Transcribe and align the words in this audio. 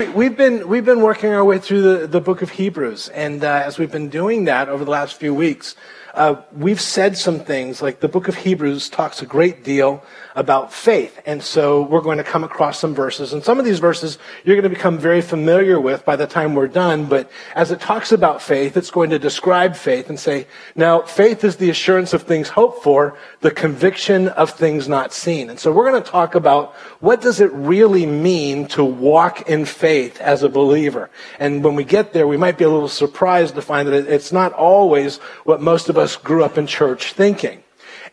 We've 0.00 0.34
been, 0.34 0.66
we've 0.66 0.86
been 0.86 1.02
working 1.02 1.28
our 1.28 1.44
way 1.44 1.58
through 1.58 1.82
the, 1.82 2.06
the 2.06 2.22
book 2.22 2.40
of 2.40 2.48
Hebrews, 2.48 3.08
and 3.10 3.44
uh, 3.44 3.62
as 3.66 3.78
we've 3.78 3.92
been 3.92 4.08
doing 4.08 4.46
that 4.46 4.70
over 4.70 4.82
the 4.82 4.90
last 4.90 5.16
few 5.16 5.34
weeks, 5.34 5.76
uh, 6.14 6.42
we've 6.52 6.80
said 6.80 7.16
some 7.16 7.40
things 7.40 7.82
like 7.82 8.00
the 8.00 8.08
book 8.08 8.28
of 8.28 8.36
Hebrews 8.36 8.88
talks 8.88 9.22
a 9.22 9.26
great 9.26 9.64
deal 9.64 10.02
about 10.34 10.72
faith. 10.72 11.20
And 11.26 11.42
so 11.42 11.82
we're 11.82 12.00
going 12.00 12.18
to 12.18 12.24
come 12.24 12.44
across 12.44 12.78
some 12.78 12.94
verses. 12.94 13.32
And 13.32 13.44
some 13.44 13.58
of 13.58 13.64
these 13.64 13.78
verses 13.78 14.18
you're 14.44 14.56
going 14.56 14.70
to 14.70 14.74
become 14.74 14.98
very 14.98 15.20
familiar 15.20 15.80
with 15.80 16.04
by 16.04 16.16
the 16.16 16.26
time 16.26 16.54
we're 16.54 16.68
done. 16.68 17.06
But 17.06 17.30
as 17.54 17.70
it 17.70 17.80
talks 17.80 18.12
about 18.12 18.40
faith, 18.42 18.76
it's 18.76 18.90
going 18.90 19.10
to 19.10 19.18
describe 19.18 19.76
faith 19.76 20.08
and 20.08 20.18
say, 20.18 20.46
now 20.74 21.02
faith 21.02 21.44
is 21.44 21.56
the 21.56 21.70
assurance 21.70 22.12
of 22.14 22.22
things 22.22 22.48
hoped 22.48 22.82
for, 22.82 23.16
the 23.40 23.50
conviction 23.50 24.28
of 24.28 24.50
things 24.50 24.88
not 24.88 25.12
seen. 25.12 25.50
And 25.50 25.58
so 25.58 25.72
we're 25.72 25.90
going 25.90 26.02
to 26.02 26.10
talk 26.10 26.34
about 26.34 26.74
what 27.00 27.20
does 27.20 27.40
it 27.40 27.52
really 27.52 28.06
mean 28.06 28.66
to 28.68 28.84
walk 28.84 29.48
in 29.48 29.64
faith 29.64 30.20
as 30.20 30.42
a 30.42 30.48
believer. 30.48 31.10
And 31.38 31.62
when 31.64 31.74
we 31.74 31.84
get 31.84 32.12
there, 32.12 32.26
we 32.26 32.36
might 32.36 32.58
be 32.58 32.64
a 32.64 32.70
little 32.70 32.88
surprised 32.88 33.54
to 33.54 33.62
find 33.62 33.88
that 33.88 34.06
it's 34.08 34.32
not 34.32 34.52
always 34.52 35.18
what 35.44 35.60
most 35.60 35.88
of 35.88 35.98
us 36.00 36.16
grew 36.16 36.44
up 36.44 36.58
in 36.58 36.66
church 36.66 37.12
thinking. 37.12 37.62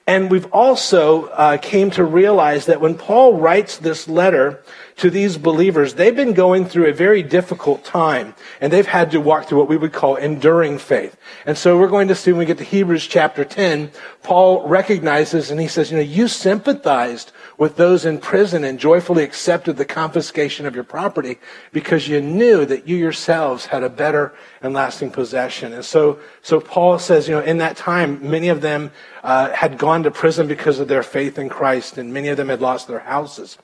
And 0.08 0.32
we've 0.32 0.50
also 0.54 1.26
uh, 1.26 1.58
came 1.58 1.92
to 1.92 2.04
realize 2.06 2.66
that 2.68 2.80
when 2.80 2.96
Paul 2.96 3.40
writes 3.40 3.78
this 3.78 4.08
letter 4.08 4.64
to 4.96 5.10
these 5.10 5.38
believers, 5.38 5.96
they've 5.96 6.16
been 6.16 6.32
going 6.32 6.66
through 6.66 6.86
a 6.86 6.94
very 6.94 7.22
difficult 7.22 7.84
time, 7.84 8.34
and 8.62 8.72
they've 8.72 8.88
had 8.88 9.12
to 9.12 9.20
walk 9.20 9.48
through 9.48 9.58
what 9.58 9.68
we 9.68 9.76
would 9.76 9.92
call 9.92 10.16
enduring 10.16 10.78
faith. 10.78 11.18
And 11.46 11.58
so 11.58 11.78
we're 11.78 11.90
going 11.90 12.08
to 12.08 12.16
see 12.16 12.32
when 12.32 12.40
we 12.40 12.46
get 12.46 12.58
to 12.60 12.64
Hebrews 12.64 13.06
chapter 13.06 13.44
10, 13.44 13.92
Paul 14.24 14.66
recognizes 14.66 15.52
and 15.52 15.60
he 15.60 15.68
says, 15.68 15.92
you 15.92 15.98
know, 15.98 16.04
you 16.04 16.30
sympathized 16.30 17.34
with 17.58 17.76
those 17.76 18.06
in 18.06 18.20
prison 18.20 18.64
and 18.64 18.80
joyfully 18.80 19.24
accepted 19.24 19.78
the 19.78 19.86
confiscation 19.86 20.66
of 20.66 20.76
your 20.76 20.84
property 20.84 21.38
because 21.72 22.08
you 22.08 22.22
knew 22.22 22.66
that 22.66 22.88
you 22.88 22.96
yourselves 22.96 23.66
had 23.66 23.84
a 23.84 23.90
better 23.90 24.34
and 24.62 24.74
lasting 24.74 25.10
possession. 25.10 25.74
And 25.74 25.84
so, 25.84 26.20
so 26.44 26.60
Paul 26.60 27.00
says, 27.00 27.28
you 27.28 27.34
know, 27.34 27.42
in 27.42 27.58
that 27.58 27.76
time, 27.76 28.30
many 28.30 28.50
of 28.50 28.62
them 28.62 28.92
uh, 29.24 29.50
had 29.52 29.78
gone 29.78 30.04
to 30.04 30.12
prison 30.12 30.48
because 30.48 30.80
of 30.80 30.88
their 30.88 31.04
faith 31.04 31.40
in 31.40 31.50
Christ, 31.50 31.98
and 31.98 32.14
many 32.14 32.28
of 32.28 32.38
them 32.38 32.50
had 32.50 32.62
lost 32.62 32.88
their 32.88 33.00
houses. 33.00 33.58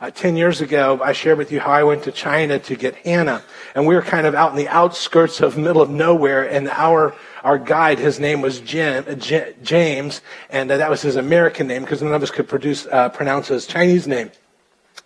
Uh, 0.00 0.10
Ten 0.10 0.36
years 0.36 0.60
ago, 0.60 1.00
I 1.02 1.12
shared 1.12 1.36
with 1.36 1.52
you 1.52 1.60
how 1.60 1.72
I 1.72 1.82
went 1.82 2.04
to 2.04 2.12
China 2.12 2.58
to 2.60 2.76
get 2.76 2.94
Hannah, 2.94 3.42
and 3.74 3.86
we 3.86 3.94
were 3.94 4.02
kind 4.02 4.26
of 4.26 4.34
out 4.34 4.50
in 4.52 4.56
the 4.56 4.68
outskirts 4.68 5.40
of 5.40 5.58
middle 5.58 5.82
of 5.82 5.90
nowhere, 5.90 6.48
and 6.48 6.68
our 6.68 7.14
our 7.42 7.58
guide, 7.58 7.98
his 7.98 8.20
name 8.20 8.40
was 8.40 8.60
Jim, 8.60 9.04
uh, 9.08 9.14
J- 9.14 9.54
James, 9.62 10.20
and 10.50 10.70
uh, 10.70 10.76
that 10.76 10.90
was 10.90 11.02
his 11.02 11.16
American 11.16 11.66
name 11.66 11.82
because 11.82 12.02
none 12.02 12.14
of 12.14 12.22
us 12.22 12.30
could 12.30 12.48
produce, 12.48 12.86
uh, 12.86 13.08
pronounce 13.08 13.48
his 13.48 13.66
Chinese 13.66 14.06
name. 14.06 14.30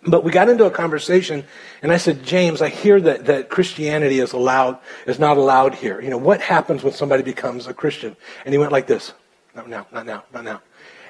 But 0.07 0.23
we 0.23 0.31
got 0.31 0.49
into 0.49 0.65
a 0.65 0.71
conversation, 0.71 1.45
and 1.81 1.91
I 1.91 1.97
said, 1.97 2.23
James, 2.23 2.61
I 2.61 2.69
hear 2.69 2.99
that, 3.01 3.25
that 3.25 3.49
Christianity 3.49 4.19
is 4.19 4.33
allowed, 4.33 4.77
is 5.07 5.17
not 5.17 5.37
allowed 5.37 5.73
here. 5.75 5.99
You 5.99 6.09
know, 6.09 6.17
what 6.17 6.41
happens 6.41 6.83
when 6.83 6.93
somebody 6.93 7.23
becomes 7.23 7.65
a 7.65 7.73
Christian? 7.73 8.15
And 8.43 8.53
he 8.53 8.57
went 8.59 8.71
like 8.71 8.87
this. 8.87 9.13
Not 9.55 9.69
now, 9.69 9.87
not 9.91 10.05
now, 10.05 10.23
not 10.33 10.43
now. 10.43 10.61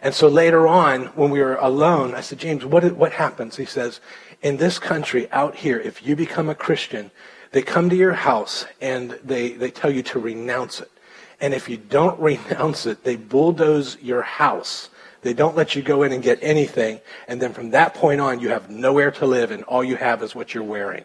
And 0.01 0.13
so 0.13 0.27
later 0.27 0.67
on, 0.67 1.07
when 1.07 1.31
we 1.31 1.41
were 1.41 1.55
alone, 1.55 2.13
I 2.13 2.21
said, 2.21 2.37
James, 2.37 2.63
what, 2.63 2.89
what 2.95 3.11
happens? 3.11 3.57
He 3.57 3.65
says, 3.65 3.99
in 4.41 4.57
this 4.57 4.77
country 4.77 5.29
out 5.31 5.55
here, 5.55 5.79
if 5.79 6.05
you 6.05 6.15
become 6.15 6.47
a 6.47 6.55
Christian, 6.55 7.09
they 7.51 7.63
come 7.63 7.89
to 7.89 7.95
your 7.95 8.13
house 8.13 8.65
and 8.79 9.17
they, 9.23 9.53
they 9.53 9.71
tell 9.71 9.89
you 9.89 10.03
to 10.03 10.19
renounce 10.19 10.79
it. 10.79 10.91
And 11.41 11.53
if 11.53 11.69
you 11.69 11.77
don't 11.77 12.19
renounce 12.21 12.85
it, 12.85 13.03
they 13.03 13.15
bulldoze 13.15 13.97
your 14.01 14.21
house. 14.21 14.89
They 15.21 15.33
don't 15.33 15.55
let 15.55 15.75
you 15.75 15.81
go 15.81 16.03
in 16.03 16.11
and 16.11 16.21
get 16.21 16.37
anything. 16.41 16.99
And 17.27 17.41
then 17.41 17.51
from 17.51 17.71
that 17.71 17.95
point 17.95 18.21
on, 18.21 18.39
you 18.39 18.49
have 18.49 18.69
nowhere 18.69 19.09
to 19.11 19.25
live, 19.25 19.49
and 19.49 19.63
all 19.63 19.83
you 19.83 19.95
have 19.95 20.21
is 20.21 20.35
what 20.35 20.53
you're 20.53 20.63
wearing. 20.63 21.03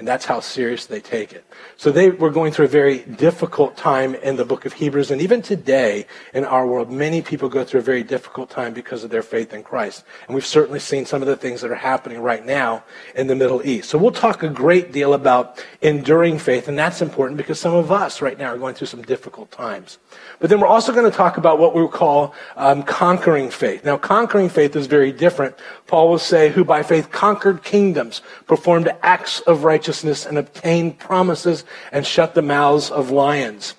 And 0.00 0.08
that's 0.08 0.24
how 0.24 0.40
serious 0.40 0.86
they 0.86 0.98
take 0.98 1.34
it. 1.34 1.44
So 1.76 1.92
they 1.92 2.08
were 2.08 2.30
going 2.30 2.52
through 2.54 2.64
a 2.64 2.68
very 2.68 3.00
difficult 3.00 3.76
time 3.76 4.14
in 4.14 4.36
the 4.36 4.46
book 4.46 4.64
of 4.64 4.72
Hebrews. 4.72 5.10
And 5.10 5.20
even 5.20 5.42
today 5.42 6.06
in 6.32 6.46
our 6.46 6.66
world, 6.66 6.90
many 6.90 7.20
people 7.20 7.50
go 7.50 7.64
through 7.64 7.80
a 7.80 7.82
very 7.82 8.02
difficult 8.02 8.48
time 8.48 8.72
because 8.72 9.04
of 9.04 9.10
their 9.10 9.22
faith 9.22 9.52
in 9.52 9.62
Christ. 9.62 10.04
And 10.26 10.34
we've 10.34 10.46
certainly 10.46 10.80
seen 10.80 11.04
some 11.04 11.20
of 11.20 11.28
the 11.28 11.36
things 11.36 11.60
that 11.60 11.70
are 11.70 11.74
happening 11.74 12.22
right 12.22 12.46
now 12.46 12.82
in 13.14 13.26
the 13.26 13.34
Middle 13.34 13.60
East. 13.62 13.90
So 13.90 13.98
we'll 13.98 14.10
talk 14.10 14.42
a 14.42 14.48
great 14.48 14.90
deal 14.90 15.12
about 15.12 15.62
enduring 15.82 16.38
faith. 16.38 16.66
And 16.66 16.78
that's 16.78 17.02
important 17.02 17.36
because 17.36 17.60
some 17.60 17.74
of 17.74 17.92
us 17.92 18.22
right 18.22 18.38
now 18.38 18.54
are 18.54 18.58
going 18.58 18.74
through 18.74 18.86
some 18.86 19.02
difficult 19.02 19.50
times. 19.50 19.98
But 20.40 20.48
then 20.48 20.58
we're 20.58 20.66
also 20.66 20.92
going 20.92 21.08
to 21.08 21.16
talk 21.16 21.36
about 21.36 21.58
what 21.58 21.74
we 21.74 21.86
call 21.86 22.34
um, 22.56 22.82
conquering 22.82 23.50
faith. 23.50 23.84
Now, 23.84 23.98
conquering 23.98 24.48
faith 24.48 24.74
is 24.74 24.86
very 24.86 25.12
different. 25.12 25.54
Paul 25.86 26.08
will 26.08 26.18
say, 26.18 26.48
who 26.48 26.64
by 26.64 26.82
faith 26.82 27.12
conquered 27.12 27.62
kingdoms, 27.62 28.22
performed 28.46 28.90
acts 29.02 29.40
of 29.40 29.64
righteousness, 29.64 30.24
and 30.24 30.38
obtained 30.38 30.98
promises, 30.98 31.64
and 31.92 32.06
shut 32.06 32.34
the 32.34 32.42
mouths 32.42 32.90
of 32.90 33.10
lions. 33.10 33.74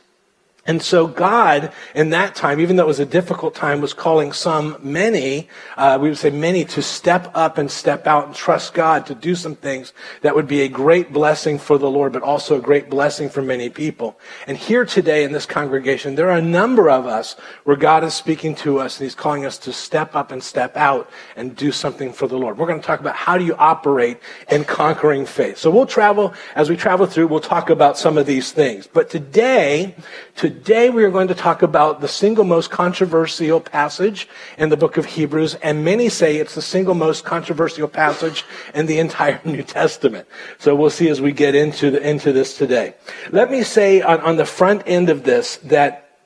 And 0.67 0.79
so 0.79 1.07
God, 1.07 1.71
in 1.95 2.11
that 2.11 2.35
time, 2.35 2.59
even 2.59 2.75
though 2.75 2.83
it 2.83 2.87
was 2.87 2.99
a 2.99 3.05
difficult 3.05 3.55
time, 3.55 3.81
was 3.81 3.95
calling 3.95 4.31
some, 4.31 4.77
many, 4.83 5.49
uh, 5.75 5.97
we 5.99 6.09
would 6.09 6.19
say 6.19 6.29
many, 6.29 6.65
to 6.65 6.83
step 6.83 7.31
up 7.33 7.57
and 7.57 7.69
step 7.69 8.05
out 8.05 8.27
and 8.27 8.35
trust 8.35 8.75
God 8.75 9.07
to 9.07 9.15
do 9.15 9.33
some 9.33 9.55
things 9.55 9.91
that 10.21 10.35
would 10.35 10.47
be 10.47 10.61
a 10.61 10.67
great 10.67 11.11
blessing 11.11 11.57
for 11.57 11.79
the 11.79 11.89
Lord, 11.89 12.13
but 12.13 12.21
also 12.21 12.59
a 12.59 12.61
great 12.61 12.91
blessing 12.91 13.27
for 13.27 13.41
many 13.41 13.69
people. 13.69 14.19
And 14.45 14.55
here 14.55 14.85
today 14.85 15.23
in 15.23 15.31
this 15.31 15.47
congregation, 15.47 16.13
there 16.13 16.29
are 16.29 16.37
a 16.37 16.41
number 16.43 16.91
of 16.91 17.07
us 17.07 17.35
where 17.63 17.75
God 17.75 18.03
is 18.03 18.13
speaking 18.13 18.53
to 18.57 18.77
us 18.77 18.99
and 18.99 19.05
He's 19.05 19.15
calling 19.15 19.47
us 19.47 19.57
to 19.59 19.73
step 19.73 20.15
up 20.15 20.31
and 20.31 20.43
step 20.43 20.77
out 20.77 21.09
and 21.35 21.55
do 21.55 21.71
something 21.71 22.13
for 22.13 22.27
the 22.27 22.37
Lord. 22.37 22.59
We're 22.59 22.67
going 22.67 22.81
to 22.81 22.85
talk 22.85 22.99
about 22.99 23.15
how 23.15 23.35
do 23.35 23.43
you 23.43 23.55
operate 23.55 24.19
in 24.51 24.63
conquering 24.65 25.25
faith. 25.25 25.57
So 25.57 25.71
we'll 25.71 25.87
travel, 25.87 26.35
as 26.53 26.69
we 26.69 26.77
travel 26.77 27.07
through, 27.07 27.27
we'll 27.27 27.39
talk 27.39 27.71
about 27.71 27.97
some 27.97 28.15
of 28.19 28.27
these 28.27 28.51
things. 28.51 28.85
But 28.85 29.09
today, 29.09 29.95
to 30.35 30.50
Today 30.51 30.89
we 30.89 31.05
are 31.05 31.09
going 31.09 31.29
to 31.29 31.33
talk 31.33 31.61
about 31.61 32.01
the 32.01 32.09
single 32.09 32.43
most 32.43 32.71
controversial 32.71 33.61
passage 33.61 34.27
in 34.57 34.67
the 34.67 34.75
book 34.75 34.97
of 34.97 35.05
Hebrews, 35.05 35.55
and 35.55 35.85
many 35.85 36.09
say 36.09 36.35
it's 36.35 36.55
the 36.55 36.61
single 36.61 36.93
most 36.93 37.23
controversial 37.23 37.87
passage 37.87 38.43
in 38.75 38.85
the 38.85 38.99
entire 38.99 39.39
New 39.45 39.63
Testament. 39.63 40.27
So 40.59 40.75
we'll 40.75 40.89
see 40.89 41.07
as 41.07 41.21
we 41.21 41.31
get 41.31 41.55
into, 41.55 41.89
the, 41.91 42.05
into 42.05 42.33
this 42.33 42.57
today. 42.57 42.95
Let 43.31 43.49
me 43.49 43.63
say 43.63 44.01
on, 44.01 44.19
on 44.19 44.35
the 44.35 44.45
front 44.45 44.83
end 44.85 45.09
of 45.09 45.23
this 45.23 45.55
that 45.57 46.17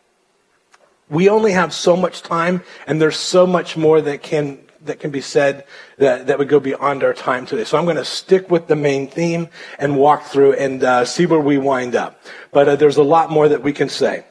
we 1.07 1.29
only 1.29 1.51
have 1.51 1.71
so 1.71 1.95
much 1.95 2.23
time, 2.23 2.63
and 2.87 2.99
there's 2.99 3.17
so 3.17 3.45
much 3.45 3.77
more 3.77 4.01
that 4.01 4.23
can 4.23 4.57
that 4.85 4.99
can 4.99 5.11
be 5.11 5.21
said 5.21 5.65
that, 5.97 6.27
that 6.27 6.37
would 6.39 6.49
go 6.49 6.59
beyond 6.59 7.03
our 7.03 7.13
time 7.13 7.45
today. 7.45 7.63
So 7.63 7.77
I'm 7.77 7.85
going 7.85 7.97
to 7.97 8.05
stick 8.05 8.49
with 8.49 8.67
the 8.67 8.75
main 8.75 9.07
theme 9.07 9.49
and 9.79 9.97
walk 9.97 10.23
through 10.23 10.53
and 10.53 10.83
uh, 10.83 11.05
see 11.05 11.25
where 11.25 11.39
we 11.39 11.57
wind 11.57 11.95
up. 11.95 12.21
But 12.51 12.67
uh, 12.67 12.75
there's 12.75 12.97
a 12.97 13.03
lot 13.03 13.31
more 13.31 13.49
that 13.49 13.63
we 13.63 13.73
can 13.73 13.89
say. 13.89 14.25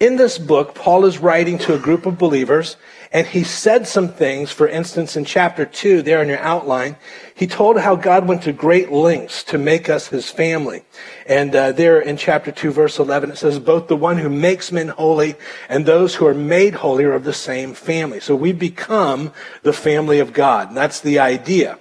In 0.00 0.16
this 0.16 0.38
book, 0.38 0.74
Paul 0.74 1.04
is 1.04 1.18
writing 1.18 1.58
to 1.58 1.74
a 1.74 1.78
group 1.78 2.06
of 2.06 2.18
believers, 2.18 2.76
and 3.10 3.26
he 3.26 3.42
said 3.42 3.86
some 3.86 4.08
things. 4.08 4.50
For 4.50 4.68
instance, 4.68 5.16
in 5.16 5.24
chapter 5.24 5.64
2, 5.64 6.02
there 6.02 6.22
in 6.22 6.28
your 6.28 6.40
outline, 6.40 6.96
he 7.34 7.46
told 7.46 7.80
how 7.80 7.96
God 7.96 8.28
went 8.28 8.42
to 8.42 8.52
great 8.52 8.92
lengths 8.92 9.42
to 9.44 9.58
make 9.58 9.88
us 9.88 10.08
his 10.08 10.30
family. 10.30 10.84
And 11.26 11.54
uh, 11.56 11.72
there 11.72 12.00
in 12.00 12.18
chapter 12.18 12.52
2, 12.52 12.70
verse 12.70 12.98
11, 12.98 13.30
it 13.30 13.38
says, 13.38 13.58
Both 13.58 13.88
the 13.88 13.96
one 13.96 14.18
who 14.18 14.28
makes 14.28 14.70
men 14.70 14.88
holy 14.88 15.36
and 15.68 15.86
those 15.86 16.16
who 16.16 16.26
are 16.26 16.34
made 16.34 16.74
holy 16.74 17.04
are 17.04 17.14
of 17.14 17.24
the 17.24 17.32
same 17.32 17.72
family. 17.72 18.20
So 18.20 18.36
we 18.36 18.52
become 18.52 19.32
the 19.62 19.72
family 19.72 20.18
of 20.18 20.34
God. 20.34 20.68
And 20.68 20.76
that's 20.76 21.00
the 21.00 21.18
idea. 21.18 21.78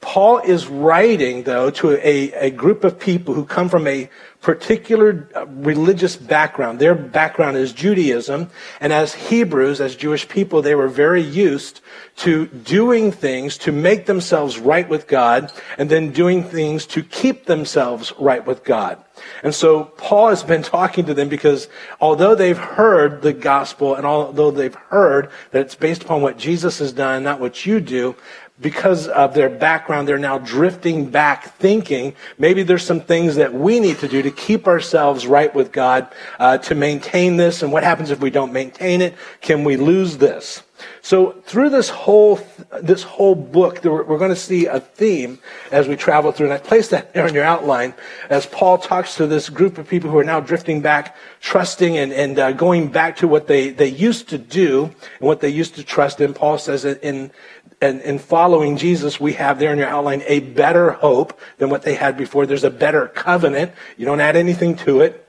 Paul 0.00 0.38
is 0.38 0.68
writing, 0.68 1.42
though, 1.42 1.70
to 1.70 1.96
a, 2.06 2.32
a 2.34 2.50
group 2.50 2.84
of 2.84 3.00
people 3.00 3.34
who 3.34 3.44
come 3.44 3.68
from 3.68 3.88
a 3.88 4.08
particular 4.40 5.28
uh, 5.34 5.46
religious 5.46 6.16
background. 6.16 6.78
Their 6.78 6.94
background 6.94 7.56
is 7.56 7.72
Judaism, 7.72 8.50
and 8.80 8.92
as 8.92 9.14
Hebrews, 9.14 9.80
as 9.80 9.96
Jewish 9.96 10.28
people, 10.28 10.62
they 10.62 10.74
were 10.74 10.88
very 10.88 11.22
used 11.22 11.80
to 12.16 12.46
doing 12.46 13.10
things 13.10 13.58
to 13.58 13.72
make 13.72 14.06
themselves 14.06 14.58
right 14.58 14.88
with 14.88 15.06
God, 15.06 15.52
and 15.76 15.90
then 15.90 16.12
doing 16.12 16.44
things 16.44 16.86
to 16.86 17.02
keep 17.02 17.46
themselves 17.46 18.12
right 18.18 18.44
with 18.46 18.64
God. 18.64 19.02
And 19.42 19.54
so 19.54 19.84
Paul 19.84 20.28
has 20.28 20.42
been 20.42 20.62
talking 20.62 21.06
to 21.06 21.14
them 21.14 21.28
because 21.28 21.68
although 22.00 22.34
they've 22.34 22.58
heard 22.58 23.22
the 23.22 23.32
gospel 23.32 23.96
and 23.96 24.06
although 24.06 24.52
they've 24.52 24.74
heard 24.74 25.30
that 25.50 25.62
it's 25.62 25.74
based 25.74 26.04
upon 26.04 26.22
what 26.22 26.38
Jesus 26.38 26.78
has 26.78 26.92
done, 26.92 27.24
not 27.24 27.40
what 27.40 27.66
you 27.66 27.80
do, 27.80 28.14
because 28.60 29.08
of 29.08 29.34
their 29.34 29.48
background, 29.48 30.08
they're 30.08 30.18
now 30.18 30.38
drifting 30.38 31.10
back 31.10 31.54
thinking 31.56 32.14
maybe 32.38 32.62
there's 32.62 32.84
some 32.84 33.00
things 33.00 33.36
that 33.36 33.54
we 33.54 33.78
need 33.80 33.98
to 33.98 34.08
do 34.08 34.22
to 34.22 34.30
keep 34.30 34.66
ourselves 34.66 35.26
right 35.26 35.54
with 35.54 35.72
God, 35.72 36.08
uh, 36.38 36.58
to 36.58 36.74
maintain 36.74 37.36
this. 37.36 37.62
And 37.62 37.72
what 37.72 37.84
happens 37.84 38.10
if 38.10 38.20
we 38.20 38.30
don't 38.30 38.52
maintain 38.52 39.00
it? 39.00 39.14
Can 39.40 39.64
we 39.64 39.76
lose 39.76 40.18
this? 40.18 40.62
So 41.02 41.32
through 41.44 41.70
this 41.70 41.88
whole 41.88 42.38
this 42.80 43.02
whole 43.02 43.34
book, 43.34 43.82
we're, 43.84 44.18
going 44.18 44.30
to 44.30 44.36
see 44.36 44.66
a 44.66 44.80
theme 44.80 45.38
as 45.72 45.88
we 45.88 45.96
travel 45.96 46.32
through. 46.32 46.46
And 46.46 46.54
I 46.54 46.58
placed 46.58 46.90
that 46.90 47.14
there 47.14 47.26
in 47.26 47.34
your 47.34 47.44
outline 47.44 47.94
as 48.30 48.46
Paul 48.46 48.78
talks 48.78 49.16
to 49.16 49.26
this 49.26 49.48
group 49.48 49.78
of 49.78 49.88
people 49.88 50.10
who 50.10 50.18
are 50.18 50.24
now 50.24 50.40
drifting 50.40 50.80
back, 50.80 51.16
trusting 51.40 51.96
and, 51.96 52.12
and 52.12 52.38
uh, 52.38 52.52
going 52.52 52.88
back 52.88 53.16
to 53.16 53.28
what 53.28 53.46
they, 53.46 53.70
they 53.70 53.88
used 53.88 54.28
to 54.28 54.38
do 54.38 54.84
and 54.84 55.26
what 55.26 55.40
they 55.40 55.48
used 55.48 55.74
to 55.76 55.84
trust 55.84 56.20
in. 56.20 56.34
Paul 56.34 56.58
says 56.58 56.84
in, 56.84 57.30
in, 57.80 58.00
in 58.00 58.18
following 58.18 58.76
Jesus, 58.76 59.20
we 59.20 59.34
have 59.34 59.58
there 59.58 59.72
in 59.72 59.78
your 59.78 59.88
outline 59.88 60.22
a 60.26 60.40
better 60.40 60.92
hope 60.92 61.38
than 61.58 61.70
what 61.70 61.82
they 61.82 61.94
had 61.94 62.16
before. 62.16 62.46
There's 62.46 62.64
a 62.64 62.70
better 62.70 63.08
covenant. 63.08 63.72
You 63.96 64.04
don't 64.04 64.20
add 64.20 64.36
anything 64.36 64.76
to 64.78 65.00
it. 65.00 65.24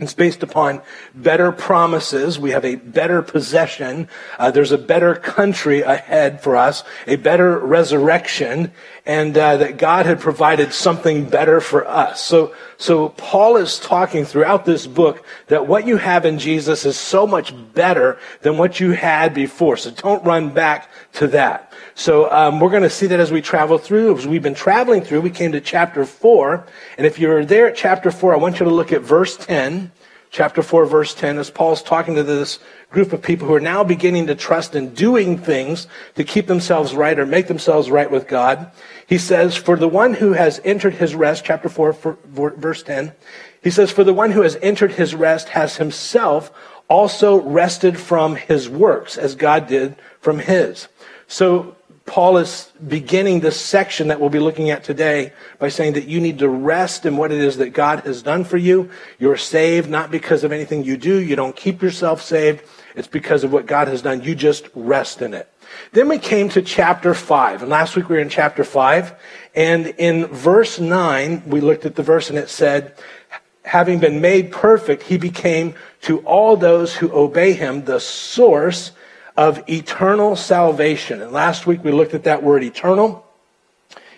It's 0.00 0.14
based 0.14 0.42
upon 0.42 0.80
better 1.14 1.52
promises. 1.52 2.38
We 2.38 2.52
have 2.52 2.64
a 2.64 2.76
better 2.76 3.20
possession. 3.20 4.08
Uh, 4.38 4.50
there's 4.50 4.72
a 4.72 4.78
better 4.78 5.14
country 5.14 5.82
ahead 5.82 6.42
for 6.42 6.56
us, 6.56 6.84
a 7.06 7.16
better 7.16 7.58
resurrection, 7.58 8.72
and 9.04 9.36
uh, 9.36 9.58
that 9.58 9.76
God 9.76 10.06
had 10.06 10.18
provided 10.18 10.72
something 10.72 11.28
better 11.28 11.60
for 11.60 11.86
us. 11.86 12.22
So, 12.22 12.54
so 12.80 13.10
Paul 13.10 13.58
is 13.58 13.78
talking 13.78 14.24
throughout 14.24 14.64
this 14.64 14.86
book 14.86 15.22
that 15.48 15.66
what 15.66 15.86
you 15.86 15.98
have 15.98 16.24
in 16.24 16.38
Jesus 16.38 16.86
is 16.86 16.96
so 16.96 17.26
much 17.26 17.52
better 17.74 18.18
than 18.40 18.56
what 18.56 18.80
you 18.80 18.92
had 18.92 19.34
before. 19.34 19.76
So 19.76 19.90
don't 19.90 20.24
run 20.24 20.48
back 20.48 20.88
to 21.14 21.26
that. 21.28 21.74
So 21.94 22.32
um, 22.32 22.58
we're 22.58 22.70
going 22.70 22.82
to 22.82 22.88
see 22.88 23.06
that 23.08 23.20
as 23.20 23.30
we 23.30 23.42
travel 23.42 23.76
through. 23.76 24.16
As 24.16 24.26
we've 24.26 24.42
been 24.42 24.54
traveling 24.54 25.02
through, 25.02 25.20
we 25.20 25.28
came 25.28 25.52
to 25.52 25.60
chapter 25.60 26.06
4. 26.06 26.66
And 26.96 27.06
if 27.06 27.18
you're 27.18 27.44
there 27.44 27.68
at 27.68 27.76
chapter 27.76 28.10
4, 28.10 28.32
I 28.32 28.38
want 28.38 28.60
you 28.60 28.64
to 28.64 28.72
look 28.72 28.92
at 28.92 29.02
verse 29.02 29.36
10. 29.36 29.92
Chapter 30.32 30.62
4, 30.62 30.86
verse 30.86 31.12
10, 31.12 31.38
as 31.38 31.50
Paul's 31.50 31.82
talking 31.82 32.14
to 32.14 32.22
this 32.22 32.60
group 32.90 33.12
of 33.12 33.20
people 33.20 33.48
who 33.48 33.54
are 33.54 33.60
now 33.60 33.82
beginning 33.82 34.28
to 34.28 34.36
trust 34.36 34.76
in 34.76 34.94
doing 34.94 35.36
things 35.36 35.88
to 36.14 36.22
keep 36.22 36.46
themselves 36.46 36.94
right 36.94 37.18
or 37.18 37.26
make 37.26 37.48
themselves 37.48 37.90
right 37.90 38.08
with 38.08 38.28
God. 38.28 38.70
He 39.08 39.18
says, 39.18 39.56
For 39.56 39.76
the 39.76 39.88
one 39.88 40.14
who 40.14 40.34
has 40.34 40.60
entered 40.64 40.94
his 40.94 41.16
rest, 41.16 41.44
chapter 41.44 41.68
4, 41.68 42.16
verse 42.26 42.82
10, 42.84 43.12
he 43.60 43.70
says, 43.70 43.90
For 43.90 44.04
the 44.04 44.14
one 44.14 44.30
who 44.30 44.42
has 44.42 44.56
entered 44.62 44.92
his 44.92 45.16
rest 45.16 45.48
has 45.48 45.78
himself 45.78 46.52
also 46.88 47.40
rested 47.40 47.98
from 47.98 48.36
his 48.36 48.68
works, 48.68 49.18
as 49.18 49.34
God 49.34 49.66
did 49.66 49.96
from 50.20 50.38
his. 50.38 50.86
So 51.26 51.74
Paul 52.10 52.38
is 52.38 52.72
beginning 52.88 53.38
this 53.38 53.60
section 53.60 54.08
that 54.08 54.18
we'll 54.18 54.30
be 54.30 54.40
looking 54.40 54.70
at 54.70 54.82
today 54.82 55.32
by 55.60 55.68
saying 55.68 55.92
that 55.92 56.08
you 56.08 56.20
need 56.20 56.40
to 56.40 56.48
rest 56.48 57.06
in 57.06 57.16
what 57.16 57.30
it 57.30 57.40
is 57.40 57.58
that 57.58 57.70
God 57.70 58.00
has 58.00 58.20
done 58.20 58.42
for 58.42 58.56
you. 58.56 58.90
You're 59.20 59.36
saved 59.36 59.88
not 59.88 60.10
because 60.10 60.42
of 60.42 60.50
anything 60.50 60.82
you 60.82 60.96
do. 60.96 61.20
You 61.20 61.36
don't 61.36 61.54
keep 61.54 61.80
yourself 61.80 62.20
saved. 62.20 62.64
It's 62.96 63.06
because 63.06 63.44
of 63.44 63.52
what 63.52 63.66
God 63.66 63.86
has 63.86 64.02
done. 64.02 64.24
You 64.24 64.34
just 64.34 64.68
rest 64.74 65.22
in 65.22 65.34
it. 65.34 65.48
Then 65.92 66.08
we 66.08 66.18
came 66.18 66.48
to 66.48 66.62
chapter 66.62 67.14
5. 67.14 67.62
And 67.62 67.70
last 67.70 67.94
week 67.94 68.08
we 68.08 68.16
were 68.16 68.22
in 68.22 68.28
chapter 68.28 68.64
5. 68.64 69.14
And 69.54 69.86
in 69.86 70.26
verse 70.26 70.80
9, 70.80 71.44
we 71.46 71.60
looked 71.60 71.86
at 71.86 71.94
the 71.94 72.02
verse 72.02 72.28
and 72.28 72.36
it 72.40 72.48
said, 72.48 72.92
having 73.64 74.00
been 74.00 74.20
made 74.20 74.50
perfect, 74.50 75.04
he 75.04 75.16
became 75.16 75.76
to 76.00 76.18
all 76.22 76.56
those 76.56 76.92
who 76.92 77.12
obey 77.12 77.52
him 77.52 77.84
the 77.84 78.00
source 78.00 78.90
of 79.36 79.62
eternal 79.68 80.36
salvation. 80.36 81.22
And 81.22 81.32
last 81.32 81.66
week 81.66 81.82
we 81.84 81.92
looked 81.92 82.14
at 82.14 82.24
that 82.24 82.42
word 82.42 82.62
eternal. 82.62 83.26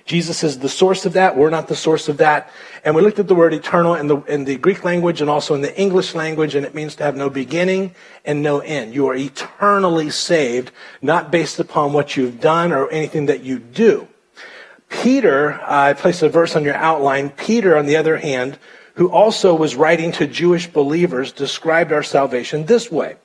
Jesus 0.04 0.42
is 0.42 0.58
the 0.58 0.68
source 0.68 1.06
of 1.06 1.12
that. 1.12 1.36
We're 1.36 1.50
not 1.50 1.68
the 1.68 1.76
source 1.76 2.08
of 2.08 2.16
that. 2.18 2.50
And 2.84 2.94
we 2.94 3.02
looked 3.02 3.20
at 3.20 3.28
the 3.28 3.34
word 3.34 3.54
eternal 3.54 3.94
in 3.94 4.08
the, 4.08 4.16
in 4.22 4.44
the 4.44 4.56
Greek 4.56 4.84
language 4.84 5.20
and 5.20 5.30
also 5.30 5.54
in 5.54 5.60
the 5.60 5.80
English 5.80 6.14
language, 6.14 6.56
and 6.56 6.66
it 6.66 6.74
means 6.74 6.96
to 6.96 7.04
have 7.04 7.16
no 7.16 7.30
beginning 7.30 7.94
and 8.24 8.42
no 8.42 8.58
end. 8.58 8.94
You 8.94 9.06
are 9.08 9.14
eternally 9.14 10.10
saved, 10.10 10.72
not 11.00 11.30
based 11.30 11.60
upon 11.60 11.92
what 11.92 12.16
you've 12.16 12.40
done 12.40 12.72
or 12.72 12.88
anything 12.90 13.26
that 13.26 13.42
you 13.42 13.58
do. 13.60 14.08
Peter, 14.88 15.52
uh, 15.52 15.90
I 15.90 15.92
placed 15.94 16.22
a 16.22 16.28
verse 16.28 16.56
on 16.56 16.64
your 16.64 16.74
outline. 16.74 17.30
Peter, 17.30 17.76
on 17.76 17.86
the 17.86 17.96
other 17.96 18.18
hand, 18.18 18.58
who 18.94 19.08
also 19.08 19.54
was 19.54 19.74
writing 19.74 20.12
to 20.12 20.26
Jewish 20.26 20.66
believers, 20.66 21.32
described 21.32 21.92
our 21.92 22.02
salvation 22.02 22.66
this 22.66 22.90
way. 22.90 23.16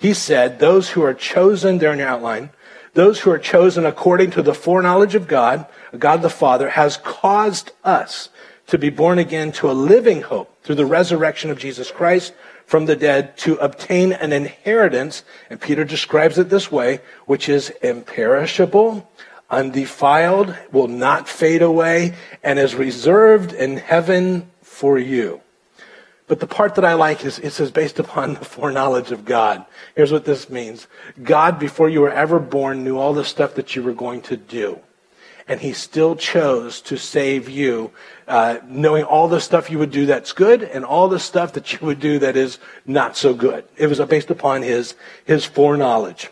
He 0.00 0.14
said, 0.14 0.58
those 0.58 0.88
who 0.88 1.02
are 1.02 1.12
chosen, 1.12 1.76
there 1.76 1.92
in 1.92 1.98
your 1.98 2.08
outline, 2.08 2.50
those 2.94 3.20
who 3.20 3.30
are 3.30 3.38
chosen 3.38 3.84
according 3.84 4.30
to 4.30 4.42
the 4.42 4.54
foreknowledge 4.54 5.14
of 5.14 5.28
God, 5.28 5.66
God 5.96 6.22
the 6.22 6.30
Father, 6.30 6.70
has 6.70 6.96
caused 6.96 7.72
us 7.84 8.30
to 8.68 8.78
be 8.78 8.88
born 8.88 9.18
again 9.18 9.52
to 9.52 9.70
a 9.70 9.72
living 9.72 10.22
hope 10.22 10.56
through 10.62 10.76
the 10.76 10.86
resurrection 10.86 11.50
of 11.50 11.58
Jesus 11.58 11.90
Christ 11.90 12.32
from 12.64 12.86
the 12.86 12.96
dead 12.96 13.36
to 13.38 13.56
obtain 13.56 14.14
an 14.14 14.32
inheritance. 14.32 15.22
And 15.50 15.60
Peter 15.60 15.84
describes 15.84 16.38
it 16.38 16.48
this 16.48 16.72
way, 16.72 17.00
which 17.26 17.50
is 17.50 17.68
imperishable, 17.82 19.06
undefiled, 19.50 20.56
will 20.72 20.88
not 20.88 21.28
fade 21.28 21.60
away, 21.60 22.14
and 22.42 22.58
is 22.58 22.74
reserved 22.74 23.52
in 23.52 23.76
heaven 23.76 24.50
for 24.62 24.98
you. 24.98 25.42
But 26.30 26.38
the 26.38 26.46
part 26.46 26.76
that 26.76 26.84
I 26.84 26.94
like 26.94 27.24
is 27.24 27.40
it 27.40 27.50
says 27.50 27.72
based 27.72 27.98
upon 27.98 28.34
the 28.34 28.44
foreknowledge 28.44 29.10
of 29.10 29.24
God. 29.24 29.64
Here's 29.96 30.12
what 30.12 30.24
this 30.24 30.48
means. 30.48 30.86
God, 31.20 31.58
before 31.58 31.88
you 31.88 32.02
were 32.02 32.12
ever 32.12 32.38
born, 32.38 32.84
knew 32.84 32.98
all 32.98 33.12
the 33.12 33.24
stuff 33.24 33.56
that 33.56 33.74
you 33.74 33.82
were 33.82 33.92
going 33.92 34.20
to 34.22 34.36
do. 34.36 34.78
And 35.48 35.60
he 35.60 35.72
still 35.72 36.14
chose 36.14 36.82
to 36.82 36.96
save 36.96 37.48
you, 37.48 37.90
uh, 38.28 38.58
knowing 38.64 39.02
all 39.02 39.26
the 39.26 39.40
stuff 39.40 39.72
you 39.72 39.80
would 39.80 39.90
do 39.90 40.06
that's 40.06 40.32
good 40.32 40.62
and 40.62 40.84
all 40.84 41.08
the 41.08 41.18
stuff 41.18 41.54
that 41.54 41.72
you 41.72 41.84
would 41.84 41.98
do 41.98 42.20
that 42.20 42.36
is 42.36 42.60
not 42.86 43.16
so 43.16 43.34
good. 43.34 43.64
It 43.76 43.88
was 43.88 43.98
based 43.98 44.30
upon 44.30 44.62
his, 44.62 44.94
his 45.24 45.44
foreknowledge. 45.44 46.30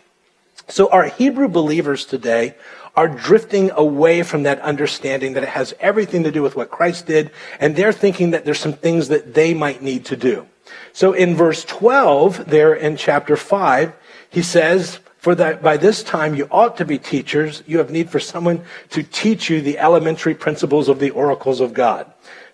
So 0.69 0.89
our 0.91 1.07
Hebrew 1.07 1.49
believers 1.49 2.05
today 2.05 2.55
are 2.99 3.07
drifting 3.07 3.71
away 3.71 4.23
from 4.23 4.43
that 4.43 4.59
understanding 4.59 5.31
that 5.31 5.43
it 5.43 5.47
has 5.47 5.73
everything 5.79 6.21
to 6.21 6.31
do 6.33 6.41
with 6.41 6.57
what 6.57 6.69
Christ 6.69 7.05
did, 7.05 7.31
and 7.61 7.73
they're 7.73 7.93
thinking 7.93 8.31
that 8.31 8.43
there's 8.43 8.59
some 8.59 8.73
things 8.73 9.07
that 9.07 9.33
they 9.33 9.53
might 9.53 9.81
need 9.81 10.03
to 10.07 10.17
do. 10.17 10.45
So 10.91 11.13
in 11.13 11.33
verse 11.33 11.63
12, 11.63 12.49
there 12.49 12.73
in 12.73 12.97
chapter 12.97 13.37
5, 13.37 13.93
he 14.29 14.41
says, 14.41 14.99
for 15.15 15.33
that 15.35 15.63
by 15.63 15.77
this 15.77 16.03
time 16.03 16.35
you 16.35 16.49
ought 16.51 16.75
to 16.75 16.83
be 16.83 16.97
teachers. 16.97 17.63
You 17.65 17.77
have 17.77 17.89
need 17.89 18.09
for 18.09 18.19
someone 18.19 18.65
to 18.89 19.01
teach 19.03 19.49
you 19.49 19.61
the 19.61 19.79
elementary 19.79 20.35
principles 20.35 20.89
of 20.89 20.99
the 20.99 21.11
oracles 21.11 21.61
of 21.61 21.73
God. 21.73 22.05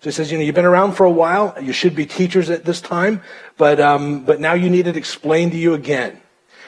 So 0.02 0.10
he 0.10 0.12
says, 0.12 0.32
you 0.32 0.38
know, 0.38 0.44
you've 0.44 0.54
been 0.54 0.66
around 0.66 0.94
for 0.94 1.08
a 1.08 1.12
while. 1.12 1.56
You 1.60 1.74
should 1.74 1.96
be 1.96 2.06
teachers 2.06 2.52
at 2.52 2.66
this 2.66 2.82
time, 2.82 3.24
but 3.58 3.80
um, 3.80 4.26
but 4.26 4.40
now 4.40 4.54
you 4.54 4.70
need 4.70 4.86
it 4.86 4.96
explained 4.96 5.54
to 5.54 5.58
you 5.58 5.74
again. 5.74 6.22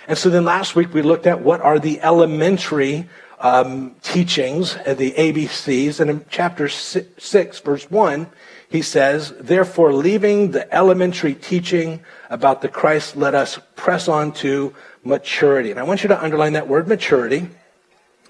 And 0.08 0.18
so 0.18 0.30
then 0.30 0.46
last 0.46 0.76
week 0.76 0.96
we 0.96 1.04
looked 1.04 1.28
at 1.28 1.42
what 1.42 1.62
are 1.62 1.78
the 1.78 2.02
elementary 2.02 3.08
um, 3.40 3.96
teachings, 4.02 4.76
the 4.76 5.12
ABCs. 5.12 6.00
And 6.00 6.10
in 6.10 6.26
chapter 6.30 6.68
six, 6.70 7.60
verse 7.60 7.90
1, 7.90 8.28
he 8.70 8.82
says, 8.82 9.34
Therefore, 9.40 9.94
leaving 9.94 10.52
the 10.52 10.74
elementary 10.74 11.34
teaching 11.34 12.04
about 12.30 12.62
the 12.62 12.68
Christ, 12.68 13.16
let 13.16 13.36
us 13.36 13.60
press 13.76 14.08
on 14.08 14.32
to 14.34 14.74
maturity. 15.04 15.72
And 15.72 15.80
I 15.80 15.84
want 15.84 16.04
you 16.04 16.10
to 16.10 16.22
underline 16.22 16.54
that 16.54 16.68
word 16.68 16.88
maturity. 16.88 17.50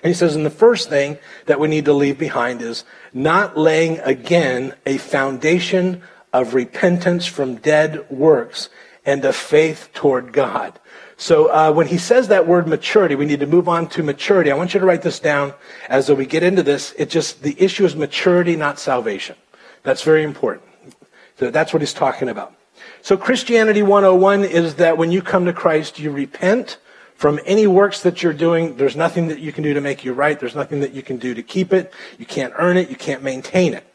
And 0.03 0.11
he 0.11 0.13
says, 0.13 0.35
and 0.35 0.45
the 0.45 0.51
first 0.51 0.89
thing 0.89 1.17
that 1.47 1.59
we 1.59 1.67
need 1.67 1.85
to 1.85 1.93
leave 1.93 2.19
behind 2.19 2.61
is 2.61 2.83
not 3.13 3.57
laying 3.57 3.99
again 3.99 4.75
a 4.85 4.97
foundation 4.97 6.03
of 6.31 6.53
repentance 6.53 7.25
from 7.25 7.55
dead 7.55 8.07
works 8.09 8.69
and 9.05 9.25
of 9.25 9.35
faith 9.35 9.89
toward 9.93 10.33
God. 10.33 10.79
So 11.19 11.51
uh, 11.51 11.71
when 11.71 11.87
he 11.87 11.97
says 11.97 12.27
that 12.27 12.47
word 12.47 12.67
maturity, 12.67 13.15
we 13.15 13.25
need 13.25 13.39
to 13.39 13.47
move 13.47 13.67
on 13.67 13.89
to 13.89 14.03
maturity. 14.03 14.51
I 14.51 14.55
want 14.55 14.75
you 14.75 14.79
to 14.79 14.85
write 14.85 15.01
this 15.01 15.19
down 15.19 15.53
as 15.89 16.11
we 16.11 16.27
get 16.27 16.43
into 16.43 16.61
this. 16.61 16.93
It 16.97 17.09
just 17.09 17.41
the 17.41 17.55
issue 17.59 17.85
is 17.85 17.95
maturity, 17.95 18.55
not 18.55 18.79
salvation. 18.79 19.35
That's 19.81 20.03
very 20.03 20.23
important. 20.23 20.65
So 21.39 21.49
that's 21.49 21.73
what 21.73 21.81
he's 21.81 21.93
talking 21.93 22.29
about. 22.29 22.53
So 23.01 23.17
Christianity 23.17 23.81
101 23.81 24.43
is 24.43 24.75
that 24.75 24.97
when 24.97 25.11
you 25.11 25.23
come 25.23 25.45
to 25.45 25.53
Christ, 25.53 25.97
you 25.97 26.11
repent 26.11 26.77
from 27.15 27.39
any 27.45 27.65
works 27.65 28.01
that 28.03 28.21
you're 28.21 28.33
doing. 28.33 28.77
There's 28.77 28.95
nothing 28.95 29.27
that 29.29 29.39
you 29.39 29.51
can 29.51 29.63
do 29.63 29.73
to 29.73 29.81
make 29.81 30.05
you 30.05 30.13
right. 30.13 30.39
There's 30.39 30.55
nothing 30.55 30.81
that 30.81 30.93
you 30.93 31.01
can 31.01 31.17
do 31.17 31.33
to 31.33 31.41
keep 31.41 31.73
it. 31.73 31.91
You 32.19 32.27
can't 32.27 32.53
earn 32.57 32.77
it. 32.77 32.89
You 32.91 32.95
can't 32.95 33.23
maintain 33.23 33.73
it. 33.73 33.91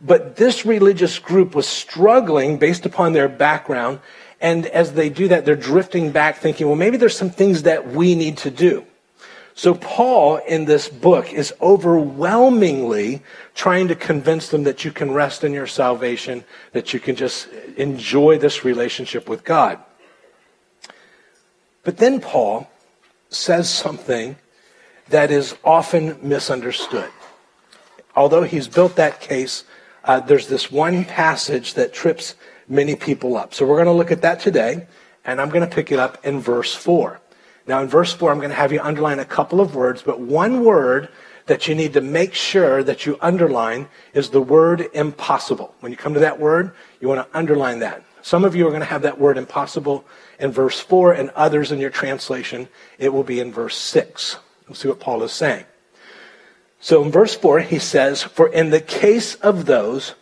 But 0.00 0.36
this 0.36 0.66
religious 0.66 1.18
group 1.18 1.54
was 1.54 1.66
struggling 1.66 2.58
based 2.58 2.84
upon 2.84 3.14
their 3.14 3.28
background 3.28 4.00
and 4.40 4.66
as 4.66 4.92
they 4.92 5.08
do 5.08 5.28
that, 5.28 5.44
they're 5.44 5.56
drifting 5.56 6.12
back 6.12 6.38
thinking, 6.38 6.66
well, 6.66 6.76
maybe 6.76 6.96
there's 6.96 7.16
some 7.16 7.30
things 7.30 7.62
that 7.64 7.88
we 7.88 8.14
need 8.14 8.36
to 8.38 8.50
do. 8.50 8.84
So 9.54 9.74
Paul 9.74 10.36
in 10.36 10.66
this 10.66 10.88
book 10.88 11.32
is 11.32 11.52
overwhelmingly 11.60 13.22
trying 13.56 13.88
to 13.88 13.96
convince 13.96 14.50
them 14.50 14.62
that 14.62 14.84
you 14.84 14.92
can 14.92 15.10
rest 15.10 15.42
in 15.42 15.52
your 15.52 15.66
salvation, 15.66 16.44
that 16.72 16.94
you 16.94 17.00
can 17.00 17.16
just 17.16 17.48
enjoy 17.76 18.38
this 18.38 18.64
relationship 18.64 19.28
with 19.28 19.42
God. 19.42 19.80
But 21.82 21.96
then 21.96 22.20
Paul 22.20 22.70
says 23.30 23.68
something 23.68 24.36
that 25.08 25.32
is 25.32 25.56
often 25.64 26.18
misunderstood. 26.22 27.10
Although 28.14 28.44
he's 28.44 28.68
built 28.68 28.94
that 28.94 29.20
case, 29.20 29.64
uh, 30.04 30.20
there's 30.20 30.46
this 30.46 30.70
one 30.70 31.04
passage 31.04 31.74
that 31.74 31.92
trips 31.92 32.36
many 32.68 32.94
people 32.96 33.36
up. 33.36 33.54
So 33.54 33.66
we're 33.66 33.76
going 33.76 33.86
to 33.86 33.92
look 33.92 34.10
at 34.10 34.22
that 34.22 34.40
today, 34.40 34.86
and 35.24 35.40
I'm 35.40 35.48
going 35.48 35.68
to 35.68 35.74
pick 35.74 35.90
it 35.92 35.98
up 35.98 36.24
in 36.24 36.40
verse 36.40 36.74
4. 36.74 37.20
Now, 37.66 37.82
in 37.82 37.88
verse 37.88 38.12
4, 38.12 38.30
I'm 38.30 38.38
going 38.38 38.50
to 38.50 38.56
have 38.56 38.72
you 38.72 38.80
underline 38.80 39.18
a 39.18 39.24
couple 39.24 39.60
of 39.60 39.74
words, 39.74 40.02
but 40.02 40.20
one 40.20 40.64
word 40.64 41.08
that 41.46 41.66
you 41.66 41.74
need 41.74 41.94
to 41.94 42.00
make 42.00 42.34
sure 42.34 42.82
that 42.82 43.06
you 43.06 43.18
underline 43.20 43.88
is 44.14 44.30
the 44.30 44.40
word 44.40 44.88
impossible. 44.92 45.74
When 45.80 45.92
you 45.92 45.98
come 45.98 46.14
to 46.14 46.20
that 46.20 46.38
word, 46.38 46.72
you 47.00 47.08
want 47.08 47.30
to 47.30 47.38
underline 47.38 47.80
that. 47.80 48.02
Some 48.22 48.44
of 48.44 48.54
you 48.54 48.66
are 48.66 48.70
going 48.70 48.80
to 48.80 48.86
have 48.86 49.02
that 49.02 49.18
word 49.18 49.38
impossible 49.38 50.04
in 50.38 50.50
verse 50.50 50.80
4, 50.80 51.12
and 51.12 51.30
others 51.30 51.72
in 51.72 51.78
your 51.78 51.90
translation, 51.90 52.68
it 52.98 53.12
will 53.12 53.24
be 53.24 53.40
in 53.40 53.52
verse 53.52 53.76
6. 53.76 54.38
We'll 54.66 54.74
see 54.74 54.88
what 54.88 55.00
Paul 55.00 55.22
is 55.22 55.32
saying. 55.32 55.64
So 56.80 57.02
in 57.02 57.10
verse 57.10 57.34
4, 57.34 57.60
he 57.60 57.78
says, 57.78 58.22
For 58.22 58.48
in 58.48 58.70
the 58.70 58.80
case 58.80 59.34
of 59.36 59.66
those 59.66 60.14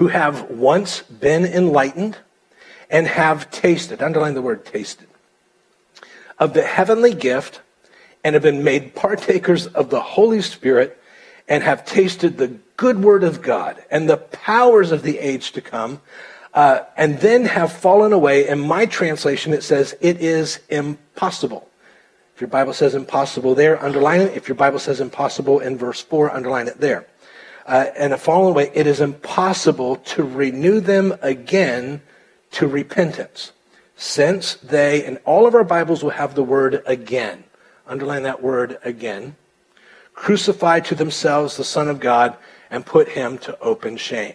who 0.00 0.08
have 0.08 0.48
once 0.48 1.02
been 1.02 1.44
enlightened 1.44 2.16
and 2.88 3.06
have 3.06 3.50
tasted, 3.50 4.00
underline 4.00 4.32
the 4.32 4.40
word 4.40 4.64
tasted, 4.64 5.06
of 6.38 6.54
the 6.54 6.62
heavenly 6.62 7.12
gift 7.12 7.60
and 8.24 8.32
have 8.32 8.42
been 8.42 8.64
made 8.64 8.94
partakers 8.94 9.66
of 9.66 9.90
the 9.90 10.00
Holy 10.00 10.40
Spirit 10.40 10.98
and 11.48 11.62
have 11.62 11.84
tasted 11.84 12.38
the 12.38 12.48
good 12.78 13.04
word 13.04 13.22
of 13.22 13.42
God 13.42 13.84
and 13.90 14.08
the 14.08 14.16
powers 14.16 14.90
of 14.90 15.02
the 15.02 15.18
age 15.18 15.52
to 15.52 15.60
come, 15.60 16.00
uh, 16.54 16.80
and 16.96 17.18
then 17.18 17.44
have 17.44 17.70
fallen 17.70 18.14
away. 18.14 18.48
In 18.48 18.58
my 18.58 18.86
translation, 18.86 19.52
it 19.52 19.62
says 19.62 19.94
it 20.00 20.22
is 20.22 20.60
impossible. 20.70 21.68
If 22.34 22.40
your 22.40 22.48
Bible 22.48 22.72
says 22.72 22.94
impossible 22.94 23.54
there, 23.54 23.78
underline 23.84 24.22
it. 24.22 24.34
If 24.34 24.48
your 24.48 24.54
Bible 24.54 24.78
says 24.78 24.98
impossible 24.98 25.60
in 25.60 25.76
verse 25.76 26.00
4, 26.00 26.34
underline 26.34 26.68
it 26.68 26.80
there. 26.80 27.06
Uh, 27.66 27.86
and 27.96 28.12
have 28.12 28.20
fallen 28.20 28.50
away, 28.50 28.70
it 28.74 28.86
is 28.86 29.00
impossible 29.00 29.96
to 29.96 30.22
renew 30.24 30.80
them 30.80 31.14
again 31.22 32.00
to 32.52 32.66
repentance. 32.66 33.52
Since 33.96 34.54
they, 34.54 35.04
and 35.04 35.18
all 35.24 35.46
of 35.46 35.54
our 35.54 35.64
Bibles 35.64 36.02
will 36.02 36.10
have 36.10 36.34
the 36.34 36.42
word 36.42 36.82
again. 36.86 37.44
Underline 37.86 38.22
that 38.22 38.42
word 38.42 38.78
again. 38.82 39.36
Crucified 40.14 40.84
to 40.86 40.94
themselves 40.94 41.56
the 41.56 41.64
Son 41.64 41.88
of 41.88 42.00
God 42.00 42.36
and 42.70 42.86
put 42.86 43.10
him 43.10 43.36
to 43.38 43.58
open 43.60 43.96
shame. 43.96 44.34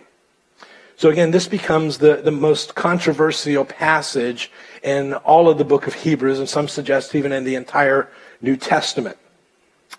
So 0.98 1.10
again, 1.10 1.32
this 1.32 1.48
becomes 1.48 1.98
the, 1.98 2.18
the 2.18 2.32
most 2.32 2.76
controversial 2.76 3.66
passage 3.66 4.50
in 4.82 5.14
all 5.14 5.50
of 5.50 5.58
the 5.58 5.66
book 5.66 5.88
of 5.88 5.94
Hebrews, 5.94 6.40
and 6.40 6.48
some 6.48 6.68
suggest 6.68 7.16
even 7.16 7.32
in 7.32 7.44
the 7.44 7.56
entire 7.56 8.10
New 8.42 8.56
Testament. 8.56 9.18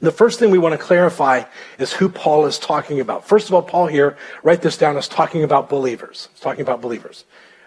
The 0.01 0.13
first 0.13 0.39
thing 0.39 0.51
we 0.51 0.59
want 0.59 0.73
to 0.73 0.79
clarify 0.79 1.45
is 1.79 1.93
who 1.93 2.09
Paul 2.09 2.47
is 2.47 2.59
talking 2.59 3.01
about. 3.01 3.27
First 3.27 3.49
of 3.49 3.55
all, 3.55 3.63
Paul 3.63 3.87
here, 3.87 4.17
write 4.43 4.61
this 4.61 4.77
down, 4.77 4.97
is 4.97 5.09
talking 5.09 5.43
about 5.43 5.71
believers. 5.71 6.29
He's 6.33 6.41
talking 6.41 6.61
about 6.61 6.83
believers. 6.83 7.25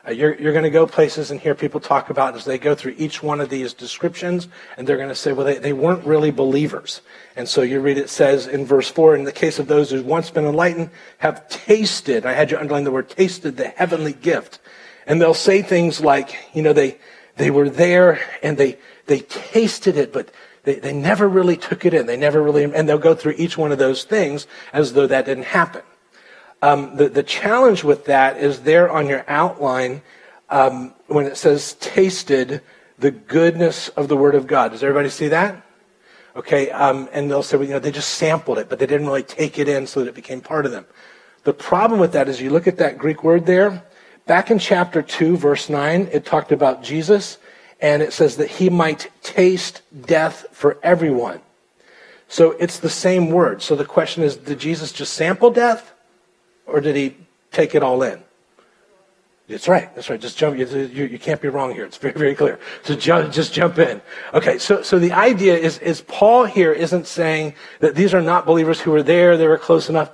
Uh, 0.07 0.11
you're, 0.11 0.35
you're 0.39 0.53
going 0.53 0.63
to 0.63 0.69
go 0.69 0.88
places 0.88 1.31
and 1.31 1.39
hear 1.39 1.55
people 1.55 1.79
talk 1.79 2.09
about 2.09 2.35
as 2.35 2.45
they 2.45 2.57
go 2.57 2.73
through 2.75 2.95
each 2.97 3.21
one 3.21 3.41
of 3.41 3.49
these 3.49 3.73
descriptions, 3.73 4.47
and 4.77 4.88
they're 4.88 4.97
going 4.97 5.09
to 5.09 5.15
say, 5.15 5.33
well, 5.33 5.45
they, 5.45 5.57
they 5.57 5.73
weren't 5.73 6.05
really 6.05 6.31
believers. 6.31 7.01
And 7.35 7.49
so 7.49 7.63
you 7.63 7.79
read 7.79 7.97
it 7.97 8.09
says 8.09 8.47
in 8.47 8.65
verse 8.65 8.89
4, 8.89 9.15
in 9.15 9.23
the 9.23 9.31
case 9.31 9.59
of 9.59 9.67
those 9.67 9.89
who've 9.89 10.05
once 10.05 10.29
been 10.29 10.45
enlightened, 10.45 10.91
have 11.17 11.47
tasted, 11.49 12.25
I 12.25 12.33
had 12.33 12.51
you 12.51 12.57
underline 12.57 12.83
the 12.85 12.91
word 12.91 13.09
tasted, 13.09 13.57
the 13.57 13.69
heavenly 13.69 14.13
gift. 14.13 14.59
And 15.05 15.21
they'll 15.21 15.33
say 15.33 15.61
things 15.61 15.99
like, 15.99 16.35
you 16.53 16.61
know, 16.61 16.73
they, 16.73 16.99
they 17.35 17.51
were 17.51 17.69
there 17.69 18.19
and 18.43 18.57
they, 18.57 18.77
they 19.07 19.19
tasted 19.21 19.97
it, 19.97 20.13
but 20.13 20.29
they, 20.69 20.75
they 20.75 20.93
never 20.93 21.27
really 21.27 21.57
took 21.57 21.83
it 21.83 21.95
in. 21.95 22.05
They 22.05 22.15
never 22.15 22.43
really, 22.43 22.63
and 22.63 22.88
they'll 22.88 22.99
go 22.99 23.15
through 23.15 23.33
each 23.38 23.57
one 23.57 23.71
of 23.71 23.79
those 23.79 24.03
things 24.03 24.45
as 24.71 24.93
though 24.93 25.07
that 25.07 25.25
didn't 25.25 25.45
happen. 25.45 25.81
Um, 26.61 26.95
the, 26.95 27.09
the 27.09 27.23
challenge 27.23 27.83
with 27.83 28.05
that 28.05 28.38
is 28.38 28.61
there 28.61 28.88
on 28.88 29.07
your 29.07 29.25
outline 29.27 30.03
um, 30.51 30.93
when 31.07 31.25
it 31.25 31.38
says 31.38 31.73
tasted 31.79 32.61
the 32.99 33.09
goodness 33.09 33.88
of 33.89 34.09
the 34.09 34.15
Word 34.15 34.35
of 34.35 34.45
God. 34.45 34.71
Does 34.71 34.83
everybody 34.83 35.09
see 35.09 35.29
that? 35.29 35.65
Okay, 36.35 36.69
um, 36.69 37.09
and 37.13 37.31
they'll 37.31 37.41
say, 37.41 37.57
well, 37.57 37.65
you 37.65 37.73
know, 37.73 37.79
they 37.79 37.91
just 37.91 38.11
sampled 38.11 38.59
it, 38.59 38.69
but 38.69 38.77
they 38.77 38.85
didn't 38.85 39.07
really 39.07 39.23
take 39.23 39.57
it 39.57 39.67
in 39.67 39.88
so 39.88 40.01
that 40.01 40.09
it 40.09 40.15
became 40.15 40.39
part 40.39 40.67
of 40.67 40.71
them. 40.71 40.85
The 41.45 41.53
problem 41.53 41.99
with 41.99 42.11
that 42.11 42.29
is 42.29 42.39
you 42.39 42.51
look 42.51 42.67
at 42.67 42.77
that 42.77 42.99
Greek 42.99 43.23
word 43.23 43.47
there. 43.47 43.83
Back 44.27 44.51
in 44.51 44.59
chapter 44.59 45.01
2, 45.01 45.35
verse 45.35 45.67
9, 45.67 46.09
it 46.11 46.25
talked 46.25 46.51
about 46.51 46.83
Jesus, 46.83 47.39
and 47.81 48.01
it 48.01 48.13
says 48.13 48.38
that 48.38 48.50
he 48.50 48.69
might 48.69 49.12
taste 49.21 49.81
death 50.05 50.45
for 50.51 50.77
everyone. 50.83 51.41
So 52.27 52.51
it's 52.51 52.79
the 52.79 52.89
same 52.89 53.31
word. 53.31 53.62
So 53.62 53.75
the 53.75 53.86
question 53.86 54.24
is, 54.24 54.36
did 54.36 54.59
Jesus 54.59 54.91
just 54.91 55.13
sample 55.13 55.50
death? 55.50 55.93
or 56.71 56.81
did 56.81 56.95
he 56.95 57.15
take 57.51 57.75
it 57.75 57.83
all 57.83 58.01
in? 58.03 58.21
That's 59.48 59.67
right. 59.67 59.93
That's 59.95 60.12
right. 60.12 60.21
Just 60.21 60.38
jump. 60.38 60.59
You, 60.59 60.67
you, 60.67 61.05
you, 61.05 61.17
can't 61.17 61.41
be 61.41 61.48
wrong 61.48 61.74
here. 61.74 61.83
It's 61.83 61.98
very, 61.98 62.13
very 62.13 62.36
clear. 62.36 62.59
So 62.83 62.95
ju- 62.95 63.27
just 63.29 63.51
jump 63.51 63.79
in. 63.79 64.00
Okay. 64.31 64.59
So, 64.59 64.83
so 64.83 65.00
the 65.00 65.12
idea 65.12 65.57
is, 65.57 65.79
is 65.79 66.01
Paul 66.01 66.45
here 66.45 66.71
isn't 66.71 67.07
saying 67.07 67.55
that 67.79 67.95
these 67.95 68.13
are 68.13 68.21
not 68.21 68.45
believers 68.45 68.79
who 68.79 68.91
were 68.91 69.01
there. 69.01 69.38
They 69.38 69.48
were 69.48 69.57
close 69.57 69.89
enough. 69.89 70.12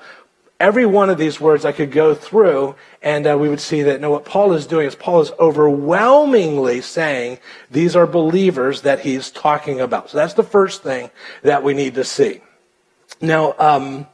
Every 0.60 0.86
one 0.86 1.10
of 1.10 1.18
these 1.18 1.42
words 1.42 1.66
I 1.66 1.74
could 1.74 1.92
go 1.92 2.16
through 2.16 2.76
and 3.02 3.28
uh, 3.28 3.38
we 3.38 3.50
would 3.50 3.60
see 3.60 3.82
that 3.84 4.00
no, 4.00 4.12
what 4.12 4.24
Paul 4.24 4.54
is 4.54 4.66
doing 4.66 4.88
is 4.88 4.96
Paul 4.96 5.22
is 5.22 5.32
overwhelmingly 5.38 6.80
saying 6.82 7.40
these 7.70 7.96
are 7.96 8.08
believers 8.08 8.84
that 8.84 9.02
he's 9.02 9.30
talking 9.32 9.82
about. 9.82 10.10
So 10.10 10.18
that's 10.18 10.34
the 10.34 10.44
first 10.44 10.82
thing 10.82 11.12
that 11.42 11.62
we 11.62 11.74
need 11.74 11.96
to 11.96 12.06
see. 12.06 12.42
Now, 13.20 13.54
um, 13.60 14.08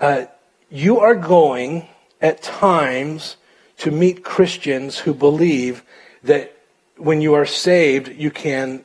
uh, 0.00 0.24
you 0.70 1.00
are 1.00 1.14
going 1.14 1.86
at 2.20 2.42
times 2.42 3.36
to 3.78 3.90
meet 3.90 4.24
Christians 4.24 4.98
who 4.98 5.12
believe 5.12 5.82
that 6.22 6.56
when 6.96 7.20
you 7.20 7.34
are 7.34 7.46
saved, 7.46 8.08
you 8.08 8.30
can 8.30 8.84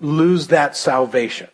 lose 0.00 0.48
that 0.48 0.76
salvation. 0.76 1.48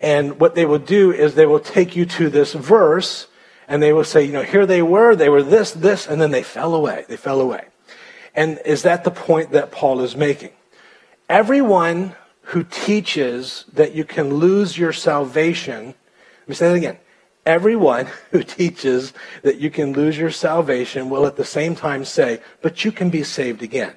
And 0.00 0.40
what 0.40 0.54
they 0.54 0.64
will 0.64 0.78
do 0.78 1.12
is 1.12 1.34
they 1.34 1.46
will 1.46 1.60
take 1.60 1.94
you 1.94 2.06
to 2.06 2.30
this 2.30 2.54
verse 2.54 3.26
and 3.70 3.80
they 3.80 3.92
will 3.92 4.04
say, 4.04 4.24
you 4.24 4.32
know, 4.32 4.42
here 4.42 4.66
they 4.66 4.82
were, 4.82 5.14
they 5.14 5.28
were 5.28 5.44
this, 5.44 5.70
this, 5.70 6.08
and 6.08 6.20
then 6.20 6.32
they 6.32 6.42
fell 6.42 6.74
away. 6.74 7.04
They 7.08 7.16
fell 7.16 7.40
away. 7.40 7.66
And 8.34 8.58
is 8.66 8.82
that 8.82 9.04
the 9.04 9.12
point 9.12 9.52
that 9.52 9.70
Paul 9.70 10.00
is 10.00 10.16
making? 10.16 10.50
Everyone 11.28 12.16
who 12.42 12.64
teaches 12.64 13.64
that 13.72 13.94
you 13.94 14.04
can 14.04 14.34
lose 14.34 14.76
your 14.76 14.92
salvation, 14.92 15.86
let 15.86 16.48
me 16.48 16.54
say 16.56 16.68
that 16.68 16.74
again. 16.74 16.98
Everyone 17.46 18.08
who 18.32 18.42
teaches 18.42 19.12
that 19.42 19.58
you 19.58 19.70
can 19.70 19.92
lose 19.92 20.18
your 20.18 20.32
salvation 20.32 21.08
will 21.08 21.24
at 21.24 21.36
the 21.36 21.44
same 21.44 21.76
time 21.76 22.04
say, 22.04 22.40
but 22.62 22.84
you 22.84 22.90
can 22.90 23.08
be 23.08 23.22
saved 23.22 23.62
again. 23.62 23.94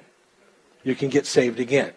You 0.84 0.94
can 0.94 1.08
get 1.08 1.26
saved 1.26 1.58
again. 1.58 1.94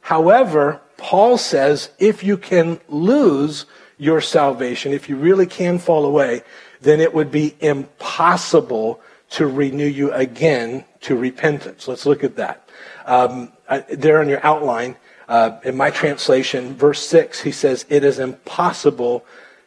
However, 0.00 0.80
Paul 0.96 1.38
says 1.38 1.90
if 2.00 2.24
you 2.24 2.36
can 2.36 2.80
lose 2.88 3.66
your 3.98 4.20
salvation, 4.20 4.92
if 4.92 5.08
you 5.08 5.14
really 5.16 5.46
can 5.46 5.78
fall 5.78 6.04
away, 6.04 6.42
then 6.84 7.00
it 7.00 7.12
would 7.12 7.30
be 7.30 7.56
impossible 7.60 9.00
to 9.30 9.46
renew 9.46 9.86
you 9.86 10.12
again 10.12 10.84
to 11.00 11.16
repentance. 11.16 11.88
Let's 11.88 12.06
look 12.06 12.22
at 12.22 12.36
that. 12.36 12.68
Um, 13.06 13.52
there 13.90 14.20
on 14.20 14.28
your 14.28 14.44
outline, 14.46 14.96
uh, 15.28 15.58
in 15.64 15.76
my 15.76 15.90
translation, 15.90 16.74
verse 16.74 17.04
6, 17.06 17.40
he 17.40 17.50
says, 17.50 17.84
It 17.88 18.04
is 18.04 18.18
impossible 18.18 19.24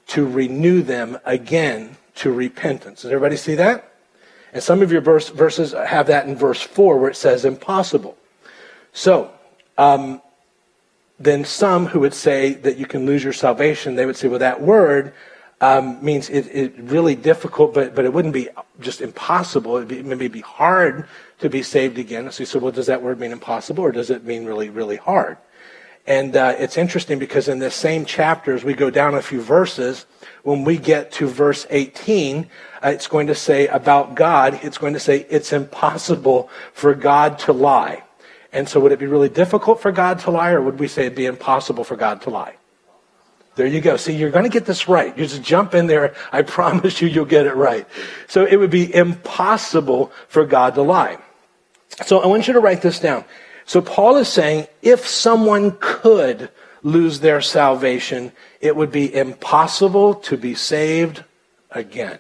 to 0.08 0.26
renew 0.26 0.82
them 0.82 1.20
again 1.26 1.98
to 2.16 2.32
repentance. 2.32 3.02
Does 3.02 3.12
everybody 3.12 3.36
see 3.36 3.56
that? 3.56 3.92
And 4.54 4.64
some 4.64 4.82
of 4.82 4.92
your 4.92 5.02
verse, 5.02 5.30
verses 5.30 5.74
have 5.74 6.08
that 6.08 6.28
in 6.28 6.36
verse 6.36 6.62
4 6.62 6.98
where 6.98 7.10
it 7.10 7.18
says 7.18 7.44
impossible. 7.44 8.18
So, 8.94 9.32
um, 9.78 10.22
then 11.20 11.46
some 11.46 11.88
who 11.88 12.00
would 12.00 12.14
say 12.14 12.54
that 12.54 12.78
you 12.78 12.86
can 12.86 13.06
lose 13.06 13.24
your 13.24 13.34
salvation, 13.34 13.96
they 13.96 14.06
would 14.06 14.16
say, 14.16 14.28
well, 14.28 14.40
that 14.40 14.62
word 14.62 15.14
um, 15.60 16.04
means 16.04 16.30
it, 16.30 16.48
it 16.48 16.74
really 16.78 17.16
difficult, 17.16 17.74
but, 17.74 17.96
but 17.96 18.06
it 18.06 18.14
wouldn't 18.14 18.34
be 18.34 18.50
just 18.80 19.02
impossible. 19.02 19.78
It'd 19.78 19.88
be, 19.88 20.04
maybe 20.04 20.28
be 20.28 20.42
hard 20.42 21.08
to 21.40 21.50
be 21.50 21.64
saved 21.64 21.98
again. 21.98 22.32
So 22.32 22.42
you 22.42 22.46
said, 22.46 22.62
well, 22.62 22.72
does 22.72 22.88
that 22.88 23.02
word 23.02 23.20
mean 23.20 23.32
impossible 23.32 23.84
or 23.84 23.92
does 23.92 24.10
it 24.10 24.24
mean 24.24 24.46
really, 24.46 24.70
really 24.70 24.98
hard? 24.98 25.38
And 26.06 26.38
uh, 26.38 26.56
it's 26.58 26.78
interesting 26.78 27.20
because 27.20 27.50
in 27.50 27.60
this 27.60 27.76
same 27.76 28.06
chapter, 28.06 28.56
as 28.56 28.64
we 28.64 28.74
go 28.74 28.90
down 28.90 29.16
a 29.16 29.22
few 29.22 29.42
verses, 29.42 30.06
when 30.44 30.64
we 30.64 30.78
get 30.78 31.12
to 31.14 31.28
verse 31.28 31.68
18, 31.70 32.48
uh, 32.82 32.90
it's 32.90 33.08
going 33.08 33.28
to 33.28 33.36
say 33.36 33.68
about 33.68 34.16
God, 34.16 34.60
it's 34.64 34.78
going 34.78 34.94
to 34.94 35.02
say 35.02 35.26
it's 35.30 35.52
impossible 35.52 36.50
for 36.72 36.94
God 36.94 37.40
to 37.40 37.52
lie. 37.52 38.04
And 38.54 38.70
so 38.70 38.80
would 38.80 38.94
it 38.94 39.00
be 39.00 39.06
really 39.06 39.28
difficult 39.28 39.82
for 39.82 39.92
God 39.92 40.20
to 40.20 40.32
lie, 40.32 40.52
or 40.52 40.62
would 40.62 40.80
we 40.80 40.88
say 40.88 41.08
it'd 41.08 41.16
be 41.16 41.26
impossible 41.26 41.84
for 41.84 41.98
God 41.98 42.22
to 42.22 42.30
lie? 42.30 42.56
There 43.58 43.66
you 43.66 43.82
go. 43.82 43.98
See, 43.98 44.16
you're 44.16 44.30
going 44.30 44.44
to 44.44 44.50
get 44.50 44.66
this 44.66 44.88
right. 44.88 45.18
You 45.18 45.26
just 45.26 45.42
jump 45.42 45.74
in 45.74 45.88
there. 45.88 46.14
I 46.32 46.42
promise 46.58 47.02
you, 47.02 47.08
you'll 47.08 47.26
get 47.26 47.48
it 47.48 47.56
right. 47.56 47.88
So 48.28 48.46
it 48.46 48.56
would 48.56 48.70
be 48.70 48.94
impossible 48.94 50.12
for 50.28 50.46
God 50.46 50.76
to 50.76 50.84
lie. 50.84 51.18
So 52.06 52.20
I 52.20 52.28
want 52.28 52.48
you 52.48 52.54
to 52.54 52.60
write 52.60 52.84
this 52.84 53.00
down. 53.00 53.26
So 53.66 53.82
Paul 53.82 54.18
is 54.18 54.28
saying 54.30 54.68
if 54.84 55.08
someone 55.08 55.76
could 55.80 56.52
lose 56.84 57.20
their 57.20 57.42
salvation, 57.42 58.32
it 58.62 58.76
would 58.76 58.92
be 58.92 59.14
impossible 59.14 60.14
to 60.14 60.38
be 60.38 60.54
saved 60.54 61.24
again. 61.72 62.20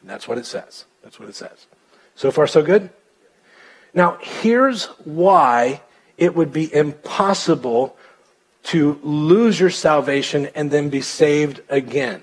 And 0.00 0.08
that's 0.08 0.28
what 0.28 0.38
it 0.38 0.46
says. 0.46 0.84
That's 1.02 1.18
what 1.18 1.28
it 1.28 1.34
says. 1.34 1.66
So 2.14 2.30
far, 2.30 2.46
so 2.46 2.62
good? 2.62 2.88
Now, 3.92 4.18
here's 4.20 4.84
why 5.04 5.82
it 6.16 6.36
would 6.36 6.52
be 6.52 6.72
impossible 6.72 7.96
to 8.64 8.98
lose 9.02 9.60
your 9.60 9.70
salvation 9.70 10.48
and 10.54 10.70
then 10.70 10.88
be 10.88 11.00
saved 11.00 11.60
again. 11.68 12.22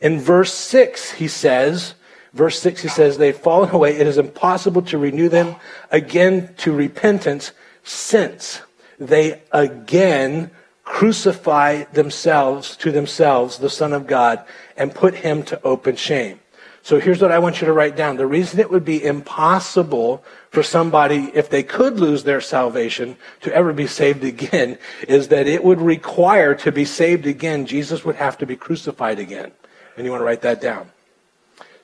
In 0.00 0.20
verse 0.20 0.52
6, 0.52 1.12
he 1.12 1.28
says, 1.28 1.94
verse 2.32 2.58
6, 2.60 2.82
he 2.82 2.88
says, 2.88 3.16
they've 3.16 3.36
fallen 3.36 3.70
away. 3.70 3.96
It 3.96 4.06
is 4.06 4.18
impossible 4.18 4.82
to 4.82 4.98
renew 4.98 5.28
them 5.28 5.56
again 5.90 6.54
to 6.58 6.72
repentance 6.72 7.52
since 7.82 8.60
they 8.98 9.42
again 9.52 10.50
crucify 10.84 11.84
themselves 11.84 12.76
to 12.76 12.92
themselves, 12.92 13.58
the 13.58 13.70
Son 13.70 13.92
of 13.92 14.06
God, 14.06 14.44
and 14.76 14.94
put 14.94 15.14
him 15.14 15.42
to 15.44 15.62
open 15.62 15.96
shame. 15.96 16.40
So 16.84 17.00
here's 17.00 17.22
what 17.22 17.32
I 17.32 17.38
want 17.38 17.62
you 17.62 17.66
to 17.66 17.72
write 17.72 17.96
down. 17.96 18.18
The 18.18 18.26
reason 18.26 18.60
it 18.60 18.70
would 18.70 18.84
be 18.84 19.02
impossible 19.02 20.22
for 20.50 20.62
somebody, 20.62 21.30
if 21.32 21.48
they 21.48 21.62
could 21.62 21.98
lose 21.98 22.24
their 22.24 22.42
salvation, 22.42 23.16
to 23.40 23.54
ever 23.54 23.72
be 23.72 23.86
saved 23.86 24.22
again, 24.22 24.76
is 25.08 25.28
that 25.28 25.46
it 25.46 25.64
would 25.64 25.80
require 25.80 26.54
to 26.56 26.70
be 26.70 26.84
saved 26.84 27.26
again, 27.26 27.64
Jesus 27.64 28.04
would 28.04 28.16
have 28.16 28.36
to 28.36 28.44
be 28.44 28.54
crucified 28.54 29.18
again. 29.18 29.50
And 29.96 30.04
you 30.04 30.10
want 30.10 30.20
to 30.20 30.26
write 30.26 30.42
that 30.42 30.60
down. 30.60 30.90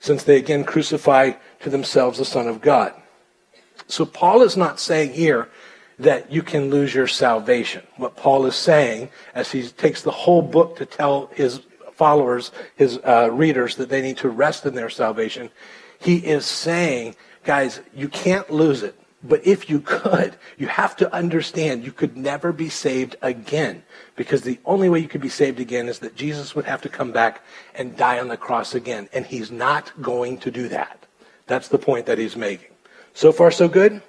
Since 0.00 0.24
they 0.24 0.36
again 0.36 0.64
crucify 0.64 1.32
to 1.60 1.70
themselves 1.70 2.18
the 2.18 2.26
Son 2.26 2.46
of 2.46 2.60
God. 2.60 2.92
So 3.86 4.04
Paul 4.04 4.42
is 4.42 4.54
not 4.54 4.78
saying 4.78 5.14
here 5.14 5.48
that 5.98 6.30
you 6.30 6.42
can 6.42 6.68
lose 6.68 6.94
your 6.94 7.06
salvation. 7.06 7.84
What 7.96 8.16
Paul 8.16 8.44
is 8.44 8.54
saying, 8.54 9.08
as 9.34 9.50
he 9.50 9.62
takes 9.66 10.02
the 10.02 10.10
whole 10.10 10.42
book 10.42 10.76
to 10.76 10.84
tell 10.84 11.28
his 11.28 11.62
followers, 12.00 12.50
his 12.76 12.98
uh, 13.04 13.28
readers, 13.30 13.76
that 13.76 13.90
they 13.90 14.00
need 14.00 14.16
to 14.16 14.30
rest 14.30 14.64
in 14.64 14.74
their 14.74 14.88
salvation. 14.88 15.50
He 15.98 16.16
is 16.16 16.46
saying, 16.46 17.14
guys, 17.44 17.80
you 17.94 18.08
can't 18.08 18.48
lose 18.48 18.82
it. 18.82 18.94
But 19.22 19.46
if 19.46 19.68
you 19.68 19.80
could, 19.80 20.36
you 20.56 20.66
have 20.68 20.96
to 20.96 21.12
understand 21.12 21.84
you 21.84 21.92
could 21.92 22.16
never 22.16 22.52
be 22.52 22.70
saved 22.70 23.16
again. 23.20 23.82
Because 24.16 24.40
the 24.40 24.58
only 24.64 24.88
way 24.88 25.00
you 25.00 25.08
could 25.08 25.20
be 25.20 25.28
saved 25.28 25.60
again 25.60 25.88
is 25.88 25.98
that 25.98 26.16
Jesus 26.16 26.54
would 26.54 26.64
have 26.64 26.80
to 26.82 26.88
come 26.88 27.12
back 27.12 27.42
and 27.74 27.94
die 27.98 28.18
on 28.18 28.28
the 28.28 28.38
cross 28.38 28.74
again. 28.74 29.10
And 29.12 29.26
he's 29.26 29.50
not 29.50 29.92
going 30.00 30.38
to 30.38 30.50
do 30.50 30.68
that. 30.68 31.04
That's 31.46 31.68
the 31.68 31.78
point 31.78 32.06
that 32.06 32.16
he's 32.16 32.34
making. 32.34 32.72
So 33.12 33.30
far, 33.30 33.50
so 33.50 33.68
good? 33.68 34.00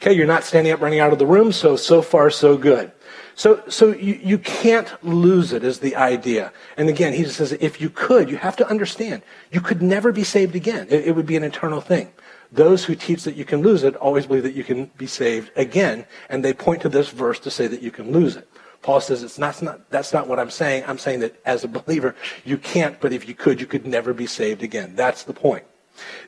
Okay, 0.00 0.14
you're 0.14 0.26
not 0.26 0.44
standing 0.44 0.72
up 0.72 0.80
running 0.80 1.00
out 1.00 1.12
of 1.12 1.18
the 1.18 1.26
room, 1.26 1.52
so 1.52 1.76
so 1.76 2.00
far, 2.00 2.30
so 2.30 2.56
good. 2.56 2.90
So, 3.34 3.62
so 3.68 3.92
you, 3.92 4.20
you 4.22 4.38
can't 4.38 4.92
lose 5.04 5.52
it 5.52 5.64
is 5.64 5.78
the 5.78 5.96
idea. 5.96 6.52
And 6.76 6.88
again, 6.88 7.12
he 7.12 7.24
says, 7.24 7.52
if 7.52 7.80
you 7.80 7.90
could, 7.90 8.30
you 8.30 8.36
have 8.36 8.56
to 8.56 8.68
understand, 8.68 9.22
you 9.50 9.60
could 9.60 9.82
never 9.82 10.12
be 10.12 10.24
saved 10.24 10.54
again. 10.54 10.86
It, 10.90 11.08
it 11.08 11.16
would 11.16 11.26
be 11.26 11.36
an 11.36 11.44
eternal 11.44 11.80
thing. 11.80 12.12
Those 12.52 12.84
who 12.84 12.94
teach 12.94 13.24
that 13.24 13.34
you 13.34 13.46
can 13.46 13.62
lose 13.62 13.82
it 13.82 13.96
always 13.96 14.26
believe 14.26 14.42
that 14.42 14.54
you 14.54 14.64
can 14.64 14.90
be 14.98 15.06
saved 15.06 15.50
again, 15.56 16.04
and 16.28 16.44
they 16.44 16.52
point 16.52 16.82
to 16.82 16.90
this 16.90 17.08
verse 17.08 17.38
to 17.40 17.50
say 17.50 17.66
that 17.66 17.80
you 17.80 17.90
can 17.90 18.12
lose 18.12 18.36
it. 18.36 18.46
Paul 18.82 19.00
says 19.00 19.22
it's 19.22 19.38
not, 19.38 19.62
not, 19.62 19.88
that's 19.90 20.12
not 20.12 20.28
what 20.28 20.38
I'm 20.38 20.50
saying. 20.50 20.84
I'm 20.86 20.98
saying 20.98 21.20
that 21.20 21.40
as 21.46 21.64
a 21.64 21.68
believer, 21.68 22.14
you 22.44 22.58
can't, 22.58 23.00
but 23.00 23.12
if 23.12 23.26
you 23.26 23.34
could, 23.34 23.60
you 23.60 23.66
could 23.66 23.86
never 23.86 24.12
be 24.12 24.26
saved 24.26 24.62
again. 24.62 24.94
That's 24.96 25.22
the 25.22 25.32
point. 25.32 25.64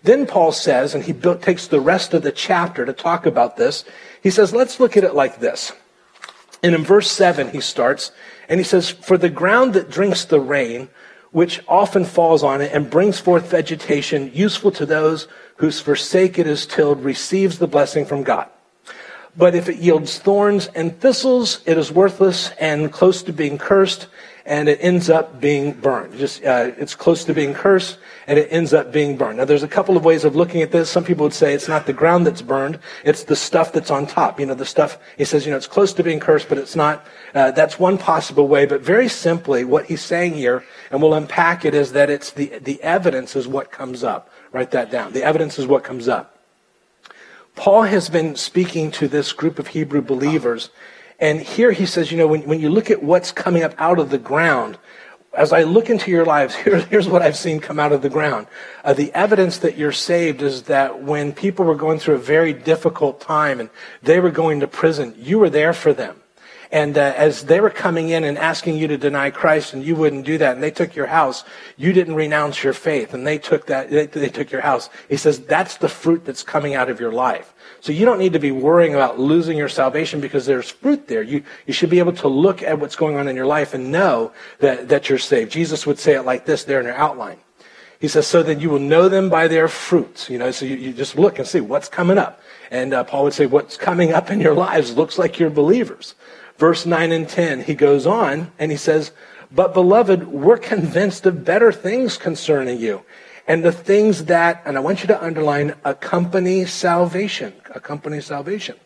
Then 0.02 0.26
Paul 0.26 0.52
says, 0.52 0.94
and 0.94 1.04
he 1.04 1.12
built, 1.12 1.42
takes 1.42 1.66
the 1.66 1.80
rest 1.80 2.14
of 2.14 2.22
the 2.22 2.32
chapter 2.32 2.86
to 2.86 2.92
talk 2.92 3.26
about 3.26 3.56
this, 3.56 3.84
he 4.22 4.30
says, 4.30 4.54
let's 4.54 4.78
look 4.78 4.96
at 4.96 5.04
it 5.04 5.14
like 5.14 5.40
this. 5.40 5.72
And 6.64 6.74
in 6.74 6.82
verse 6.82 7.10
7, 7.10 7.50
he 7.50 7.60
starts, 7.60 8.10
and 8.48 8.58
he 8.58 8.64
says, 8.64 8.88
For 8.88 9.18
the 9.18 9.28
ground 9.28 9.74
that 9.74 9.90
drinks 9.90 10.24
the 10.24 10.40
rain, 10.40 10.88
which 11.30 11.60
often 11.68 12.06
falls 12.06 12.42
on 12.42 12.62
it 12.62 12.72
and 12.72 12.88
brings 12.88 13.20
forth 13.20 13.50
vegetation 13.50 14.30
useful 14.32 14.70
to 14.70 14.86
those 14.86 15.28
whose 15.56 15.82
forsake 15.82 16.38
it 16.38 16.46
is 16.46 16.64
tilled, 16.64 17.04
receives 17.04 17.58
the 17.58 17.66
blessing 17.66 18.06
from 18.06 18.22
God. 18.22 18.48
But 19.36 19.54
if 19.54 19.68
it 19.68 19.76
yields 19.76 20.18
thorns 20.18 20.68
and 20.68 20.98
thistles, 20.98 21.60
it 21.66 21.76
is 21.76 21.92
worthless 21.92 22.50
and 22.58 22.90
close 22.90 23.22
to 23.24 23.32
being 23.34 23.58
cursed, 23.58 24.06
and 24.46 24.68
it 24.68 24.78
ends 24.82 25.08
up 25.08 25.40
being 25.40 25.72
burned. 25.72 26.18
Just 26.18 26.44
uh, 26.44 26.72
it's 26.76 26.94
close 26.94 27.24
to 27.24 27.34
being 27.34 27.54
cursed, 27.54 27.98
and 28.26 28.38
it 28.38 28.48
ends 28.50 28.74
up 28.74 28.92
being 28.92 29.16
burned. 29.16 29.38
Now, 29.38 29.46
there's 29.46 29.62
a 29.62 29.68
couple 29.68 29.96
of 29.96 30.04
ways 30.04 30.24
of 30.24 30.36
looking 30.36 30.60
at 30.60 30.70
this. 30.70 30.90
Some 30.90 31.04
people 31.04 31.24
would 31.24 31.32
say 31.32 31.54
it's 31.54 31.68
not 31.68 31.86
the 31.86 31.94
ground 31.94 32.26
that's 32.26 32.42
burned; 32.42 32.78
it's 33.04 33.24
the 33.24 33.36
stuff 33.36 33.72
that's 33.72 33.90
on 33.90 34.06
top. 34.06 34.38
You 34.38 34.46
know, 34.46 34.54
the 34.54 34.66
stuff. 34.66 34.98
He 35.16 35.24
says, 35.24 35.46
you 35.46 35.50
know, 35.50 35.56
it's 35.56 35.66
close 35.66 35.94
to 35.94 36.02
being 36.02 36.20
cursed, 36.20 36.48
but 36.48 36.58
it's 36.58 36.76
not. 36.76 37.06
Uh, 37.34 37.52
that's 37.52 37.78
one 37.78 37.96
possible 37.96 38.46
way. 38.46 38.66
But 38.66 38.82
very 38.82 39.08
simply, 39.08 39.64
what 39.64 39.86
he's 39.86 40.02
saying 40.02 40.34
here, 40.34 40.64
and 40.90 41.00
we'll 41.00 41.14
unpack 41.14 41.64
it, 41.64 41.74
is 41.74 41.92
that 41.92 42.10
it's 42.10 42.30
the 42.30 42.58
the 42.58 42.82
evidence 42.82 43.36
is 43.36 43.48
what 43.48 43.70
comes 43.70 44.04
up. 44.04 44.30
Write 44.52 44.72
that 44.72 44.90
down. 44.90 45.12
The 45.12 45.24
evidence 45.24 45.58
is 45.58 45.66
what 45.66 45.84
comes 45.84 46.06
up. 46.06 46.32
Paul 47.56 47.82
has 47.82 48.08
been 48.08 48.34
speaking 48.34 48.90
to 48.92 49.06
this 49.08 49.32
group 49.32 49.58
of 49.58 49.68
Hebrew 49.68 50.02
believers 50.02 50.70
and 51.18 51.40
here 51.40 51.72
he 51.72 51.86
says, 51.86 52.10
you 52.10 52.18
know, 52.18 52.26
when, 52.26 52.42
when 52.42 52.60
you 52.60 52.70
look 52.70 52.90
at 52.90 53.02
what's 53.02 53.32
coming 53.32 53.62
up 53.62 53.74
out 53.78 53.98
of 53.98 54.10
the 54.10 54.18
ground, 54.18 54.78
as 55.36 55.52
I 55.52 55.62
look 55.62 55.90
into 55.90 56.10
your 56.10 56.24
lives, 56.24 56.54
here, 56.64 56.80
here's 56.80 57.08
what 57.08 57.22
I've 57.22 57.36
seen 57.36 57.60
come 57.60 57.78
out 57.78 57.92
of 57.92 58.02
the 58.02 58.10
ground. 58.10 58.46
Uh, 58.84 58.94
the 58.94 59.12
evidence 59.12 59.58
that 59.58 59.76
you're 59.76 59.92
saved 59.92 60.42
is 60.42 60.64
that 60.64 61.02
when 61.02 61.32
people 61.32 61.64
were 61.64 61.74
going 61.74 61.98
through 61.98 62.16
a 62.16 62.18
very 62.18 62.52
difficult 62.52 63.20
time 63.20 63.60
and 63.60 63.70
they 64.02 64.20
were 64.20 64.30
going 64.30 64.60
to 64.60 64.66
prison, 64.66 65.14
you 65.18 65.38
were 65.38 65.50
there 65.50 65.72
for 65.72 65.92
them. 65.92 66.20
And 66.70 66.96
uh, 66.98 67.14
as 67.16 67.44
they 67.44 67.60
were 67.60 67.70
coming 67.70 68.08
in 68.08 68.24
and 68.24 68.36
asking 68.38 68.76
you 68.76 68.88
to 68.88 68.96
deny 68.96 69.30
Christ, 69.30 69.74
and 69.74 69.84
you 69.84 69.96
wouldn't 69.96 70.24
do 70.24 70.38
that, 70.38 70.54
and 70.54 70.62
they 70.62 70.70
took 70.70 70.94
your 70.94 71.06
house, 71.06 71.44
you 71.76 71.92
didn't 71.92 72.14
renounce 72.14 72.64
your 72.64 72.72
faith, 72.72 73.14
and 73.14 73.26
they 73.26 73.38
took 73.38 73.66
that, 73.66 73.90
they, 73.90 74.06
they 74.06 74.28
took 74.28 74.50
your 74.50 74.62
house. 74.62 74.90
He 75.08 75.16
says 75.16 75.40
that's 75.40 75.76
the 75.76 75.88
fruit 75.88 76.24
that's 76.24 76.42
coming 76.42 76.74
out 76.74 76.90
of 76.90 77.00
your 77.00 77.12
life. 77.12 77.54
So 77.80 77.92
you 77.92 78.06
don't 78.06 78.18
need 78.18 78.32
to 78.32 78.38
be 78.38 78.50
worrying 78.50 78.94
about 78.94 79.18
losing 79.20 79.58
your 79.58 79.68
salvation 79.68 80.20
because 80.20 80.46
there's 80.46 80.70
fruit 80.70 81.06
there. 81.06 81.22
You, 81.22 81.42
you 81.66 81.74
should 81.74 81.90
be 81.90 81.98
able 81.98 82.14
to 82.14 82.28
look 82.28 82.62
at 82.62 82.78
what's 82.78 82.96
going 82.96 83.16
on 83.16 83.28
in 83.28 83.36
your 83.36 83.46
life 83.46 83.74
and 83.74 83.92
know 83.92 84.32
that, 84.60 84.88
that 84.88 85.10
you're 85.10 85.18
saved. 85.18 85.52
Jesus 85.52 85.86
would 85.86 85.98
say 85.98 86.14
it 86.14 86.22
like 86.22 86.46
this 86.46 86.64
there 86.64 86.80
in 86.80 86.86
your 86.86 86.94
outline. 86.94 87.36
He 88.00 88.08
says, 88.08 88.26
so 88.26 88.42
then 88.42 88.60
you 88.60 88.70
will 88.70 88.80
know 88.80 89.08
them 89.08 89.30
by 89.30 89.48
their 89.48 89.68
fruits. 89.68 90.28
You 90.28 90.38
know, 90.38 90.50
so 90.50 90.66
you, 90.66 90.76
you 90.76 90.92
just 90.92 91.18
look 91.18 91.38
and 91.38 91.46
see 91.46 91.60
what's 91.60 91.88
coming 91.88 92.18
up. 92.18 92.40
And 92.70 92.92
uh, 92.92 93.04
Paul 93.04 93.24
would 93.24 93.34
say, 93.34 93.46
what's 93.46 93.76
coming 93.76 94.12
up 94.12 94.30
in 94.30 94.40
your 94.40 94.54
lives 94.54 94.96
looks 94.96 95.18
like 95.18 95.38
you're 95.38 95.50
believers. 95.50 96.14
Verse 96.56 96.86
9 96.86 97.12
and 97.12 97.28
10, 97.28 97.62
he 97.64 97.74
goes 97.74 98.06
on 98.06 98.52
and 98.58 98.70
he 98.70 98.76
says, 98.76 99.12
but 99.50 99.74
beloved, 99.74 100.28
we're 100.28 100.58
convinced 100.58 101.26
of 101.26 101.44
better 101.44 101.72
things 101.72 102.16
concerning 102.16 102.78
you 102.78 103.04
and 103.46 103.64
the 103.64 103.72
things 103.72 104.24
that, 104.26 104.62
and 104.64 104.76
I 104.76 104.80
want 104.80 105.02
you 105.02 105.08
to 105.08 105.22
underline, 105.22 105.74
accompany 105.84 106.64
salvation. 106.64 107.52
Accompany 107.74 108.20
salvation. 108.20 108.76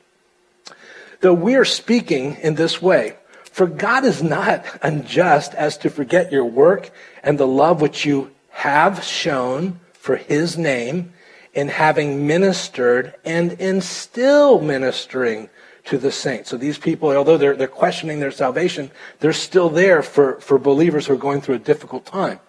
Though 1.20 1.34
we 1.34 1.54
are 1.56 1.64
speaking 1.64 2.36
in 2.42 2.56
this 2.56 2.82
way, 2.82 3.16
for 3.44 3.66
God 3.66 4.04
is 4.04 4.22
not 4.22 4.64
unjust 4.82 5.54
as 5.54 5.78
to 5.78 5.90
forget 5.90 6.32
your 6.32 6.44
work 6.44 6.90
and 7.22 7.38
the 7.38 7.46
love 7.46 7.80
which 7.80 8.04
you 8.04 8.30
have 8.50 9.04
shown 9.04 9.80
for 9.92 10.16
his 10.16 10.58
name 10.58 11.12
in 11.54 11.68
having 11.68 12.26
ministered 12.26 13.14
and 13.24 13.52
in 13.54 13.80
still 13.80 14.60
ministering 14.60 15.48
to 15.88 15.98
the 15.98 16.12
saints. 16.12 16.50
So 16.50 16.56
these 16.56 16.78
people, 16.78 17.10
although 17.10 17.38
they're, 17.38 17.56
they're 17.56 17.66
questioning 17.66 18.20
their 18.20 18.30
salvation, 18.30 18.90
they're 19.20 19.32
still 19.32 19.70
there 19.70 20.02
for, 20.02 20.40
for 20.40 20.58
believers 20.58 21.06
who 21.06 21.14
are 21.14 21.18
going 21.18 21.40
through 21.40 21.56
a 21.56 21.60
difficult 21.60 22.04
time. 22.04 22.40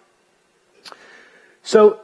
So 1.62 2.00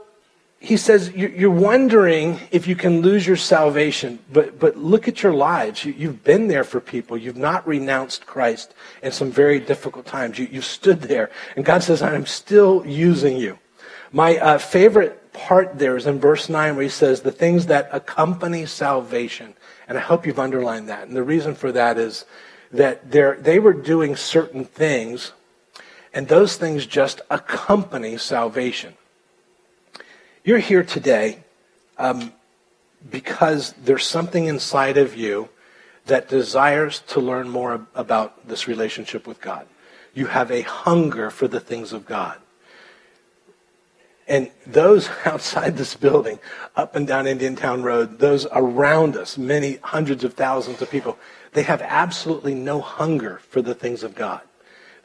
he 0.58 0.76
says, 0.76 1.12
You're 1.12 1.50
wondering 1.50 2.40
if 2.50 2.66
you 2.66 2.74
can 2.74 3.02
lose 3.02 3.26
your 3.26 3.36
salvation, 3.36 4.18
but, 4.32 4.58
but 4.58 4.76
look 4.76 5.08
at 5.08 5.22
your 5.22 5.34
lives. 5.34 5.84
You, 5.84 6.08
have 6.08 6.24
been 6.24 6.48
there 6.48 6.64
for 6.64 6.80
people. 6.80 7.18
You've 7.18 7.36
not 7.36 7.66
renounced 7.66 8.26
Christ 8.26 8.74
in 9.02 9.12
some 9.12 9.30
very 9.30 9.60
difficult 9.60 10.06
times. 10.06 10.38
You, 10.38 10.46
have 10.46 10.64
stood 10.64 11.02
there. 11.02 11.30
And 11.54 11.64
God 11.64 11.82
says, 11.82 12.00
I'm 12.00 12.26
still 12.26 12.84
using 12.86 13.36
you. 13.36 13.58
My 14.12 14.38
uh, 14.38 14.58
favorite 14.58 15.32
part 15.34 15.78
there 15.78 15.96
is 15.96 16.06
in 16.06 16.18
verse 16.18 16.48
9 16.48 16.74
where 16.74 16.82
he 16.82 16.88
says, 16.88 17.20
The 17.20 17.32
things 17.32 17.66
that 17.66 17.90
accompany 17.92 18.64
salvation. 18.64 19.54
And 19.88 19.96
I 19.96 20.00
hope 20.00 20.26
you've 20.26 20.38
underlined 20.38 20.88
that. 20.88 21.06
And 21.06 21.16
the 21.16 21.22
reason 21.22 21.54
for 21.54 21.72
that 21.72 21.98
is 21.98 22.24
that 22.72 23.10
they 23.10 23.58
were 23.58 23.72
doing 23.72 24.16
certain 24.16 24.64
things, 24.64 25.32
and 26.12 26.28
those 26.28 26.56
things 26.56 26.86
just 26.86 27.20
accompany 27.30 28.18
salvation. 28.18 28.94
You're 30.44 30.58
here 30.58 30.82
today 30.82 31.44
um, 31.98 32.32
because 33.08 33.72
there's 33.72 34.06
something 34.06 34.46
inside 34.46 34.96
of 34.96 35.16
you 35.16 35.48
that 36.06 36.28
desires 36.28 37.00
to 37.08 37.20
learn 37.20 37.48
more 37.48 37.86
about 37.94 38.48
this 38.48 38.68
relationship 38.68 39.26
with 39.26 39.40
God. 39.40 39.66
You 40.14 40.26
have 40.26 40.50
a 40.50 40.62
hunger 40.62 41.30
for 41.30 41.48
the 41.48 41.60
things 41.60 41.92
of 41.92 42.06
God. 42.06 42.38
And 44.28 44.50
those 44.66 45.08
outside 45.24 45.76
this 45.76 45.94
building, 45.94 46.38
up 46.74 46.96
and 46.96 47.06
down 47.06 47.26
Indiantown 47.26 47.82
Road, 47.82 48.18
those 48.18 48.46
around 48.52 49.16
us, 49.16 49.38
many 49.38 49.78
hundreds 49.82 50.24
of 50.24 50.34
thousands 50.34 50.82
of 50.82 50.90
people, 50.90 51.18
they 51.52 51.62
have 51.62 51.80
absolutely 51.82 52.54
no 52.54 52.80
hunger 52.80 53.40
for 53.48 53.62
the 53.62 53.74
things 53.74 54.02
of 54.02 54.14
God 54.14 54.42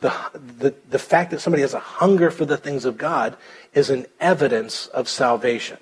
the, 0.01 0.13
the, 0.57 0.75
the 0.89 0.99
fact 0.99 1.31
that 1.31 1.39
somebody 1.39 1.62
has 1.62 1.73
a 1.73 1.79
hunger 1.79 2.29
for 2.31 2.43
the 2.43 2.57
things 2.57 2.86
of 2.86 2.97
God 2.97 3.38
is 3.73 3.89
an 3.89 4.07
evidence 4.19 4.88
of 4.88 5.07
salvation. 5.07 5.77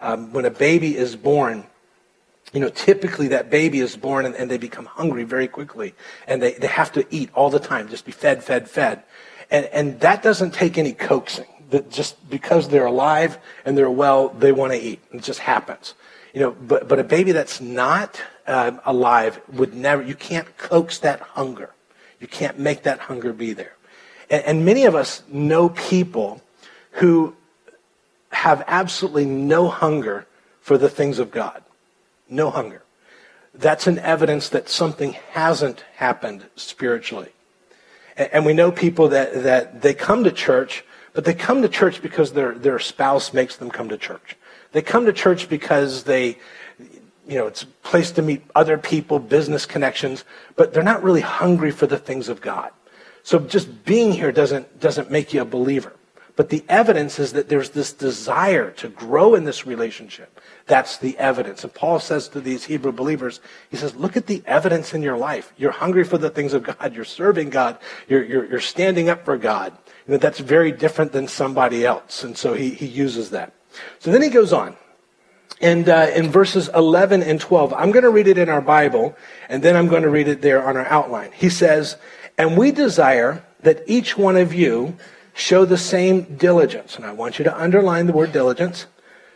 Um, 0.00 0.32
when 0.32 0.44
a 0.44 0.50
baby 0.50 0.96
is 0.96 1.16
born, 1.16 1.66
you 2.52 2.60
know, 2.60 2.68
typically 2.68 3.28
that 3.28 3.50
baby 3.50 3.80
is 3.80 3.96
born 3.96 4.26
and, 4.26 4.34
and, 4.34 4.50
they 4.50 4.58
become 4.58 4.84
hungry 4.84 5.24
very 5.24 5.48
quickly. 5.48 5.94
And 6.26 6.42
they, 6.42 6.52
they 6.52 6.66
have 6.66 6.92
to 6.92 7.06
eat 7.10 7.30
all 7.34 7.50
the 7.50 7.60
time, 7.60 7.88
just 7.88 8.04
be 8.04 8.12
fed, 8.12 8.44
fed, 8.44 8.68
fed. 8.68 9.02
And, 9.50 9.66
and 9.66 10.00
that 10.00 10.22
doesn't 10.22 10.52
take 10.52 10.76
any 10.76 10.92
coaxing. 10.92 11.46
That 11.72 11.90
just 11.90 12.30
because 12.30 12.68
they're 12.68 12.86
alive 12.86 13.38
and 13.64 13.76
they're 13.76 13.90
well, 13.90 14.28
they 14.28 14.52
want 14.52 14.72
to 14.72 14.78
eat. 14.78 15.00
It 15.10 15.22
just 15.22 15.40
happens. 15.40 15.94
You 16.32 16.40
know, 16.40 16.50
but, 16.52 16.88
but 16.88 16.98
a 16.98 17.04
baby 17.04 17.32
that's 17.32 17.60
not 17.60 18.22
uh, 18.46 18.72
alive 18.86 19.40
would 19.52 19.74
never, 19.74 20.02
you 20.02 20.14
can't 20.14 20.56
coax 20.56 20.98
that 21.00 21.20
hunger. 21.20 21.70
You 22.20 22.26
can't 22.26 22.58
make 22.58 22.84
that 22.84 23.00
hunger 23.00 23.32
be 23.32 23.52
there. 23.52 23.74
And, 24.30 24.44
and 24.44 24.64
many 24.64 24.84
of 24.84 24.94
us 24.94 25.22
know 25.28 25.68
people 25.68 26.40
who 26.92 27.34
have 28.30 28.64
absolutely 28.66 29.26
no 29.26 29.68
hunger 29.68 30.26
for 30.60 30.78
the 30.78 30.88
things 30.88 31.18
of 31.18 31.30
God 31.30 31.62
no 32.32 32.50
hunger. 32.50 32.82
That's 33.54 33.86
an 33.86 33.98
evidence 33.98 34.48
that 34.48 34.68
something 34.68 35.12
hasn't 35.32 35.84
happened 35.96 36.46
spiritually. 36.56 37.30
And 38.16 38.44
we 38.44 38.54
know 38.54 38.72
people 38.72 39.08
that, 39.08 39.42
that 39.42 39.82
they 39.82 39.94
come 39.94 40.24
to 40.24 40.32
church, 40.32 40.84
but 41.12 41.24
they 41.24 41.34
come 41.34 41.62
to 41.62 41.68
church 41.68 42.02
because 42.02 42.32
their, 42.32 42.54
their 42.54 42.78
spouse 42.78 43.32
makes 43.32 43.56
them 43.56 43.70
come 43.70 43.88
to 43.88 43.98
church. 43.98 44.36
They 44.72 44.82
come 44.82 45.04
to 45.06 45.12
church 45.12 45.48
because 45.48 46.04
they, 46.04 46.38
you 47.28 47.38
know, 47.38 47.46
it's 47.46 47.62
a 47.62 47.66
place 47.66 48.10
to 48.12 48.22
meet 48.22 48.42
other 48.54 48.78
people, 48.78 49.18
business 49.18 49.66
connections, 49.66 50.24
but 50.56 50.72
they're 50.72 50.82
not 50.82 51.02
really 51.02 51.20
hungry 51.20 51.70
for 51.70 51.86
the 51.86 51.98
things 51.98 52.28
of 52.28 52.40
God. 52.40 52.70
So 53.22 53.38
just 53.38 53.84
being 53.84 54.12
here 54.12 54.32
doesn't, 54.32 54.80
doesn't 54.80 55.10
make 55.10 55.32
you 55.32 55.42
a 55.42 55.44
believer. 55.44 55.92
But 56.34 56.48
the 56.48 56.64
evidence 56.66 57.18
is 57.18 57.34
that 57.34 57.50
there's 57.50 57.70
this 57.70 57.92
desire 57.92 58.70
to 58.72 58.88
grow 58.88 59.34
in 59.34 59.44
this 59.44 59.66
relationship. 59.66 60.40
That's 60.66 60.96
the 60.96 61.16
evidence. 61.18 61.62
And 61.62 61.74
Paul 61.74 62.00
says 62.00 62.26
to 62.28 62.40
these 62.40 62.64
Hebrew 62.64 62.90
believers, 62.90 63.40
he 63.70 63.76
says, 63.76 63.94
look 63.94 64.16
at 64.16 64.26
the 64.26 64.42
evidence 64.46 64.94
in 64.94 65.02
your 65.02 65.18
life. 65.18 65.52
You're 65.58 65.72
hungry 65.72 66.04
for 66.04 66.16
the 66.16 66.30
things 66.30 66.54
of 66.54 66.62
God. 66.62 66.94
You're 66.94 67.04
serving 67.04 67.50
God. 67.50 67.78
You're, 68.08 68.24
you're, 68.24 68.46
you're 68.46 68.60
standing 68.60 69.10
up 69.10 69.26
for 69.26 69.36
God. 69.36 69.76
Know, 70.06 70.16
that's 70.16 70.40
very 70.40 70.72
different 70.72 71.12
than 71.12 71.28
somebody 71.28 71.86
else. 71.86 72.24
And 72.24 72.36
so 72.36 72.54
he, 72.54 72.70
he 72.70 72.86
uses 72.86 73.30
that. 73.30 73.52
So 74.00 74.10
then 74.10 74.22
he 74.22 74.28
goes 74.28 74.52
on. 74.52 74.76
And 75.60 75.88
uh, 75.88 76.10
in 76.14 76.30
verses 76.30 76.68
11 76.74 77.22
and 77.22 77.40
12, 77.40 77.72
I'm 77.72 77.92
going 77.92 78.02
to 78.02 78.10
read 78.10 78.26
it 78.26 78.36
in 78.36 78.48
our 78.48 78.60
Bible, 78.60 79.16
and 79.48 79.62
then 79.62 79.76
I'm 79.76 79.86
going 79.86 80.02
to 80.02 80.10
read 80.10 80.26
it 80.26 80.42
there 80.42 80.66
on 80.66 80.76
our 80.76 80.86
outline. 80.86 81.30
He 81.32 81.48
says, 81.48 81.96
And 82.36 82.56
we 82.56 82.72
desire 82.72 83.44
that 83.60 83.82
each 83.86 84.18
one 84.18 84.36
of 84.36 84.52
you 84.52 84.96
show 85.34 85.64
the 85.64 85.78
same 85.78 86.36
diligence. 86.36 86.96
And 86.96 87.04
I 87.04 87.12
want 87.12 87.38
you 87.38 87.44
to 87.44 87.56
underline 87.56 88.06
the 88.06 88.12
word 88.12 88.32
diligence 88.32 88.86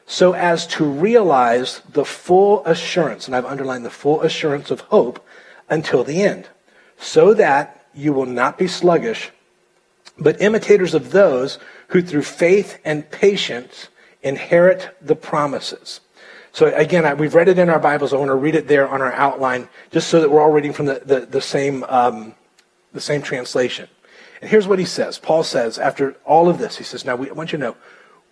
so 0.06 0.34
as 0.34 0.66
to 0.68 0.84
realize 0.84 1.82
the 1.92 2.04
full 2.04 2.64
assurance, 2.64 3.26
and 3.26 3.34
I've 3.34 3.44
underlined 3.44 3.84
the 3.84 3.90
full 3.90 4.20
assurance 4.22 4.70
of 4.70 4.80
hope 4.82 5.24
until 5.68 6.04
the 6.04 6.22
end, 6.22 6.48
so 6.96 7.34
that 7.34 7.86
you 7.92 8.12
will 8.12 8.26
not 8.26 8.56
be 8.56 8.68
sluggish, 8.68 9.30
but 10.18 10.40
imitators 10.40 10.94
of 10.94 11.10
those 11.10 11.58
who 11.88 12.02
through 12.02 12.22
faith 12.22 12.78
and 12.84 13.10
patience 13.10 13.88
inherit 14.22 14.96
the 15.00 15.16
promises. 15.16 16.00
So 16.52 16.74
again, 16.74 17.18
we've 17.18 17.34
read 17.34 17.48
it 17.48 17.58
in 17.58 17.68
our 17.68 17.78
Bibles. 17.78 18.14
I 18.14 18.16
want 18.16 18.30
to 18.30 18.34
read 18.34 18.54
it 18.54 18.66
there 18.66 18.88
on 18.88 19.02
our 19.02 19.12
outline, 19.12 19.68
just 19.90 20.08
so 20.08 20.20
that 20.20 20.30
we're 20.30 20.40
all 20.40 20.50
reading 20.50 20.72
from 20.72 20.86
the, 20.86 21.02
the, 21.04 21.20
the 21.26 21.40
same, 21.40 21.84
um, 21.84 22.34
the 22.94 23.00
same 23.00 23.20
translation. 23.20 23.88
And 24.40 24.50
here's 24.50 24.66
what 24.66 24.78
he 24.78 24.84
says. 24.84 25.18
Paul 25.18 25.42
says, 25.42 25.78
after 25.78 26.12
all 26.24 26.48
of 26.48 26.58
this, 26.58 26.78
he 26.78 26.84
says, 26.84 27.04
Now 27.04 27.16
we, 27.16 27.28
I 27.28 27.34
want 27.34 27.52
you 27.52 27.58
to 27.58 27.64
know, 27.64 27.76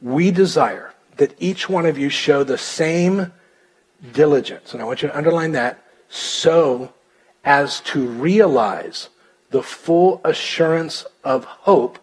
we 0.01 0.31
desire 0.31 0.95
that 1.17 1.35
each 1.39 1.69
one 1.69 1.87
of 1.87 1.99
you 1.99 2.09
show 2.09 2.45
the 2.45 2.59
same 2.59 3.33
diligence. 4.13 4.73
And 4.73 4.83
I 4.83 4.85
want 4.85 5.03
you 5.03 5.09
to 5.09 5.17
underline 5.17 5.53
that 5.53 5.85
so 6.09 6.93
as 7.45 7.81
to 7.81 8.07
realize 8.07 9.11
the 9.55 9.63
full 9.63 10.21
assurance 10.25 11.07
of 11.23 11.45
hope 11.45 12.01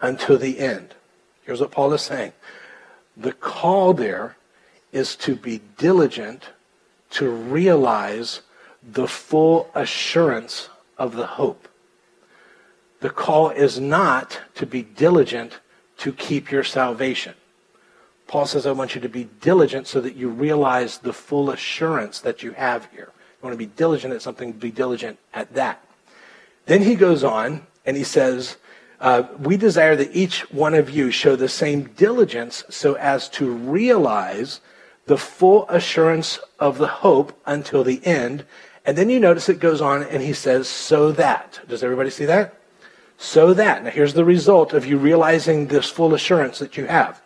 until 0.00 0.38
the 0.38 0.60
end. 0.60 0.94
Here's 1.42 1.60
what 1.60 1.72
Paul 1.72 1.92
is 1.92 2.02
saying 2.02 2.32
the 3.16 3.32
call 3.32 3.94
there 3.94 4.36
is 4.92 5.16
to 5.16 5.34
be 5.34 5.60
diligent 5.76 6.50
to 7.10 7.28
realize 7.28 8.42
the 8.80 9.08
full 9.08 9.68
assurance 9.74 10.68
of 10.96 11.16
the 11.16 11.26
hope. 11.26 11.66
The 13.00 13.10
call 13.10 13.50
is 13.50 13.80
not 13.80 14.40
to 14.54 14.64
be 14.64 14.82
diligent 14.82 15.58
to 15.96 16.12
keep 16.12 16.52
your 16.52 16.62
salvation. 16.62 17.34
Paul 18.28 18.46
says, 18.46 18.66
I 18.66 18.72
want 18.72 18.94
you 18.94 19.00
to 19.00 19.08
be 19.08 19.24
diligent 19.40 19.88
so 19.88 20.00
that 20.00 20.14
you 20.14 20.28
realize 20.28 20.98
the 20.98 21.12
full 21.12 21.50
assurance 21.50 22.20
that 22.20 22.44
you 22.44 22.52
have 22.52 22.88
here. 22.92 23.10
You 23.10 23.42
want 23.42 23.54
to 23.54 23.58
be 23.58 23.66
diligent 23.66 24.14
at 24.14 24.22
something, 24.22 24.52
be 24.52 24.70
diligent 24.70 25.18
at 25.34 25.52
that. 25.54 25.84
Then 26.66 26.82
he 26.82 26.94
goes 26.94 27.24
on 27.24 27.66
and 27.84 27.96
he 27.96 28.04
says, 28.04 28.56
uh, 29.00 29.24
We 29.38 29.56
desire 29.56 29.96
that 29.96 30.14
each 30.14 30.50
one 30.52 30.74
of 30.74 30.90
you 30.90 31.10
show 31.10 31.36
the 31.36 31.48
same 31.48 31.84
diligence 31.96 32.64
so 32.70 32.94
as 32.94 33.28
to 33.30 33.50
realize 33.50 34.60
the 35.06 35.18
full 35.18 35.68
assurance 35.68 36.38
of 36.58 36.78
the 36.78 36.86
hope 36.86 37.38
until 37.44 37.84
the 37.84 38.04
end. 38.06 38.44
And 38.86 38.96
then 38.96 39.10
you 39.10 39.20
notice 39.20 39.48
it 39.48 39.60
goes 39.60 39.80
on 39.80 40.02
and 40.02 40.22
he 40.22 40.32
says, 40.32 40.68
So 40.68 41.12
that. 41.12 41.60
Does 41.68 41.82
everybody 41.82 42.10
see 42.10 42.24
that? 42.24 42.54
So 43.18 43.54
that. 43.54 43.84
Now 43.84 43.90
here's 43.90 44.14
the 44.14 44.24
result 44.24 44.72
of 44.72 44.86
you 44.86 44.98
realizing 44.98 45.68
this 45.68 45.90
full 45.90 46.14
assurance 46.14 46.58
that 46.58 46.76
you 46.76 46.86
have 46.86 47.20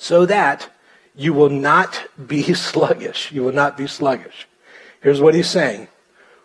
so 0.00 0.24
that 0.24 0.70
you 1.14 1.34
will 1.34 1.50
not 1.50 2.08
be 2.26 2.42
sluggish. 2.54 3.30
You 3.30 3.42
will 3.42 3.52
not 3.52 3.76
be 3.76 3.86
sluggish. 3.86 4.48
Here's 5.02 5.20
what 5.20 5.34
he's 5.34 5.50
saying 5.50 5.88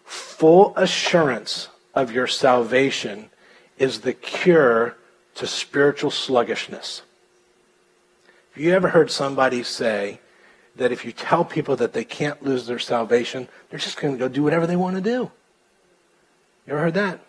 full 0.03 0.75
assurance 0.75 1.69
of 1.95 2.11
your 2.11 2.27
salvation 2.27 3.29
is 3.77 4.01
the 4.01 4.13
cure 4.13 4.95
to 5.35 5.47
spiritual 5.47 6.11
sluggishness. 6.11 7.01
Have 8.53 8.63
you 8.63 8.73
ever 8.73 8.89
heard 8.89 9.11
somebody 9.11 9.63
say 9.63 10.19
that 10.75 10.91
if 10.91 11.05
you 11.05 11.11
tell 11.11 11.43
people 11.43 11.75
that 11.77 11.93
they 11.93 12.03
can't 12.03 12.43
lose 12.43 12.67
their 12.67 12.79
salvation, 12.79 13.47
they're 13.69 13.79
just 13.79 13.99
going 13.99 14.13
to 14.13 14.19
go 14.19 14.27
do 14.27 14.43
whatever 14.43 14.67
they 14.67 14.75
want 14.75 14.95
to 14.95 15.01
do? 15.01 15.31
You 16.65 16.73
ever 16.73 16.81
heard 16.81 16.93
that? 16.93 17.19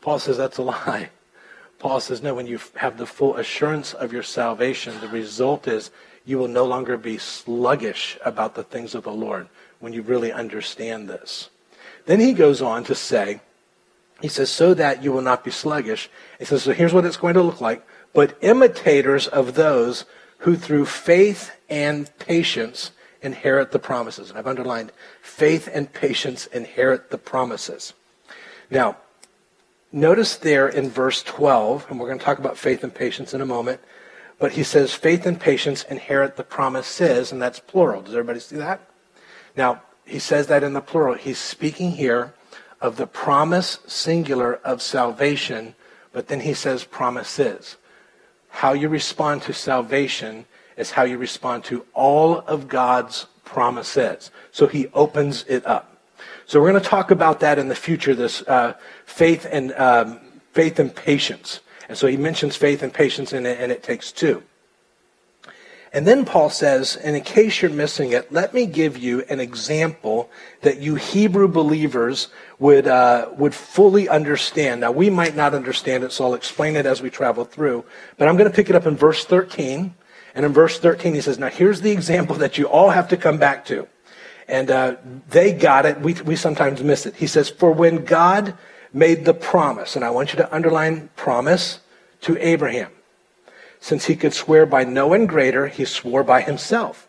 Paul 0.00 0.18
says 0.18 0.36
that's 0.36 0.58
a 0.58 0.62
lie. 0.62 1.10
Paul 1.78 2.00
says, 2.00 2.22
no, 2.22 2.34
when 2.34 2.46
you 2.46 2.58
have 2.76 2.96
the 2.96 3.06
full 3.06 3.36
assurance 3.36 3.92
of 3.92 4.12
your 4.12 4.22
salvation, 4.22 4.98
the 5.00 5.08
result 5.08 5.68
is 5.68 5.90
you 6.24 6.38
will 6.38 6.48
no 6.48 6.64
longer 6.64 6.96
be 6.96 7.18
sluggish 7.18 8.18
about 8.24 8.54
the 8.54 8.62
things 8.64 8.94
of 8.94 9.04
the 9.04 9.12
Lord 9.12 9.48
when 9.78 9.92
you 9.92 10.00
really 10.00 10.32
understand 10.32 11.08
this. 11.08 11.50
Then 12.06 12.20
he 12.20 12.32
goes 12.32 12.62
on 12.62 12.84
to 12.84 12.94
say, 12.94 13.40
he 14.22 14.28
says, 14.28 14.50
so 14.50 14.74
that 14.74 15.02
you 15.02 15.12
will 15.12 15.22
not 15.22 15.44
be 15.44 15.50
sluggish. 15.50 16.08
He 16.38 16.44
says, 16.44 16.62
so 16.62 16.72
here's 16.72 16.92
what 16.92 17.04
it's 17.04 17.16
going 17.16 17.34
to 17.34 17.42
look 17.42 17.60
like. 17.60 17.86
But 18.12 18.36
imitators 18.40 19.26
of 19.26 19.54
those 19.54 20.04
who 20.38 20.56
through 20.56 20.86
faith 20.86 21.52
and 21.68 22.10
patience 22.18 22.92
inherit 23.20 23.72
the 23.72 23.78
promises. 23.78 24.30
And 24.30 24.38
I've 24.38 24.46
underlined 24.46 24.92
faith 25.20 25.68
and 25.72 25.92
patience 25.92 26.46
inherit 26.46 27.10
the 27.10 27.18
promises. 27.18 27.92
Now, 28.70 28.96
Notice 29.92 30.36
there 30.36 30.68
in 30.68 30.90
verse 30.90 31.22
12, 31.22 31.86
and 31.88 31.98
we're 31.98 32.08
going 32.08 32.18
to 32.18 32.24
talk 32.24 32.38
about 32.38 32.58
faith 32.58 32.82
and 32.82 32.94
patience 32.94 33.32
in 33.32 33.40
a 33.40 33.46
moment, 33.46 33.80
but 34.38 34.52
he 34.52 34.62
says 34.62 34.92
faith 34.92 35.24
and 35.24 35.40
patience 35.40 35.84
inherit 35.84 36.36
the 36.36 36.42
promises, 36.42 37.32
and 37.32 37.40
that's 37.40 37.60
plural. 37.60 38.02
Does 38.02 38.12
everybody 38.12 38.40
see 38.40 38.56
that? 38.56 38.80
Now, 39.56 39.80
he 40.04 40.18
says 40.18 40.48
that 40.48 40.62
in 40.62 40.74
the 40.74 40.80
plural. 40.80 41.14
He's 41.14 41.38
speaking 41.38 41.92
here 41.92 42.34
of 42.86 42.96
the 42.96 43.06
promise 43.06 43.80
singular 43.86 44.54
of 44.64 44.80
salvation, 44.80 45.74
but 46.12 46.28
then 46.28 46.40
he 46.40 46.54
says 46.54 46.84
promises. 46.84 47.76
How 48.48 48.72
you 48.74 48.88
respond 48.88 49.42
to 49.42 49.52
salvation 49.52 50.46
is 50.76 50.92
how 50.92 51.02
you 51.02 51.18
respond 51.18 51.64
to 51.64 51.84
all 51.94 52.38
of 52.38 52.68
God's 52.68 53.26
promises. 53.44 54.30
So 54.52 54.68
he 54.68 54.86
opens 54.94 55.44
it 55.48 55.66
up. 55.66 56.00
So 56.46 56.60
we're 56.60 56.70
going 56.70 56.82
to 56.82 56.88
talk 56.88 57.10
about 57.10 57.40
that 57.40 57.58
in 57.58 57.68
the 57.68 57.74
future, 57.74 58.14
this 58.14 58.42
uh, 58.42 58.74
faith 59.04 59.46
and 59.50 59.72
um, 59.72 60.20
faith 60.52 60.78
and 60.78 60.94
patience. 60.94 61.60
And 61.88 61.98
so 61.98 62.06
he 62.06 62.16
mentions 62.16 62.54
faith 62.54 62.84
and 62.84 62.94
patience, 62.94 63.32
and 63.32 63.46
it, 63.46 63.58
and 63.60 63.72
it 63.72 63.82
takes 63.82 64.12
two. 64.12 64.44
And 65.96 66.06
then 66.06 66.26
Paul 66.26 66.50
says, 66.50 66.96
and 66.96 67.16
in 67.16 67.22
case 67.22 67.62
you're 67.62 67.70
missing 67.70 68.12
it, 68.12 68.30
let 68.30 68.52
me 68.52 68.66
give 68.66 68.98
you 68.98 69.22
an 69.30 69.40
example 69.40 70.30
that 70.60 70.78
you 70.78 70.96
Hebrew 70.96 71.48
believers 71.48 72.28
would, 72.58 72.86
uh, 72.86 73.30
would 73.38 73.54
fully 73.54 74.06
understand. 74.06 74.82
Now, 74.82 74.92
we 74.92 75.08
might 75.08 75.34
not 75.34 75.54
understand 75.54 76.04
it, 76.04 76.12
so 76.12 76.26
I'll 76.26 76.34
explain 76.34 76.76
it 76.76 76.84
as 76.84 77.00
we 77.00 77.08
travel 77.08 77.46
through. 77.46 77.82
But 78.18 78.28
I'm 78.28 78.36
going 78.36 78.50
to 78.50 78.54
pick 78.54 78.68
it 78.68 78.76
up 78.76 78.84
in 78.84 78.94
verse 78.94 79.24
13. 79.24 79.94
And 80.34 80.44
in 80.44 80.52
verse 80.52 80.78
13, 80.78 81.14
he 81.14 81.22
says, 81.22 81.38
Now 81.38 81.48
here's 81.48 81.80
the 81.80 81.92
example 81.92 82.36
that 82.36 82.58
you 82.58 82.68
all 82.68 82.90
have 82.90 83.08
to 83.08 83.16
come 83.16 83.38
back 83.38 83.64
to. 83.64 83.88
And 84.48 84.70
uh, 84.70 84.96
they 85.30 85.54
got 85.54 85.86
it. 85.86 85.98
We, 86.02 86.12
we 86.12 86.36
sometimes 86.36 86.82
miss 86.82 87.06
it. 87.06 87.16
He 87.16 87.26
says, 87.26 87.48
For 87.48 87.72
when 87.72 88.04
God 88.04 88.52
made 88.92 89.24
the 89.24 89.32
promise, 89.32 89.96
and 89.96 90.04
I 90.04 90.10
want 90.10 90.34
you 90.34 90.36
to 90.40 90.54
underline 90.54 91.08
promise 91.16 91.80
to 92.20 92.36
Abraham, 92.46 92.90
since 93.86 94.06
he 94.06 94.16
could 94.16 94.34
swear 94.34 94.66
by 94.66 94.82
no 94.82 95.06
one 95.06 95.26
greater, 95.26 95.68
he 95.68 95.84
swore 95.84 96.24
by 96.24 96.40
himself, 96.40 97.06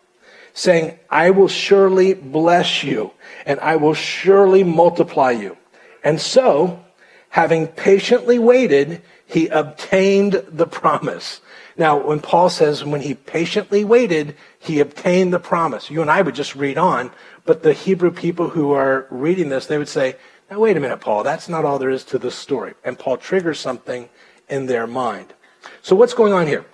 saying, 0.52 0.96
I 1.10 1.30
will 1.30 1.48
surely 1.48 2.14
bless 2.14 2.84
you 2.84 3.10
and 3.44 3.58
I 3.58 3.74
will 3.74 3.94
surely 3.94 4.62
multiply 4.62 5.32
you. 5.32 5.56
And 6.04 6.20
so, 6.20 6.84
having 7.30 7.66
patiently 7.66 8.38
waited, 8.38 9.02
he 9.26 9.48
obtained 9.48 10.44
the 10.48 10.68
promise. 10.68 11.40
Now, 11.76 11.98
when 11.98 12.20
Paul 12.20 12.48
says 12.48 12.84
when 12.84 13.00
he 13.00 13.14
patiently 13.14 13.84
waited, 13.84 14.36
he 14.60 14.78
obtained 14.78 15.32
the 15.32 15.40
promise. 15.40 15.90
You 15.90 16.00
and 16.00 16.10
I 16.10 16.22
would 16.22 16.36
just 16.36 16.54
read 16.54 16.78
on, 16.78 17.10
but 17.44 17.64
the 17.64 17.72
Hebrew 17.72 18.12
people 18.12 18.50
who 18.50 18.70
are 18.70 19.08
reading 19.10 19.48
this, 19.48 19.66
they 19.66 19.78
would 19.78 19.88
say, 19.88 20.14
now 20.48 20.60
wait 20.60 20.76
a 20.76 20.80
minute, 20.80 21.00
Paul, 21.00 21.24
that's 21.24 21.48
not 21.48 21.64
all 21.64 21.80
there 21.80 21.90
is 21.90 22.04
to 22.04 22.20
this 22.20 22.36
story. 22.36 22.74
And 22.84 22.96
Paul 22.96 23.16
triggers 23.16 23.58
something 23.58 24.08
in 24.48 24.66
their 24.66 24.86
mind. 24.86 25.34
So 25.82 25.96
what's 25.96 26.14
going 26.14 26.32
on 26.32 26.46
here? 26.46 26.64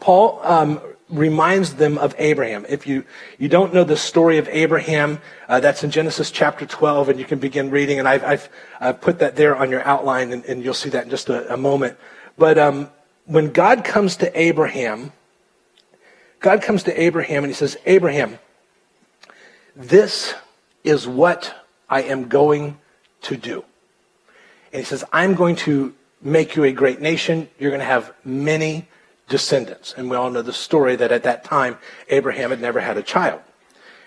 Paul 0.00 0.40
um, 0.42 0.80
reminds 1.08 1.74
them 1.74 1.98
of 1.98 2.14
Abraham. 2.18 2.64
If 2.68 2.86
you, 2.86 3.04
you 3.38 3.48
don't 3.48 3.74
know 3.74 3.84
the 3.84 3.96
story 3.96 4.38
of 4.38 4.48
Abraham, 4.48 5.20
uh, 5.48 5.60
that's 5.60 5.84
in 5.84 5.90
Genesis 5.90 6.30
chapter 6.30 6.66
12, 6.66 7.10
and 7.10 7.18
you 7.18 7.24
can 7.24 7.38
begin 7.38 7.70
reading, 7.70 7.98
and 7.98 8.08
I've, 8.08 8.24
I've, 8.24 8.48
I've 8.80 9.00
put 9.00 9.18
that 9.18 9.36
there 9.36 9.54
on 9.54 9.70
your 9.70 9.84
outline, 9.86 10.32
and, 10.32 10.44
and 10.46 10.64
you'll 10.64 10.74
see 10.74 10.90
that 10.90 11.04
in 11.04 11.10
just 11.10 11.28
a, 11.28 11.52
a 11.52 11.56
moment. 11.56 11.98
But 12.38 12.58
um, 12.58 12.90
when 13.26 13.52
God 13.52 13.84
comes 13.84 14.16
to 14.16 14.40
Abraham, 14.40 15.12
God 16.40 16.62
comes 16.62 16.82
to 16.84 17.00
Abraham 17.00 17.44
and 17.44 17.50
he 17.50 17.54
says, 17.54 17.76
Abraham, 17.86 18.38
this 19.76 20.34
is 20.82 21.06
what 21.06 21.54
I 21.88 22.02
am 22.02 22.28
going 22.28 22.78
to 23.22 23.36
do. 23.36 23.64
And 24.72 24.80
he 24.80 24.84
says, 24.84 25.04
I'm 25.12 25.34
going 25.34 25.56
to 25.56 25.94
make 26.22 26.56
you 26.56 26.64
a 26.64 26.72
great 26.72 27.00
nation. 27.00 27.48
You're 27.58 27.70
going 27.70 27.80
to 27.80 27.86
have 27.86 28.14
many 28.24 28.88
descendants. 29.28 29.94
And 29.96 30.10
we 30.10 30.16
all 30.16 30.30
know 30.30 30.42
the 30.42 30.52
story 30.52 30.96
that 30.96 31.12
at 31.12 31.24
that 31.24 31.44
time, 31.44 31.78
Abraham 32.08 32.50
had 32.50 32.60
never 32.60 32.80
had 32.80 32.96
a 32.96 33.02
child. 33.02 33.40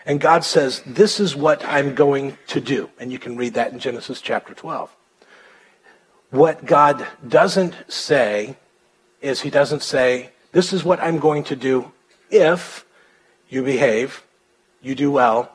And 0.05 0.21
God 0.21 0.43
says, 0.43 0.81
This 0.85 1.19
is 1.19 1.35
what 1.35 1.63
I'm 1.65 1.95
going 1.95 2.37
to 2.47 2.61
do. 2.61 2.89
And 2.99 3.11
you 3.11 3.19
can 3.19 3.35
read 3.35 3.55
that 3.55 3.73
in 3.73 3.79
Genesis 3.79 4.21
chapter 4.21 4.53
12. 4.53 4.95
What 6.29 6.65
God 6.65 7.05
doesn't 7.27 7.75
say 7.91 8.57
is 9.21 9.41
he 9.41 9.49
doesn't 9.49 9.81
say, 9.81 10.31
This 10.51 10.73
is 10.73 10.83
what 10.83 11.01
I'm 11.01 11.17
going 11.17 11.43
to 11.45 11.55
do 11.55 11.91
if 12.29 12.85
you 13.49 13.63
behave, 13.63 14.23
you 14.81 14.95
do 14.95 15.11
well, 15.11 15.51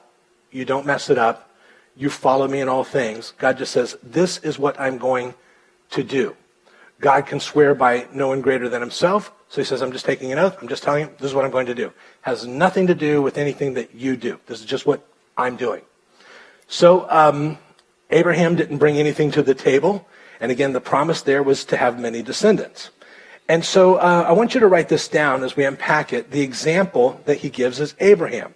you 0.51 0.65
don't 0.65 0.87
mess 0.87 1.11
it 1.11 1.19
up, 1.19 1.51
you 1.97 2.11
follow 2.11 2.49
me 2.49 2.61
in 2.61 2.69
all 2.69 2.85
things. 2.85 3.33
God 3.39 3.59
just 3.59 3.73
says, 3.73 3.97
This 4.03 4.39
is 4.39 4.59
what 4.59 4.79
I'm 4.81 4.99
going 4.99 5.35
to 5.91 6.03
do. 6.03 6.35
God 7.01 7.27
can 7.27 7.41
swear 7.41 7.75
by 7.75 8.07
no 8.13 8.29
one 8.29 8.43
greater 8.43 8.69
than 8.69 8.81
himself. 8.81 9.33
So 9.49 9.61
he 9.61 9.65
says, 9.65 9.83
I'm 9.83 9.91
just 9.91 10.05
taking 10.05 10.31
an 10.33 10.39
oath. 10.39 10.59
I'm 10.61 10.69
just 10.69 10.83
telling 10.83 11.07
you, 11.07 11.15
this 11.19 11.31
is 11.31 11.35
what 11.35 11.45
I'm 11.45 11.51
going 11.51 11.67
to 11.67 11.75
do. 11.75 11.93
Has 12.21 12.47
nothing 12.47 12.87
to 12.87 12.95
do 12.95 13.23
with 13.23 13.39
anything 13.39 13.75
that 13.75 13.95
you 13.95 14.17
do. 14.17 14.39
This 14.47 14.61
is 14.61 14.67
just 14.67 14.87
what 14.87 15.05
I'm 15.37 15.57
doing. 15.57 15.83
So 16.69 17.11
um, 17.11 17.59
Abraham 18.11 18.55
didn't 18.55 18.79
bring 18.79 18.97
anything 18.97 19.31
to 19.33 19.43
the 19.43 19.55
table. 19.55 20.07
And 20.41 20.53
again, 20.53 20.73
the 20.73 20.81
promise 20.81 21.23
there 21.23 21.43
was 21.43 21.65
to 21.67 21.77
have 21.77 21.99
many 21.99 22.23
descendants. 22.23 22.91
And 23.49 23.65
so 23.65 23.97
uh, 23.97 24.25
I 24.29 24.33
want 24.33 24.55
you 24.55 24.61
to 24.61 24.69
write 24.69 24.89
this 24.89 25.09
down 25.09 25.43
as 25.43 25.57
we 25.57 25.65
unpack 25.65 26.13
it. 26.13 26.31
The 26.31 26.43
example 26.43 27.21
that 27.25 27.39
he 27.39 27.51
gives 27.51 27.81
is 27.81 27.95
Abraham. 27.99 28.55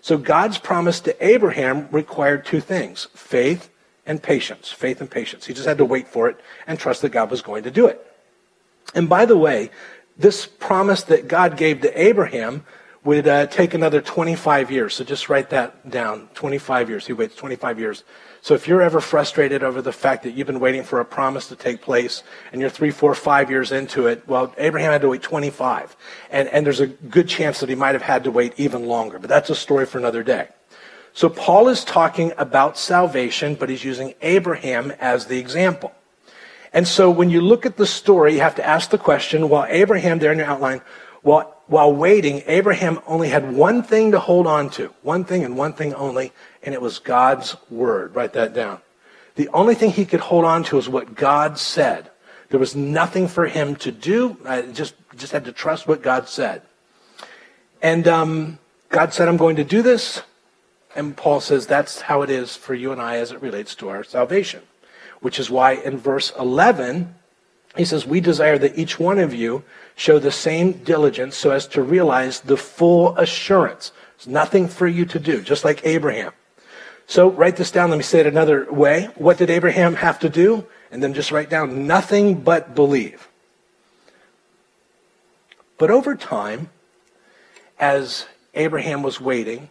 So 0.00 0.18
God's 0.18 0.58
promise 0.58 0.98
to 1.00 1.24
Abraham 1.24 1.88
required 1.92 2.44
two 2.44 2.60
things 2.60 3.06
faith 3.14 3.70
and 4.06 4.22
patience. 4.22 4.70
Faith 4.70 5.00
and 5.00 5.10
patience. 5.10 5.46
He 5.46 5.54
just 5.54 5.66
had 5.66 5.78
to 5.78 5.84
wait 5.84 6.08
for 6.08 6.28
it 6.28 6.40
and 6.66 6.78
trust 6.78 7.02
that 7.02 7.10
God 7.10 7.30
was 7.30 7.42
going 7.42 7.64
to 7.64 7.70
do 7.70 7.86
it. 7.86 8.04
And 8.94 9.08
by 9.08 9.24
the 9.26 9.36
way, 9.36 9.70
this 10.16 10.46
promise 10.46 11.02
that 11.04 11.28
God 11.28 11.56
gave 11.56 11.80
to 11.82 12.00
Abraham 12.00 12.64
would 13.04 13.26
uh, 13.26 13.46
take 13.46 13.74
another 13.74 14.00
25 14.00 14.70
years. 14.70 14.94
So 14.94 15.04
just 15.04 15.28
write 15.28 15.50
that 15.50 15.90
down 15.90 16.28
25 16.34 16.88
years. 16.88 17.06
He 17.06 17.12
waits 17.12 17.34
25 17.34 17.78
years 17.78 18.04
so 18.42 18.54
if 18.54 18.66
you're 18.66 18.82
ever 18.82 19.00
frustrated 19.00 19.62
over 19.62 19.80
the 19.80 19.92
fact 19.92 20.24
that 20.24 20.32
you've 20.32 20.48
been 20.48 20.58
waiting 20.58 20.82
for 20.82 20.98
a 20.98 21.04
promise 21.04 21.46
to 21.48 21.56
take 21.56 21.80
place 21.80 22.24
and 22.50 22.60
you're 22.60 22.70
three, 22.70 22.90
four, 22.90 23.14
five 23.14 23.50
years 23.50 23.70
into 23.70 24.08
it, 24.08 24.26
well, 24.26 24.52
Abraham 24.58 24.90
had 24.90 25.02
to 25.02 25.08
wait 25.08 25.22
25. 25.22 25.96
And, 26.28 26.48
and 26.48 26.66
there's 26.66 26.80
a 26.80 26.88
good 26.88 27.28
chance 27.28 27.60
that 27.60 27.68
he 27.68 27.76
might 27.76 27.94
have 27.94 28.02
had 28.02 28.24
to 28.24 28.32
wait 28.32 28.54
even 28.56 28.86
longer. 28.86 29.20
But 29.20 29.28
that's 29.28 29.48
a 29.48 29.54
story 29.54 29.86
for 29.86 29.98
another 29.98 30.24
day. 30.24 30.48
So 31.14 31.28
Paul 31.28 31.68
is 31.68 31.84
talking 31.84 32.32
about 32.38 32.78
salvation, 32.78 33.54
but 33.54 33.68
he's 33.68 33.84
using 33.84 34.14
Abraham 34.22 34.92
as 34.98 35.26
the 35.26 35.38
example. 35.38 35.92
And 36.72 36.88
so 36.88 37.10
when 37.10 37.28
you 37.28 37.42
look 37.42 37.66
at 37.66 37.76
the 37.76 37.86
story, 37.86 38.34
you 38.34 38.40
have 38.40 38.54
to 38.54 38.66
ask 38.66 38.90
the 38.90 38.98
question, 38.98 39.48
while 39.50 39.66
Abraham, 39.68 40.18
there 40.18 40.32
in 40.32 40.38
your 40.38 40.46
outline, 40.46 40.80
while, 41.20 41.54
while 41.66 41.92
waiting, 41.94 42.42
Abraham 42.46 42.98
only 43.06 43.28
had 43.28 43.52
one 43.52 43.82
thing 43.82 44.12
to 44.12 44.18
hold 44.18 44.46
on 44.46 44.70
to. 44.70 44.92
One 45.02 45.24
thing 45.24 45.44
and 45.44 45.56
one 45.56 45.74
thing 45.74 45.94
only, 45.94 46.32
and 46.62 46.74
it 46.74 46.80
was 46.80 46.98
God's 46.98 47.56
word. 47.70 48.14
Write 48.14 48.32
that 48.32 48.54
down. 48.54 48.80
The 49.34 49.48
only 49.48 49.74
thing 49.74 49.90
he 49.90 50.06
could 50.06 50.20
hold 50.20 50.44
on 50.44 50.64
to 50.64 50.78
is 50.78 50.88
what 50.88 51.14
God 51.14 51.58
said. 51.58 52.10
There 52.48 52.60
was 52.60 52.74
nothing 52.74 53.28
for 53.28 53.46
him 53.46 53.76
to 53.76 53.92
do. 53.92 54.36
I 54.46 54.62
just, 54.62 54.94
just 55.16 55.32
had 55.32 55.44
to 55.44 55.52
trust 55.52 55.86
what 55.86 56.02
God 56.02 56.28
said. 56.28 56.62
And 57.80 58.08
um, 58.08 58.58
God 58.88 59.14
said, 59.14 59.28
I'm 59.28 59.38
going 59.38 59.56
to 59.56 59.64
do 59.64 59.82
this. 59.82 60.22
And 60.94 61.16
Paul 61.16 61.40
says 61.40 61.66
that's 61.66 62.02
how 62.02 62.22
it 62.22 62.30
is 62.30 62.54
for 62.54 62.74
you 62.74 62.92
and 62.92 63.00
I 63.00 63.16
as 63.16 63.32
it 63.32 63.40
relates 63.40 63.74
to 63.76 63.88
our 63.88 64.04
salvation. 64.04 64.62
Which 65.20 65.38
is 65.38 65.50
why 65.50 65.72
in 65.72 65.98
verse 65.98 66.32
11, 66.38 67.14
he 67.76 67.84
says, 67.84 68.06
We 68.06 68.20
desire 68.20 68.58
that 68.58 68.78
each 68.78 68.98
one 68.98 69.18
of 69.18 69.32
you 69.32 69.64
show 69.94 70.18
the 70.18 70.30
same 70.30 70.72
diligence 70.72 71.36
so 71.36 71.50
as 71.50 71.66
to 71.68 71.82
realize 71.82 72.40
the 72.40 72.56
full 72.56 73.16
assurance. 73.16 73.92
There's 74.18 74.26
nothing 74.26 74.68
for 74.68 74.86
you 74.86 75.04
to 75.06 75.18
do, 75.18 75.40
just 75.40 75.64
like 75.64 75.84
Abraham. 75.86 76.32
So 77.06 77.30
write 77.30 77.56
this 77.56 77.70
down. 77.70 77.90
Let 77.90 77.96
me 77.96 78.02
say 78.02 78.20
it 78.20 78.26
another 78.26 78.70
way. 78.70 79.08
What 79.16 79.38
did 79.38 79.50
Abraham 79.50 79.94
have 79.94 80.18
to 80.20 80.28
do? 80.28 80.66
And 80.90 81.02
then 81.02 81.14
just 81.14 81.32
write 81.32 81.48
down 81.48 81.86
nothing 81.86 82.40
but 82.40 82.74
believe. 82.74 83.28
But 85.78 85.90
over 85.90 86.14
time, 86.14 86.70
as 87.78 88.26
Abraham 88.54 89.02
was 89.02 89.20
waiting, 89.20 89.70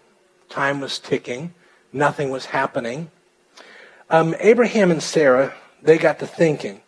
time 0.52 0.82
was 0.82 1.00
ticking, 1.00 1.54
nothing 1.92 2.30
was 2.30 2.46
happening. 2.46 3.10
Um, 4.10 4.36
Abraham 4.40 4.92
and 4.92 5.02
Sarah, 5.02 5.54
they 5.82 5.98
got 5.98 6.20
to 6.20 6.28
thinking 6.28 6.82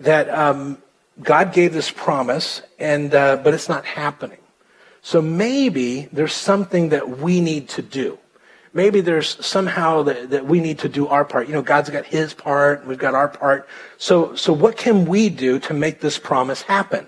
that 0.00 0.28
um, 0.30 0.78
God 1.22 1.52
gave 1.52 1.72
this 1.72 1.90
promise, 1.90 2.62
and 2.78 3.14
uh, 3.14 3.38
but 3.38 3.54
it's 3.54 3.68
not 3.68 3.84
happening. 3.84 4.38
So 5.02 5.22
maybe 5.22 6.08
there's 6.12 6.34
something 6.34 6.90
that 6.90 7.18
we 7.18 7.40
need 7.40 7.68
to 7.70 7.82
do 7.82 8.18
maybe 8.76 9.00
there's 9.00 9.44
somehow 9.44 10.02
that, 10.02 10.30
that 10.30 10.44
we 10.44 10.60
need 10.60 10.78
to 10.80 10.88
do 10.88 11.08
our 11.08 11.24
part. 11.24 11.48
You 11.48 11.54
know, 11.54 11.62
God's 11.62 11.88
got 11.88 12.04
his 12.04 12.34
part, 12.34 12.86
we've 12.86 12.98
got 12.98 13.14
our 13.14 13.28
part. 13.28 13.66
So, 13.96 14.36
so 14.36 14.52
what 14.52 14.76
can 14.76 15.06
we 15.06 15.30
do 15.30 15.58
to 15.60 15.74
make 15.74 16.00
this 16.00 16.18
promise 16.18 16.62
happen? 16.62 17.06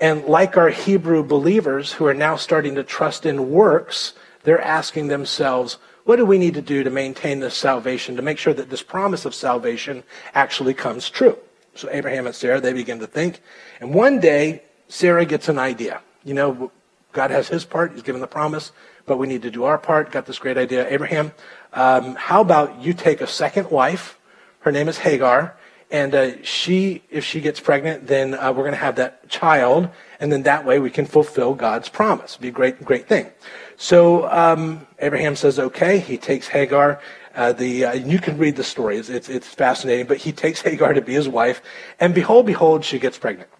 And 0.00 0.24
like 0.24 0.56
our 0.56 0.70
Hebrew 0.70 1.22
believers 1.22 1.92
who 1.92 2.06
are 2.06 2.14
now 2.14 2.36
starting 2.36 2.74
to 2.76 2.82
trust 2.82 3.26
in 3.26 3.50
works, 3.50 4.14
they're 4.46 4.60
asking 4.60 5.08
themselves, 5.08 5.76
what 6.04 6.16
do 6.16 6.24
we 6.24 6.38
need 6.38 6.54
to 6.54 6.62
do 6.62 6.82
to 6.82 6.90
maintain 6.90 7.40
this 7.40 7.54
salvation, 7.54 8.16
to 8.16 8.22
make 8.22 8.38
sure 8.38 8.54
that 8.54 8.70
this 8.70 8.82
promise 8.82 9.26
of 9.26 9.34
salvation 9.34 10.02
actually 10.32 10.72
comes 10.72 11.10
true? 11.10 11.36
So 11.74 11.90
Abraham 11.90 12.26
and 12.26 12.34
Sarah, 12.34 12.62
they 12.62 12.72
begin 12.72 13.00
to 13.00 13.06
think. 13.06 13.42
And 13.80 13.92
one 13.92 14.20
day, 14.20 14.62
Sarah 14.88 15.26
gets 15.26 15.50
an 15.50 15.58
idea. 15.58 16.00
You 16.24 16.32
know, 16.32 16.72
God 17.12 17.30
has 17.30 17.48
his 17.48 17.66
part, 17.66 17.92
he's 17.92 18.02
given 18.02 18.22
the 18.22 18.26
promise 18.26 18.72
but 19.06 19.16
we 19.18 19.26
need 19.26 19.42
to 19.42 19.50
do 19.50 19.64
our 19.64 19.78
part. 19.78 20.10
Got 20.10 20.26
this 20.26 20.38
great 20.38 20.58
idea. 20.58 20.86
Abraham, 20.88 21.32
um, 21.72 22.16
how 22.16 22.40
about 22.40 22.82
you 22.82 22.92
take 22.92 23.20
a 23.20 23.26
second 23.26 23.70
wife? 23.70 24.18
Her 24.60 24.72
name 24.72 24.88
is 24.88 24.98
Hagar. 24.98 25.56
And 25.90 26.14
uh, 26.14 26.42
she, 26.42 27.02
if 27.10 27.24
she 27.24 27.40
gets 27.40 27.60
pregnant, 27.60 28.08
then 28.08 28.34
uh, 28.34 28.52
we're 28.52 28.64
going 28.64 28.72
to 28.72 28.76
have 28.78 28.96
that 28.96 29.28
child, 29.28 29.88
and 30.18 30.32
then 30.32 30.42
that 30.42 30.64
way 30.64 30.80
we 30.80 30.90
can 30.90 31.06
fulfill 31.06 31.54
God's 31.54 31.88
promise. 31.88 32.32
It'd 32.32 32.42
be 32.42 32.48
a 32.48 32.50
great, 32.50 32.84
great 32.84 33.06
thing. 33.06 33.30
So 33.76 34.28
um, 34.30 34.86
Abraham 34.98 35.36
says, 35.36 35.58
okay. 35.58 35.98
He 35.98 36.18
takes 36.18 36.48
Hagar. 36.48 37.00
Uh, 37.36 37.52
the 37.52 37.84
uh, 37.84 37.92
you 37.92 38.18
can 38.18 38.38
read 38.38 38.56
the 38.56 38.64
story; 38.64 38.96
it's, 38.96 39.10
it's, 39.10 39.28
it's 39.28 39.46
fascinating. 39.46 40.06
But 40.06 40.16
he 40.16 40.32
takes 40.32 40.62
Hagar 40.62 40.94
to 40.94 41.02
be 41.02 41.12
his 41.12 41.28
wife, 41.28 41.60
and 42.00 42.14
behold, 42.14 42.46
behold, 42.46 42.82
she 42.82 42.98
gets 42.98 43.18
pregnant. 43.18 43.50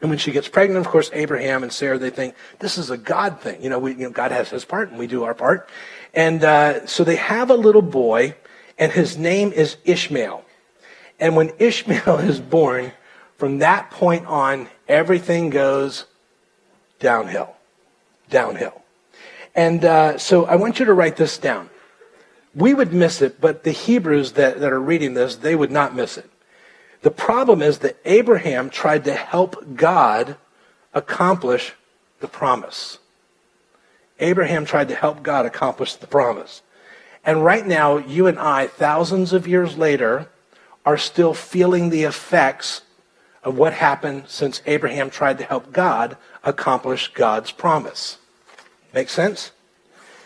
And 0.00 0.10
when 0.10 0.18
she 0.18 0.32
gets 0.32 0.48
pregnant, 0.48 0.84
of 0.84 0.90
course, 0.90 1.10
Abraham 1.12 1.62
and 1.62 1.72
Sarah, 1.72 1.98
they 1.98 2.10
think 2.10 2.34
this 2.58 2.78
is 2.78 2.90
a 2.90 2.96
God 2.96 3.40
thing. 3.40 3.62
You 3.62 3.70
know, 3.70 3.78
we, 3.78 3.92
you 3.92 4.04
know 4.04 4.10
God 4.10 4.32
has 4.32 4.50
his 4.50 4.64
part 4.64 4.90
and 4.90 4.98
we 4.98 5.06
do 5.06 5.24
our 5.24 5.34
part. 5.34 5.68
And 6.14 6.44
uh, 6.44 6.86
so 6.86 7.04
they 7.04 7.16
have 7.16 7.50
a 7.50 7.54
little 7.54 7.82
boy, 7.82 8.34
and 8.78 8.90
his 8.92 9.16
name 9.18 9.52
is 9.52 9.76
Ishmael. 9.84 10.44
And 11.18 11.36
when 11.36 11.52
Ishmael 11.58 12.18
is 12.18 12.40
born, 12.40 12.92
from 13.36 13.58
that 13.58 13.90
point 13.90 14.26
on, 14.26 14.68
everything 14.88 15.50
goes 15.50 16.06
downhill. 16.98 17.54
Downhill. 18.30 18.82
And 19.54 19.84
uh, 19.84 20.18
so 20.18 20.46
I 20.46 20.56
want 20.56 20.78
you 20.78 20.86
to 20.86 20.94
write 20.94 21.16
this 21.16 21.38
down. 21.38 21.70
We 22.54 22.74
would 22.74 22.92
miss 22.92 23.20
it, 23.20 23.40
but 23.40 23.64
the 23.64 23.72
Hebrews 23.72 24.32
that, 24.32 24.60
that 24.60 24.72
are 24.72 24.80
reading 24.80 25.14
this, 25.14 25.36
they 25.36 25.56
would 25.56 25.70
not 25.70 25.94
miss 25.94 26.16
it. 26.16 26.30
The 27.02 27.10
problem 27.10 27.60
is 27.60 27.78
that 27.80 27.96
Abraham 28.04 28.70
tried 28.70 29.04
to 29.04 29.14
help 29.14 29.76
God 29.76 30.36
accomplish 30.94 31.74
the 32.20 32.28
promise. 32.28 32.98
Abraham 34.20 34.64
tried 34.64 34.88
to 34.88 34.94
help 34.94 35.22
God 35.22 35.44
accomplish 35.44 35.94
the 35.94 36.06
promise. 36.06 36.62
And 37.26 37.44
right 37.44 37.66
now, 37.66 37.98
you 37.98 38.26
and 38.26 38.38
I, 38.38 38.68
thousands 38.68 39.32
of 39.32 39.46
years 39.48 39.76
later, 39.76 40.28
are 40.84 40.98
still 40.98 41.34
feeling 41.34 41.90
the 41.90 42.04
effects 42.04 42.82
of 43.42 43.56
what 43.56 43.72
happened 43.74 44.24
since 44.26 44.62
Abraham 44.66 45.10
tried 45.10 45.38
to 45.38 45.44
help 45.44 45.72
God 45.72 46.16
accomplish 46.42 47.12
God's 47.12 47.52
promise. 47.52 48.18
Make 48.92 49.08
sense? 49.08 49.52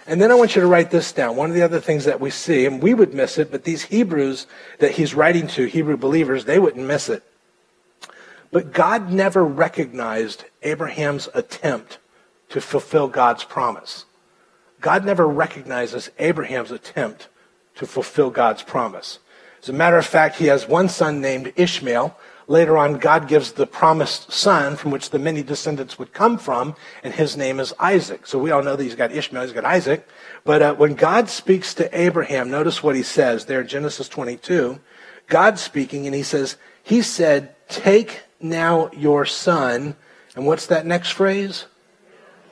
And 0.07 0.23
then 0.23 0.31
I 0.31 0.37
want 0.37 0.55
you 0.55 0.62
to 0.62 0.66
write 0.66 0.90
this 0.90 1.12
down. 1.12 1.37
One 1.37 1.51
of 1.51 1.55
the 1.55 1.62
other 1.62 1.81
things 1.81 2.07
that 2.07 2.21
we 2.21 2.31
see, 2.31 2.64
and 2.64 2.83
we 2.83 2.94
would 2.94 3.12
miss 3.12 3.37
it, 3.37 3.51
but 3.51 3.64
these 3.64 3.85
Hebrews 3.85 4.47
that 4.79 4.92
he's 4.92 5.14
writing 5.14 5.47
to, 5.49 5.66
Hebrew 5.66 5.97
believers, 5.97 6.44
they 6.44 6.59
wouldn't 6.59 6.87
miss 6.87 7.09
it. 7.09 7.23
But 8.51 8.73
God 8.73 9.11
never 9.11 9.44
recognized 9.44 10.44
Abraham's 10.62 11.29
attempt 11.35 11.99
to 12.49 12.61
fulfill 12.61 13.09
God's 13.09 13.44
promise. 13.44 14.07
God 14.81 15.05
never 15.05 15.27
recognizes 15.27 16.11
Abraham's 16.18 16.71
attempt 16.71 17.29
to 17.75 17.87
fulfill 17.87 18.31
God's 18.31 18.62
promise. 18.62 19.18
As 19.62 19.68
a 19.68 19.73
matter 19.73 19.99
of 19.99 20.07
fact, 20.07 20.37
he 20.37 20.47
has 20.47 20.68
one 20.68 20.88
son 20.88 21.21
named 21.21 21.53
Ishmael. 21.57 22.16
Later 22.47 22.79
on, 22.79 22.99
God 22.99 23.29
gives 23.29 23.53
the 23.53 23.66
promised 23.66 24.33
son 24.33 24.77
from 24.77 24.90
which 24.90 25.11
the 25.11 25.18
many 25.18 25.42
descendants 25.42 25.99
would 25.99 26.14
come 26.14 26.38
from, 26.38 26.77
and 27.03 27.12
his 27.12 27.37
name 27.37 27.61
is 27.61 27.75
Isaac. 27.79 28.27
So 28.27 28.38
we 28.38 28.51
all 28.51 28.62
know 28.62 28.75
that 28.75 28.83
he's 28.83 28.94
got 28.94 29.12
Ishmael, 29.12 29.42
he's 29.42 29.53
got 29.53 29.66
Isaac. 29.66 30.09
But 30.44 30.62
uh, 30.62 30.75
when 30.75 30.94
God 30.94 31.29
speaks 31.29 31.75
to 31.75 32.01
Abraham, 32.01 32.51
notice 32.51 32.83
what 32.83 32.97
he 32.97 33.03
says 33.03 33.44
there 33.44 33.61
in 33.61 33.68
Genesis 33.68 34.09
22. 34.09 34.81
God 35.27 35.59
speaking, 35.59 36.07
and 36.07 36.14
he 36.14 36.23
says, 36.23 36.57
He 36.83 37.03
said, 37.03 37.55
Take 37.68 38.23
now 38.40 38.90
your 38.97 39.27
son, 39.27 39.94
and 40.35 40.47
what's 40.47 40.66
that 40.66 40.87
next 40.87 41.11
phrase? 41.11 41.66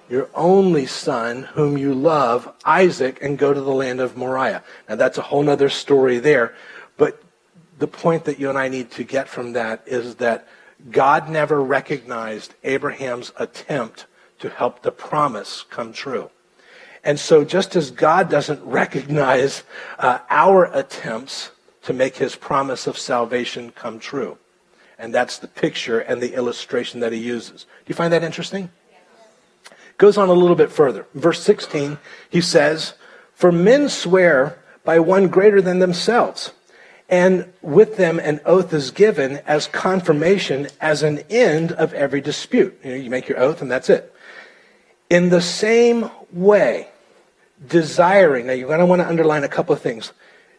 Your 0.09 0.29
only 0.35 0.87
son, 0.87 1.45
whom 1.55 1.79
you 1.79 1.95
love, 1.95 2.53
Isaac, 2.65 3.19
and 3.23 3.39
go 3.39 3.53
to 3.53 3.61
the 3.61 3.73
land 3.73 4.01
of 4.01 4.17
Moriah. 4.17 4.63
Now 4.89 4.97
that's 4.97 5.19
a 5.19 5.23
whole 5.23 5.49
other 5.49 5.69
story 5.69 6.19
there. 6.19 6.55
But 6.97 7.23
the 7.79 7.87
point 7.87 8.25
that 8.25 8.39
you 8.39 8.49
and 8.49 8.59
I 8.59 8.69
need 8.69 8.91
to 8.93 9.05
get 9.05 9.29
from 9.29 9.53
that 9.53 9.83
is 9.87 10.17
that 10.17 10.49
God 10.91 11.29
never 11.29 11.63
recognized 11.63 12.55
Abraham's 12.65 13.33
attempt 13.37 14.07
to 14.39 14.51
help 14.51 14.83
the 14.83 14.93
promise 14.93 15.65
come 15.71 15.93
true. 15.93 16.31
And 17.03 17.21
so, 17.21 17.45
just 17.45 17.77
as 17.77 17.91
God 17.91 18.29
doesn't 18.29 18.63
recognize 18.65 19.63
uh, 19.99 20.19
our 20.29 20.65
attempts 20.77 21.53
to 21.83 21.93
make 21.93 22.17
his 22.17 22.35
promise 22.35 22.87
of 22.87 22.99
salvation 22.99 23.71
come 23.71 24.01
true, 24.01 24.39
and 24.99 25.15
that's 25.15 25.39
the 25.39 25.47
picture 25.47 26.01
and 26.01 26.21
the 26.21 26.35
illustration 26.35 27.01
that 27.01 27.13
he 27.13 27.19
uses. 27.19 27.63
Do 27.63 27.85
you 27.87 27.95
find 27.95 28.13
that 28.13 28.25
interesting? 28.25 28.71
Goes 29.99 30.19
on 30.19 30.29
a 30.29 30.33
little 30.33 30.57
bit 30.57 30.71
further. 30.71 31.07
Verse 31.15 31.43
16, 31.43 31.99
he 32.29 32.41
says, 32.41 32.95
For 33.35 33.53
men 33.53 33.89
swear 33.89 34.59
by 34.85 34.99
one 34.99 35.29
greater 35.29 35.63
than 35.63 35.79
themselves, 35.79 36.53
and 37.09 37.53
with 37.63 37.97
them 37.97 38.19
an 38.19 38.41
oath 38.45 38.73
is 38.73 38.91
given 38.91 39.41
as 39.47 39.67
confirmation, 39.69 40.69
as 40.81 41.03
an 41.03 41.19
end 41.31 41.73
of 41.73 41.95
every 41.95 42.21
dispute. 42.21 42.79
You, 42.83 42.91
know, 42.91 42.97
you 42.97 43.11
make 43.11 43.29
your 43.29 43.39
oath 43.39 43.63
and 43.63 43.71
that's 43.71 43.89
it. 43.89 44.13
In 45.09 45.29
the 45.29 45.41
same 45.41 46.11
way, 46.33 46.89
desiring, 47.67 48.47
now 48.47 48.53
you're 48.53 48.69
going 48.69 48.81
to 48.81 48.87
want 48.87 49.03
to 49.03 49.09
underline 49.09 49.45
a 49.45 49.49
couple 49.49 49.73
of 49.73 49.81
things, 49.81 50.13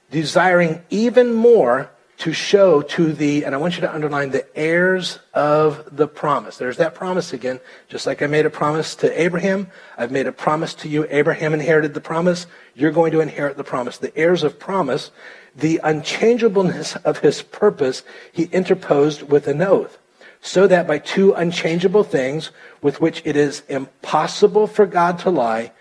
desiring 0.10 0.82
even 0.90 1.34
more 1.34 1.92
to 2.18 2.34
show 2.34 2.82
to 2.82 3.14
the, 3.14 3.46
and 3.46 3.54
I 3.54 3.60
want 3.60 3.76
you 3.76 3.82
to 3.82 3.94
underline 3.94 4.32
the 4.32 4.46
heirs 4.58 5.20
of 5.36 5.96
the 5.96 6.08
promise. 6.08 6.58
There's 6.58 6.78
that 6.78 6.96
promise 6.96 7.32
again. 7.32 7.60
Just 7.90 8.08
like 8.08 8.24
I 8.24 8.28
made 8.28 8.48
a 8.48 8.50
promise 8.50 8.96
to 8.96 9.22
Abraham, 9.22 9.68
I've 9.98 10.12
made 10.12 10.26
a 10.26 10.32
promise 10.32 10.74
to 10.76 10.90
you. 10.90 11.06
Abraham 11.12 11.54
inherited 11.54 11.94
the 11.94 12.02
promise. 12.02 12.48
You're 12.74 12.92
going 12.92 13.12
to 13.12 13.22
inherit 13.22 13.56
the 13.56 13.64
promise. 13.64 14.00
The 14.00 14.16
heirs 14.18 14.44
of 14.44 14.58
promise, 14.58 15.12
the 15.56 15.80
unchangeableness 15.84 16.96
of 16.98 17.20
his 17.20 17.44
purpose, 17.44 18.04
he 18.32 18.46
interposed 18.46 19.24
with 19.24 19.48
an 19.48 19.62
oath. 19.62 20.00
So 20.42 20.66
that 20.68 20.88
by 20.88 20.98
two 20.98 21.34
unchangeable 21.34 22.04
things 22.04 22.52
with 22.82 23.00
which 23.00 23.22
it 23.26 23.36
is 23.36 23.62
impossible 23.70 24.66
for 24.66 24.88
God 24.88 25.20
to 25.20 25.30
lie, 25.30 25.72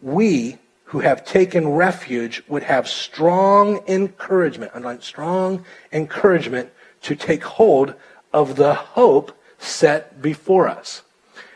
we, 0.00 0.58
who 0.94 1.00
have 1.00 1.24
taken 1.24 1.70
refuge 1.70 2.40
would 2.46 2.62
have 2.62 2.88
strong 2.88 3.80
encouragement, 3.88 4.70
strong 5.02 5.64
encouragement 5.92 6.70
to 7.02 7.16
take 7.16 7.42
hold 7.42 7.92
of 8.32 8.54
the 8.54 8.74
hope 8.74 9.36
set 9.58 10.22
before 10.22 10.68
us. 10.68 11.02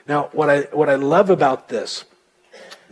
Now, 0.08 0.28
what 0.32 0.50
I, 0.50 0.62
what 0.72 0.88
I 0.88 0.96
love 0.96 1.30
about 1.30 1.68
this, 1.68 2.04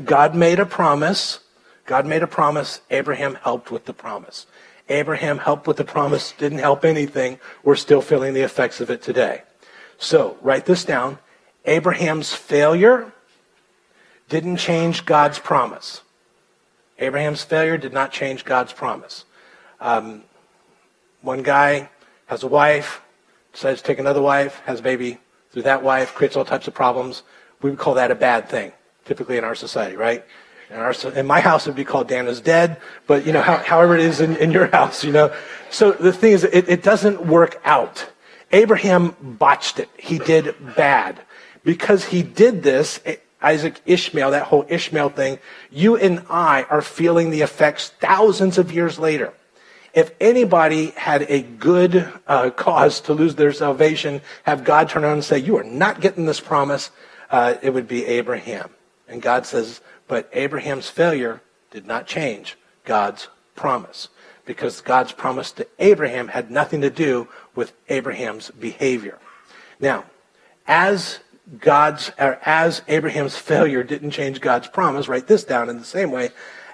God 0.05 0.37
made 0.37 0.61
a 0.61 0.67
promise. 0.67 1.41
God 1.85 2.07
made 2.07 2.23
a 2.23 2.29
promise. 2.29 2.81
Abraham 2.93 3.35
helped 3.35 3.73
with 3.73 3.87
the 3.87 3.93
promise. 3.93 4.47
Abraham 4.89 5.39
helped 5.39 5.67
with 5.67 5.79
the 5.79 5.85
promise, 5.85 6.31
didn't 6.39 6.61
help 6.61 6.85
anything. 6.85 7.41
We're 7.65 7.75
still 7.75 8.01
feeling 8.01 8.35
the 8.35 8.43
effects 8.43 8.81
of 8.81 8.89
it 8.89 9.03
today. 9.03 9.43
So, 9.99 10.39
write 10.43 10.67
this 10.67 10.85
down. 10.85 11.19
Abraham's 11.65 12.33
failure 12.33 13.13
didn't 14.29 14.59
change 14.59 15.07
God's 15.07 15.41
promise. 15.41 16.03
Abraham's 16.99 17.43
failure 17.45 17.77
did 17.77 17.93
not 17.93 18.13
change 18.13 18.45
God's 18.45 18.73
promise. 18.73 19.25
Um, 19.81 20.25
one 21.21 21.43
guy 21.43 21.91
has 22.27 22.43
a 22.43 22.47
wife, 22.47 23.03
decides 23.53 23.83
to 23.83 23.87
take 23.87 23.99
another 23.99 24.23
wife, 24.23 24.61
has 24.65 24.81
a 24.81 24.83
baby 24.83 25.19
through 25.51 25.63
that 25.63 25.83
wife, 25.83 26.15
creates 26.15 26.37
all 26.37 26.45
types 26.45 26.69
of 26.69 26.75
problems. 26.75 27.23
We 27.63 27.71
would 27.71 27.79
call 27.79 27.95
that 27.95 28.11
a 28.11 28.15
bad 28.15 28.49
thing, 28.49 28.73
typically 29.05 29.37
in 29.37 29.45
our 29.45 29.55
society, 29.55 29.97
right? 29.97 30.25
In, 30.71 30.77
our, 30.77 30.95
in 31.15 31.27
my 31.27 31.41
house, 31.41 31.67
it 31.67 31.71
would 31.71 31.77
be 31.77 31.85
called 31.85 32.09
Dan 32.09 32.27
is 32.27 32.41
dead, 32.41 32.81
but 33.07 33.27
you 33.27 33.33
know, 33.33 33.41
how, 33.41 33.59
however 33.59 33.95
it 33.95 34.01
is 34.01 34.21
in, 34.21 34.37
in 34.37 34.51
your 34.51 34.67
house, 34.67 35.05
you 35.05 35.13
know. 35.13 35.35
So 35.71 35.93
the 35.93 36.13
thing 36.13 36.33
is, 36.33 36.45
it, 36.45 36.69
it 36.69 36.83
doesn't 36.83 37.27
work 37.27 37.61
out. 37.65 38.11
Abraham 38.53 39.17
botched 39.21 39.79
it. 39.79 39.89
He 39.97 40.19
did 40.19 40.55
bad. 40.77 41.21
Because 41.65 42.05
he 42.05 42.23
did 42.23 42.63
this, 42.63 43.01
Isaac 43.42 43.81
Ishmael, 43.85 44.31
that 44.31 44.44
whole 44.44 44.64
Ishmael 44.68 45.11
thing, 45.11 45.38
you 45.70 45.96
and 45.96 46.25
I 46.31 46.62
are 46.64 46.83
feeling 46.83 47.31
the 47.31 47.42
effects 47.42 47.90
thousands 48.01 48.59
of 48.59 48.72
years 48.72 48.99
later. 48.99 49.33
If 49.92 50.12
anybody 50.20 50.90
had 50.90 51.22
a 51.29 51.42
good 51.42 52.12
uh, 52.27 52.51
cause 52.51 53.01
to 53.03 53.14
lose 53.14 53.35
their 53.35 53.53
salvation, 53.53 54.20
have 54.42 54.64
God 54.64 54.88
turn 54.88 55.05
around 55.05 55.14
and 55.14 55.25
say, 55.25 55.38
You 55.38 55.57
are 55.57 55.64
not 55.64 56.01
getting 56.01 56.27
this 56.27 56.40
promise, 56.40 56.90
uh, 57.31 57.55
it 57.62 57.70
would 57.70 57.88
be 57.88 58.05
Abraham. 58.05 58.70
And 59.09 59.22
God 59.22 59.46
says, 59.46 59.81
But 60.07 60.29
Abraham's 60.33 60.88
failure 60.88 61.40
did 61.70 61.87
not 61.87 62.07
change 62.07 62.57
God's 62.85 63.29
promise 63.55 64.09
because 64.44 64.81
God's 64.81 65.12
promise 65.12 65.51
to 65.53 65.66
Abraham 65.79 66.29
had 66.29 66.51
nothing 66.51 66.81
to 66.83 66.90
do 66.90 67.29
with 67.55 67.72
Abraham's 67.88 68.51
behavior. 68.51 69.18
Now, 69.81 70.05
as 70.66 71.20
God's, 71.59 72.11
or 72.19 72.39
as 72.45 72.83
Abraham's 72.89 73.37
failure 73.37 73.83
didn't 73.83 74.11
change 74.11 74.41
God's 74.41 74.69
promise, 74.69 75.09
write 75.09 75.27
this 75.27 75.45
down 75.45 75.69
in 75.69 75.79
the 75.79 75.85
same 75.85 76.11
way, 76.11 76.31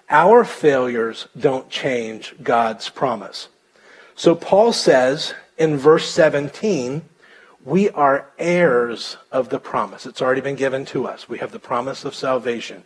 our 0.09 0.45
failures 0.45 1.29
don't 1.39 1.69
change 1.69 2.35
God's 2.43 2.89
promise. 2.89 3.49
So 4.15 4.35
Paul 4.35 4.73
says 4.73 5.35
in 5.59 5.77
verse 5.77 6.09
17, 6.11 7.03
we 7.65 7.91
are 7.91 8.31
heirs 8.39 9.17
of 9.31 9.49
the 9.49 9.59
promise. 9.59 10.05
It's 10.07 10.21
already 10.21 10.41
been 10.41 10.57
given 10.57 10.85
to 10.87 11.07
us. 11.07 11.29
We 11.29 11.39
have 11.39 11.53
the 11.53 11.59
promise 11.59 12.05
of 12.05 12.15
salvation, 12.15 12.83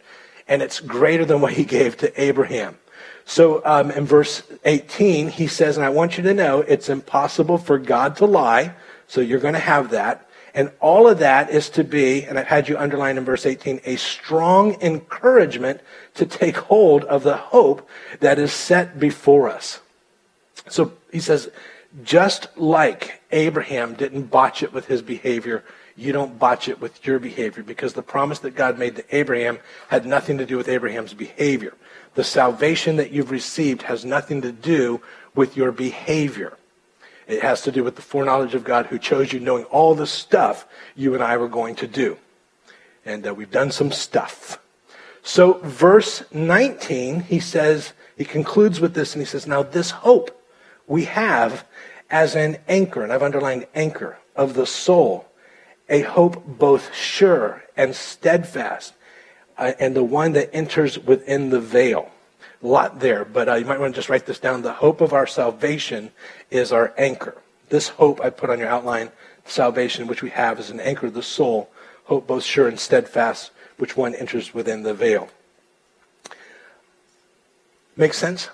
and 0.46 0.62
it's 0.62 0.80
greater 0.80 1.24
than 1.24 1.40
what 1.40 1.54
he 1.54 1.64
gave 1.64 1.96
to 1.98 2.20
Abraham. 2.20 2.78
So 3.24 3.60
um, 3.64 3.90
in 3.90 4.04
verse 4.04 4.42
18, 4.64 5.28
he 5.28 5.46
says, 5.46 5.76
and 5.76 5.84
I 5.84 5.88
want 5.88 6.16
you 6.16 6.22
to 6.24 6.34
know 6.34 6.60
it's 6.60 6.88
impossible 6.88 7.58
for 7.58 7.78
God 7.78 8.16
to 8.16 8.26
lie, 8.26 8.74
so 9.08 9.20
you're 9.20 9.40
going 9.40 9.54
to 9.54 9.60
have 9.60 9.90
that. 9.90 10.25
And 10.56 10.72
all 10.80 11.06
of 11.06 11.18
that 11.18 11.50
is 11.50 11.68
to 11.70 11.84
be, 11.84 12.24
and 12.24 12.38
I've 12.38 12.46
had 12.46 12.66
you 12.66 12.78
underline 12.78 13.18
in 13.18 13.26
verse 13.26 13.44
18, 13.44 13.82
a 13.84 13.96
strong 13.96 14.80
encouragement 14.80 15.82
to 16.14 16.24
take 16.24 16.56
hold 16.56 17.04
of 17.04 17.22
the 17.22 17.36
hope 17.36 17.86
that 18.20 18.38
is 18.38 18.54
set 18.54 18.98
before 18.98 19.50
us. 19.50 19.80
So 20.70 20.94
he 21.12 21.20
says, 21.20 21.50
just 22.02 22.48
like 22.56 23.20
Abraham 23.32 23.94
didn't 23.94 24.30
botch 24.30 24.62
it 24.62 24.72
with 24.72 24.86
his 24.86 25.02
behavior, 25.02 25.62
you 25.94 26.12
don't 26.12 26.38
botch 26.38 26.68
it 26.68 26.80
with 26.80 27.06
your 27.06 27.18
behavior 27.18 27.62
because 27.62 27.92
the 27.92 28.02
promise 28.02 28.38
that 28.38 28.54
God 28.54 28.78
made 28.78 28.96
to 28.96 29.16
Abraham 29.16 29.58
had 29.88 30.06
nothing 30.06 30.38
to 30.38 30.46
do 30.46 30.56
with 30.56 30.70
Abraham's 30.70 31.12
behavior. 31.12 31.74
The 32.14 32.24
salvation 32.24 32.96
that 32.96 33.10
you've 33.10 33.30
received 33.30 33.82
has 33.82 34.06
nothing 34.06 34.40
to 34.40 34.52
do 34.52 35.02
with 35.34 35.54
your 35.54 35.70
behavior. 35.70 36.56
It 37.26 37.42
has 37.42 37.62
to 37.62 37.72
do 37.72 37.82
with 37.82 37.96
the 37.96 38.02
foreknowledge 38.02 38.54
of 38.54 38.64
God 38.64 38.86
who 38.86 38.98
chose 38.98 39.32
you, 39.32 39.40
knowing 39.40 39.64
all 39.64 39.94
the 39.94 40.06
stuff 40.06 40.66
you 40.94 41.14
and 41.14 41.22
I 41.22 41.36
were 41.36 41.48
going 41.48 41.74
to 41.76 41.86
do. 41.86 42.16
And 43.04 43.26
uh, 43.26 43.34
we've 43.34 43.50
done 43.50 43.70
some 43.70 43.92
stuff. 43.92 44.58
So, 45.22 45.54
verse 45.54 46.22
19, 46.32 47.20
he 47.20 47.40
says, 47.40 47.92
he 48.16 48.24
concludes 48.24 48.80
with 48.80 48.94
this 48.94 49.14
and 49.14 49.22
he 49.22 49.26
says, 49.26 49.46
Now, 49.46 49.62
this 49.62 49.90
hope 49.90 50.40
we 50.86 51.04
have 51.04 51.66
as 52.10 52.36
an 52.36 52.58
anchor, 52.68 53.02
and 53.02 53.12
I've 53.12 53.22
underlined 53.22 53.66
anchor, 53.74 54.18
of 54.36 54.54
the 54.54 54.66
soul, 54.66 55.26
a 55.88 56.02
hope 56.02 56.44
both 56.46 56.94
sure 56.94 57.64
and 57.76 57.94
steadfast, 57.94 58.94
uh, 59.58 59.72
and 59.80 59.96
the 59.96 60.04
one 60.04 60.32
that 60.32 60.54
enters 60.54 60.98
within 60.98 61.50
the 61.50 61.60
veil. 61.60 62.10
Lot 62.66 62.98
there, 62.98 63.24
but 63.24 63.48
uh, 63.48 63.54
you 63.54 63.64
might 63.64 63.78
want 63.78 63.94
to 63.94 63.98
just 63.98 64.08
write 64.08 64.26
this 64.26 64.40
down. 64.40 64.62
The 64.62 64.72
hope 64.72 65.00
of 65.00 65.12
our 65.12 65.26
salvation 65.26 66.10
is 66.50 66.72
our 66.72 66.92
anchor. 66.98 67.40
This 67.68 67.88
hope 67.88 68.20
I 68.20 68.30
put 68.30 68.50
on 68.50 68.58
your 68.58 68.68
outline, 68.68 69.12
salvation, 69.44 70.08
which 70.08 70.20
we 70.20 70.30
have, 70.30 70.58
is 70.58 70.70
an 70.70 70.80
anchor 70.80 71.06
of 71.06 71.14
the 71.14 71.22
soul. 71.22 71.70
Hope 72.06 72.26
both 72.26 72.42
sure 72.42 72.66
and 72.66 72.78
steadfast, 72.78 73.52
which 73.76 73.96
one 73.96 74.16
enters 74.16 74.52
within 74.52 74.82
the 74.82 74.94
veil. 74.94 75.28
Make 77.96 78.14
sense? 78.14 78.50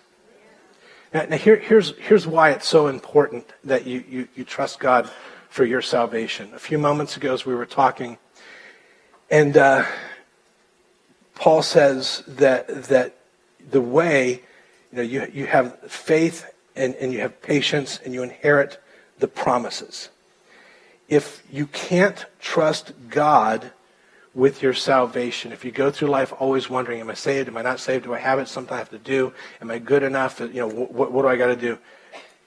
Now, 1.14 1.24
now 1.24 1.38
here, 1.38 1.56
here's, 1.56 1.96
here's 1.96 2.26
why 2.26 2.50
it's 2.50 2.68
so 2.68 2.88
important 2.88 3.46
that 3.64 3.86
you, 3.86 4.04
you, 4.08 4.28
you 4.36 4.44
trust 4.44 4.78
God 4.78 5.10
for 5.48 5.64
your 5.64 5.80
salvation. 5.80 6.52
A 6.54 6.58
few 6.58 6.78
moments 6.78 7.16
ago, 7.16 7.32
as 7.32 7.46
we 7.46 7.54
were 7.54 7.66
talking, 7.66 8.18
and 9.30 9.56
uh, 9.56 9.86
Paul 11.34 11.62
says 11.62 12.22
that, 12.28 12.84
that 12.84 13.16
the 13.70 13.80
way, 13.80 14.42
you 14.90 14.96
know, 14.96 15.02
you, 15.02 15.26
you 15.32 15.46
have 15.46 15.78
faith 15.90 16.46
and, 16.76 16.94
and 16.96 17.12
you 17.12 17.20
have 17.20 17.40
patience 17.42 18.00
and 18.04 18.14
you 18.14 18.22
inherit 18.22 18.82
the 19.18 19.28
promises. 19.28 20.08
If 21.08 21.42
you 21.50 21.66
can't 21.66 22.24
trust 22.40 22.92
God 23.08 23.72
with 24.34 24.62
your 24.62 24.72
salvation, 24.72 25.52
if 25.52 25.64
you 25.64 25.70
go 25.70 25.90
through 25.90 26.08
life 26.08 26.32
always 26.38 26.70
wondering, 26.70 27.00
am 27.00 27.10
I 27.10 27.14
saved? 27.14 27.48
Am 27.48 27.56
I 27.56 27.62
not 27.62 27.80
saved? 27.80 28.04
Do 28.04 28.14
I 28.14 28.18
have 28.18 28.38
it? 28.38 28.48
Something 28.48 28.74
I 28.74 28.78
have 28.78 28.90
to 28.90 28.98
do? 28.98 29.32
Am 29.60 29.70
I 29.70 29.78
good 29.78 30.02
enough? 30.02 30.40
You 30.40 30.48
know, 30.48 30.68
what, 30.68 31.12
what 31.12 31.22
do 31.22 31.28
I 31.28 31.36
got 31.36 31.48
to 31.48 31.56
do? 31.56 31.78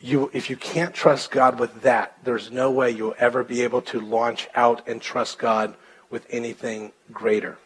You, 0.01 0.29
if 0.33 0.49
you 0.49 0.57
can't 0.57 0.93
trust 0.93 1.31
God 1.31 1.59
with 1.59 1.81
that, 1.81 2.17
there's 2.23 2.51
no 2.51 2.71
way 2.71 2.91
you'll 2.91 3.15
ever 3.17 3.43
be 3.43 3.61
able 3.61 3.81
to 3.83 3.99
launch 3.99 4.47
out 4.55 4.87
and 4.87 5.01
trust 5.01 5.39
God 5.39 5.75
with 6.09 6.25
anything 6.29 6.91
greater. 7.11 7.57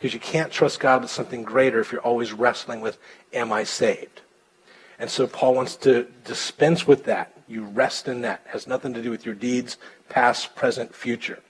Because 0.00 0.14
you 0.14 0.20
can't 0.20 0.50
trust 0.50 0.80
God 0.80 1.02
with 1.02 1.10
something 1.10 1.42
greater 1.42 1.78
if 1.78 1.92
you're 1.92 2.00
always 2.00 2.32
wrestling 2.32 2.80
with, 2.80 2.96
am 3.34 3.52
I 3.52 3.64
saved? 3.64 4.22
And 4.98 5.10
so 5.10 5.26
Paul 5.26 5.54
wants 5.54 5.76
to 5.76 6.06
dispense 6.24 6.86
with 6.86 7.04
that. 7.04 7.34
You 7.46 7.64
rest 7.64 8.08
in 8.08 8.22
that. 8.22 8.40
It 8.46 8.52
has 8.52 8.66
nothing 8.66 8.94
to 8.94 9.02
do 9.02 9.10
with 9.10 9.26
your 9.26 9.34
deeds, 9.34 9.76
past, 10.08 10.56
present, 10.56 10.94
future. 10.94 11.40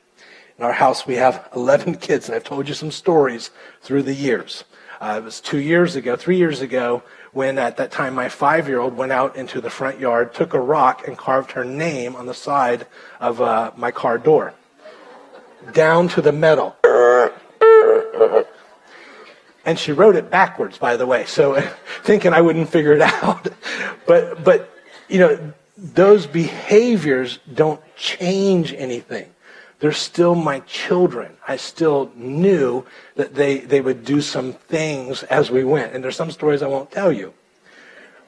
In 0.59 0.65
our 0.65 0.73
house, 0.73 1.07
we 1.07 1.15
have 1.15 1.49
11 1.55 1.99
kids, 1.99 2.29
and 2.29 2.35
I've 2.35 2.43
told 2.43 2.67
you 2.67 2.75
some 2.75 2.91
stories 2.91 3.51
through 3.83 4.03
the 4.03 4.15
years. 4.15 4.65
Uh, 5.01 5.19
it 5.19 5.25
was 5.25 5.41
two 5.41 5.59
years 5.59 5.95
ago, 5.95 6.17
three 6.17 6.37
years 6.37 6.61
ago, 6.61 7.05
when 7.33 7.57
at 7.57 7.77
that 7.77 7.93
time 7.93 8.17
my 8.17 8.29
five 8.29 8.67
year 8.67 8.81
old 8.81 8.97
went 8.97 9.13
out 9.13 9.37
into 9.37 9.61
the 9.61 9.71
front 9.71 10.01
yard, 10.01 10.35
took 10.35 10.55
a 10.55 10.61
rock, 10.61 11.07
and 11.07 11.17
carved 11.17 11.53
her 11.53 11.65
name 11.65 12.17
on 12.17 12.27
the 12.27 12.35
side 12.35 12.85
of 13.21 13.41
uh, 13.41 13.71
my 13.77 13.93
car 13.93 14.19
door. 14.19 14.55
Down 15.73 16.09
to 16.09 16.21
the 16.21 16.33
metal. 16.33 16.77
And 19.71 19.79
she 19.79 19.93
wrote 19.93 20.17
it 20.17 20.31
backwards, 20.31 20.79
by 20.79 20.97
the 20.97 21.07
way, 21.07 21.27
so 21.27 21.61
thinking 22.03 22.33
I 22.33 22.41
wouldn't 22.41 22.69
figure 22.69 22.93
it 22.93 23.01
out. 23.23 23.47
But, 24.05 24.43
but, 24.43 24.69
you 25.09 25.21
know, 25.21 25.53
those 25.77 26.27
behaviors 26.27 27.39
don't 27.55 27.81
change 27.95 28.73
anything. 28.73 29.33
They're 29.79 29.93
still 29.93 30.35
my 30.35 30.59
children. 30.61 31.37
I 31.47 31.57
still 31.57 32.11
knew 32.17 32.85
that 33.15 33.37
they, 33.37 33.59
they 33.59 33.81
would 33.81 34.05
do 34.05 34.21
some 34.21 34.55
things 34.55 35.23
as 35.23 35.53
we 35.53 35.63
went. 35.63 35.95
And 35.95 36.03
there's 36.03 36.17
some 36.17 36.33
stories 36.33 36.63
I 36.63 36.67
won't 36.67 36.91
tell 36.91 37.13
you. 37.13 37.33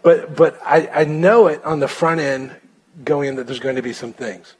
But, 0.03 0.37
but 0.37 0.61
I, 0.65 0.87
I 0.95 1.05
know 1.07 1.49
it 1.49 1.65
on 1.65 1.81
the 1.81 1.89
front 1.89 2.21
end 2.21 2.55
going 3.03 3.31
in 3.31 3.35
that 3.35 3.49
there's 3.49 3.59
going 3.59 3.75
to 3.75 3.83
be 3.83 3.93
some 3.93 4.13
things. 4.13 4.55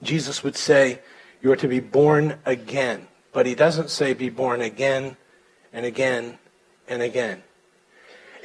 Jesus 0.00 0.44
would 0.44 0.54
say, 0.54 1.00
You 1.42 1.50
are 1.50 1.56
to 1.56 1.66
be 1.66 1.80
born 1.80 2.38
again. 2.46 3.08
But 3.32 3.46
he 3.46 3.56
doesn't 3.56 3.90
say, 3.90 4.14
Be 4.14 4.28
born 4.30 4.60
again 4.60 5.16
and 5.72 5.86
again 5.86 6.38
and 6.88 7.02
again. 7.02 7.42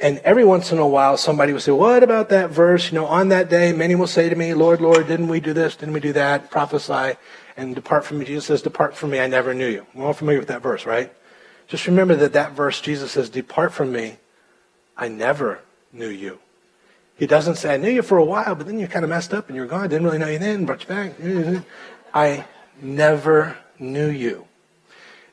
And 0.00 0.18
every 0.18 0.44
once 0.44 0.72
in 0.72 0.78
a 0.78 0.86
while, 0.86 1.16
somebody 1.16 1.52
will 1.52 1.60
say, 1.60 1.72
What 1.72 2.02
about 2.02 2.28
that 2.30 2.50
verse? 2.50 2.90
You 2.90 2.98
know, 2.98 3.06
on 3.06 3.28
that 3.28 3.48
day, 3.48 3.72
many 3.72 3.94
will 3.94 4.06
say 4.06 4.28
to 4.28 4.36
me, 4.36 4.52
Lord, 4.54 4.80
Lord, 4.80 5.06
didn't 5.06 5.28
we 5.28 5.40
do 5.40 5.52
this? 5.52 5.76
Didn't 5.76 5.94
we 5.94 6.00
do 6.00 6.12
that? 6.14 6.50
Prophesy 6.50 7.16
and 7.56 7.74
depart 7.74 8.04
from 8.04 8.18
me. 8.18 8.24
Jesus 8.24 8.46
says, 8.46 8.62
Depart 8.62 8.96
from 8.96 9.10
me, 9.10 9.20
I 9.20 9.26
never 9.26 9.54
knew 9.54 9.68
you. 9.68 9.86
We're 9.94 10.06
all 10.06 10.12
familiar 10.12 10.40
with 10.40 10.48
that 10.48 10.62
verse, 10.62 10.84
right? 10.84 11.12
Just 11.68 11.86
remember 11.86 12.14
that 12.16 12.32
that 12.32 12.52
verse, 12.52 12.80
Jesus 12.80 13.12
says, 13.12 13.30
Depart 13.30 13.72
from 13.72 13.92
me, 13.92 14.16
I 14.96 15.08
never 15.08 15.60
knew 15.92 16.08
you. 16.08 16.38
He 17.16 17.26
doesn't 17.26 17.56
say, 17.56 17.74
I 17.74 17.76
knew 17.76 17.90
you 17.90 18.02
for 18.02 18.18
a 18.18 18.24
while, 18.24 18.56
but 18.56 18.66
then 18.66 18.78
you 18.78 18.88
kind 18.88 19.04
of 19.04 19.10
messed 19.10 19.32
up 19.32 19.46
and 19.48 19.56
you're 19.56 19.66
gone. 19.66 19.88
Didn't 19.88 20.04
really 20.04 20.18
know 20.18 20.28
you 20.28 20.38
then, 20.38 20.66
brought 20.66 20.82
you 20.82 20.88
back. 20.88 21.12
I 22.14 22.44
never 22.82 23.56
knew 23.78 24.08
you. 24.08 24.46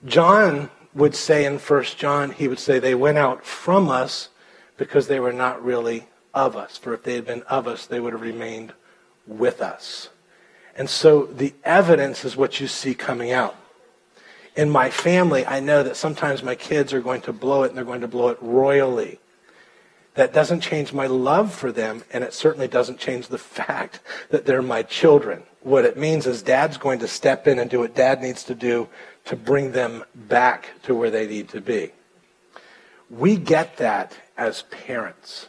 John 0.06 0.70
would 0.94 1.16
say 1.16 1.46
in 1.46 1.60
First 1.60 1.98
John, 1.98 2.32
he 2.32 2.48
would 2.48 2.60
say, 2.60 2.80
they 2.80 2.96
went 2.96 3.18
out 3.18 3.46
from 3.46 3.90
us 3.90 4.30
because 4.78 5.08
they 5.08 5.20
were 5.20 5.34
not 5.34 5.64
really 5.64 6.08
of 6.34 6.56
us. 6.56 6.78
For 6.78 6.94
if 6.94 7.04
they 7.04 7.16
had 7.16 7.26
been 7.26 7.44
of 7.44 7.68
us, 7.68 7.86
they 7.86 8.00
would 8.00 8.14
have 8.14 8.22
remained 8.22 8.74
with 9.28 9.62
us. 9.62 10.10
And 10.76 10.90
so 10.90 11.26
the 11.26 11.54
evidence 11.64 12.26
is 12.26 12.36
what 12.36 12.60
you 12.60 12.68
see 12.68 12.94
coming 12.94 13.32
out. 13.32 13.56
In 14.56 14.70
my 14.70 14.90
family, 14.90 15.46
I 15.46 15.60
know 15.60 15.84
that 15.84 15.96
sometimes 15.96 16.44
my 16.44 16.56
kids 16.56 16.94
are 16.94 17.02
going 17.02 17.22
to 17.22 17.34
blow 17.34 17.64
it 17.64 17.70
and 17.70 17.78
they're 17.78 17.86
going 17.86 18.02
to 18.02 18.08
blow 18.08 18.30
it 18.30 18.38
royally. 18.42 19.20
That 20.16 20.34
doesn't 20.34 20.60
change 20.60 20.92
my 20.92 21.08
love 21.08 21.54
for 21.54 21.72
them, 21.72 22.04
and 22.12 22.22
it 22.22 22.34
certainly 22.34 22.68
doesn't 22.68 23.00
change 23.00 23.28
the 23.28 23.38
fact 23.38 24.02
that 24.30 24.46
they're 24.46 24.62
my 24.62 24.84
children. 24.84 25.44
What 25.62 25.86
it 25.86 25.98
means 25.98 26.26
is 26.26 26.42
dad's 26.42 26.78
going 26.78 27.00
to 27.00 27.08
step 27.08 27.48
in 27.48 27.60
and 27.60 27.70
do 27.70 27.80
what 27.80 27.96
dad 27.96 28.22
needs 28.22 28.44
to 28.46 28.56
do 28.56 28.90
to 29.26 29.36
bring 29.36 29.72
them 29.72 30.04
back 30.16 30.70
to 30.84 30.96
where 30.96 31.12
they 31.12 31.28
need 31.28 31.50
to 31.50 31.62
be. 31.62 31.92
We 33.10 33.38
get 33.38 33.78
that 33.78 34.18
as 34.38 34.64
parents. 34.64 35.48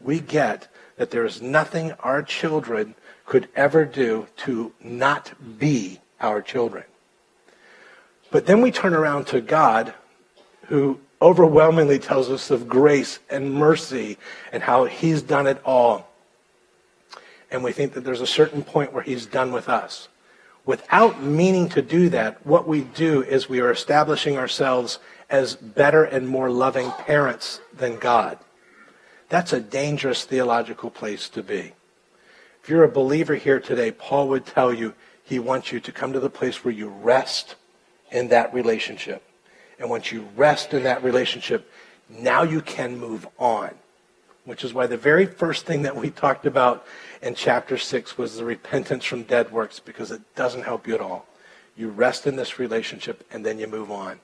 We 0.00 0.20
get 0.20 0.68
that 0.96 1.10
there 1.10 1.24
is 1.24 1.42
nothing 1.42 1.92
our 2.00 2.22
children 2.22 2.94
could 3.26 3.48
ever 3.56 3.84
do 3.84 4.26
to 4.36 4.72
not 4.82 5.32
be 5.58 6.00
our 6.20 6.40
children. 6.40 6.84
But 8.30 8.46
then 8.46 8.60
we 8.60 8.70
turn 8.70 8.94
around 8.94 9.26
to 9.28 9.40
God, 9.40 9.94
who 10.66 11.00
overwhelmingly 11.20 11.98
tells 11.98 12.30
us 12.30 12.50
of 12.50 12.68
grace 12.68 13.18
and 13.30 13.54
mercy 13.54 14.18
and 14.52 14.62
how 14.62 14.84
he's 14.84 15.22
done 15.22 15.46
it 15.46 15.60
all. 15.64 16.10
And 17.50 17.62
we 17.62 17.72
think 17.72 17.94
that 17.94 18.02
there's 18.02 18.20
a 18.20 18.26
certain 18.26 18.62
point 18.62 18.92
where 18.92 19.02
he's 19.02 19.26
done 19.26 19.52
with 19.52 19.68
us. 19.68 20.08
Without 20.66 21.22
meaning 21.22 21.68
to 21.70 21.82
do 21.82 22.08
that, 22.08 22.44
what 22.46 22.66
we 22.66 22.82
do 22.82 23.22
is 23.22 23.48
we 23.48 23.60
are 23.60 23.70
establishing 23.70 24.38
ourselves 24.38 24.98
as 25.28 25.56
better 25.56 26.04
and 26.04 26.26
more 26.26 26.50
loving 26.50 26.90
parents 26.92 27.60
than 27.76 27.98
God. 27.98 28.38
That's 29.28 29.52
a 29.52 29.60
dangerous 29.60 30.24
theological 30.24 30.90
place 30.90 31.28
to 31.30 31.42
be. 31.42 31.72
If 32.62 32.70
you're 32.70 32.84
a 32.84 32.88
believer 32.88 33.34
here 33.34 33.60
today, 33.60 33.90
Paul 33.90 34.28
would 34.28 34.46
tell 34.46 34.72
you 34.72 34.94
he 35.22 35.38
wants 35.38 35.70
you 35.70 35.80
to 35.80 35.92
come 35.92 36.12
to 36.14 36.20
the 36.20 36.30
place 36.30 36.64
where 36.64 36.72
you 36.72 36.88
rest 36.88 37.56
in 38.10 38.28
that 38.28 38.54
relationship. 38.54 39.22
And 39.78 39.90
once 39.90 40.12
you 40.12 40.28
rest 40.36 40.72
in 40.72 40.84
that 40.84 41.02
relationship, 41.02 41.70
now 42.08 42.42
you 42.42 42.60
can 42.62 42.98
move 42.98 43.26
on. 43.38 43.70
Which 44.44 44.62
is 44.62 44.72
why 44.72 44.86
the 44.86 44.96
very 44.96 45.26
first 45.26 45.66
thing 45.66 45.82
that 45.82 45.96
we 45.96 46.10
talked 46.10 46.46
about 46.46 46.86
in 47.24 47.34
chapter 47.34 47.78
6 47.78 48.18
was 48.18 48.36
the 48.36 48.44
repentance 48.44 49.02
from 49.04 49.22
dead 49.22 49.50
works, 49.50 49.80
because 49.80 50.10
it 50.10 50.20
doesn't 50.36 50.64
help 50.64 50.86
you 50.86 50.94
at 50.94 51.00
all. 51.00 51.26
You 51.74 51.88
rest 51.88 52.26
in 52.26 52.36
this 52.36 52.58
relationship 52.58 53.26
and 53.30 53.44
then 53.44 53.58
you 53.58 53.66
move 53.66 53.90
on. 53.90 54.20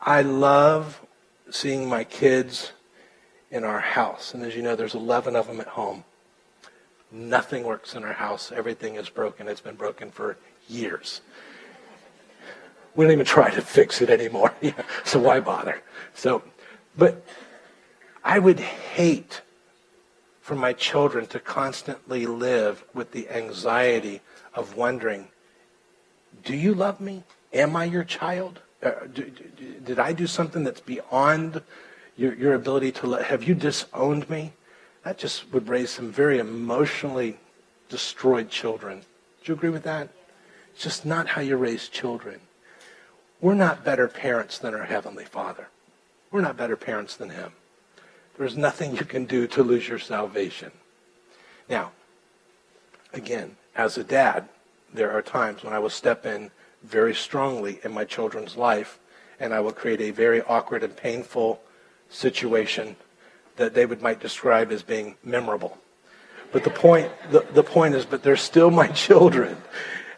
I 0.00 0.22
love 0.22 1.04
seeing 1.50 1.88
my 1.88 2.04
kids 2.04 2.72
in 3.50 3.64
our 3.64 3.80
house. 3.80 4.34
And 4.34 4.44
as 4.44 4.54
you 4.54 4.62
know, 4.62 4.76
there's 4.76 4.94
11 4.94 5.34
of 5.34 5.48
them 5.48 5.60
at 5.60 5.66
home. 5.66 6.04
Nothing 7.10 7.64
works 7.64 7.96
in 7.96 8.04
our 8.04 8.12
house. 8.12 8.52
Everything 8.52 8.94
is 8.94 9.08
broken. 9.08 9.48
It's 9.48 9.60
been 9.60 9.74
broken 9.74 10.12
for 10.12 10.36
years. 10.68 11.20
We 12.94 13.04
don't 13.04 13.12
even 13.12 13.26
try 13.26 13.50
to 13.50 13.60
fix 13.60 14.00
it 14.00 14.10
anymore. 14.10 14.54
so 15.04 15.18
why 15.18 15.40
bother? 15.40 15.82
So, 16.14 16.42
but 16.96 17.26
I 18.22 18.38
would 18.38 18.60
hate 18.60 19.40
for 20.48 20.54
my 20.54 20.72
children 20.72 21.26
to 21.26 21.38
constantly 21.38 22.24
live 22.24 22.82
with 22.94 23.12
the 23.12 23.28
anxiety 23.28 24.22
of 24.54 24.76
wondering, 24.76 25.28
do 26.42 26.56
you 26.56 26.72
love 26.72 27.02
me? 27.02 27.22
Am 27.52 27.76
I 27.76 27.84
your 27.84 28.02
child? 28.02 28.60
Uh, 28.82 28.92
do, 29.12 29.24
do, 29.24 29.44
did 29.84 29.98
I 29.98 30.14
do 30.14 30.26
something 30.26 30.64
that's 30.64 30.80
beyond 30.80 31.60
your, 32.16 32.34
your 32.34 32.54
ability 32.54 32.92
to 32.92 33.12
have 33.12 33.44
you 33.44 33.54
disowned 33.54 34.30
me? 34.30 34.52
that 35.04 35.18
just 35.18 35.52
would 35.52 35.68
raise 35.68 35.90
some 35.90 36.10
very 36.10 36.38
emotionally 36.38 37.36
destroyed 37.90 38.48
children. 38.48 39.00
Do 39.44 39.52
you 39.52 39.54
agree 39.54 39.70
with 39.70 39.84
that? 39.84 40.08
It's 40.72 40.82
just 40.82 41.04
not 41.04 41.28
how 41.28 41.42
you 41.42 41.58
raise 41.58 41.88
children. 41.88 42.40
We're 43.42 43.54
not 43.54 43.84
better 43.84 44.08
parents 44.08 44.58
than 44.58 44.74
our 44.74 44.84
Heavenly 44.84 45.26
Father. 45.26 45.68
We're 46.30 46.40
not 46.40 46.56
better 46.56 46.76
parents 46.76 47.16
than 47.16 47.30
Him. 47.30 47.52
There's 48.38 48.56
nothing 48.56 48.94
you 48.96 49.04
can 49.04 49.24
do 49.24 49.48
to 49.48 49.64
lose 49.64 49.88
your 49.88 49.98
salvation. 49.98 50.70
Now, 51.68 51.90
again, 53.12 53.56
as 53.74 53.98
a 53.98 54.04
dad, 54.04 54.48
there 54.94 55.10
are 55.10 55.22
times 55.22 55.64
when 55.64 55.72
I 55.72 55.80
will 55.80 55.90
step 55.90 56.24
in 56.24 56.52
very 56.84 57.14
strongly 57.14 57.80
in 57.82 57.92
my 57.92 58.04
children's 58.04 58.56
life 58.56 59.00
and 59.40 59.52
I 59.52 59.58
will 59.58 59.72
create 59.72 60.00
a 60.00 60.12
very 60.12 60.40
awkward 60.42 60.84
and 60.84 60.96
painful 60.96 61.60
situation 62.08 62.94
that 63.56 63.74
they 63.74 63.84
would 63.86 64.00
might 64.00 64.20
describe 64.20 64.70
as 64.70 64.82
being 64.84 65.16
memorable. 65.24 65.76
But 66.52 66.62
the 66.62 66.70
point, 66.70 67.10
the, 67.30 67.44
the 67.52 67.64
point 67.64 67.96
is, 67.96 68.06
but 68.06 68.22
they're 68.22 68.36
still 68.36 68.70
my 68.70 68.86
children. 69.06 69.56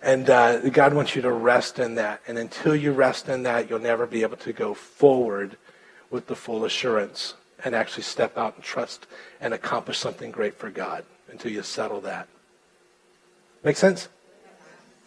And 0.02 0.28
uh, 0.28 0.68
God 0.68 0.92
wants 0.92 1.16
you 1.16 1.22
to 1.22 1.32
rest 1.32 1.78
in 1.78 1.94
that. 1.94 2.20
And 2.28 2.38
until 2.38 2.76
you 2.76 2.92
rest 2.92 3.28
in 3.30 3.42
that, 3.44 3.68
you'll 3.68 3.78
never 3.78 4.06
be 4.06 4.22
able 4.22 4.36
to 4.38 4.52
go 4.52 4.74
forward 4.74 5.56
with 6.10 6.26
the 6.26 6.36
full 6.36 6.64
assurance 6.64 7.34
and 7.64 7.74
actually 7.74 8.02
step 8.02 8.36
out 8.36 8.54
and 8.56 8.64
trust 8.64 9.06
and 9.40 9.54
accomplish 9.54 9.98
something 9.98 10.30
great 10.30 10.54
for 10.54 10.70
God 10.70 11.04
until 11.30 11.52
you 11.52 11.62
settle 11.62 12.00
that. 12.02 12.28
Make 13.62 13.76
sense? 13.76 14.08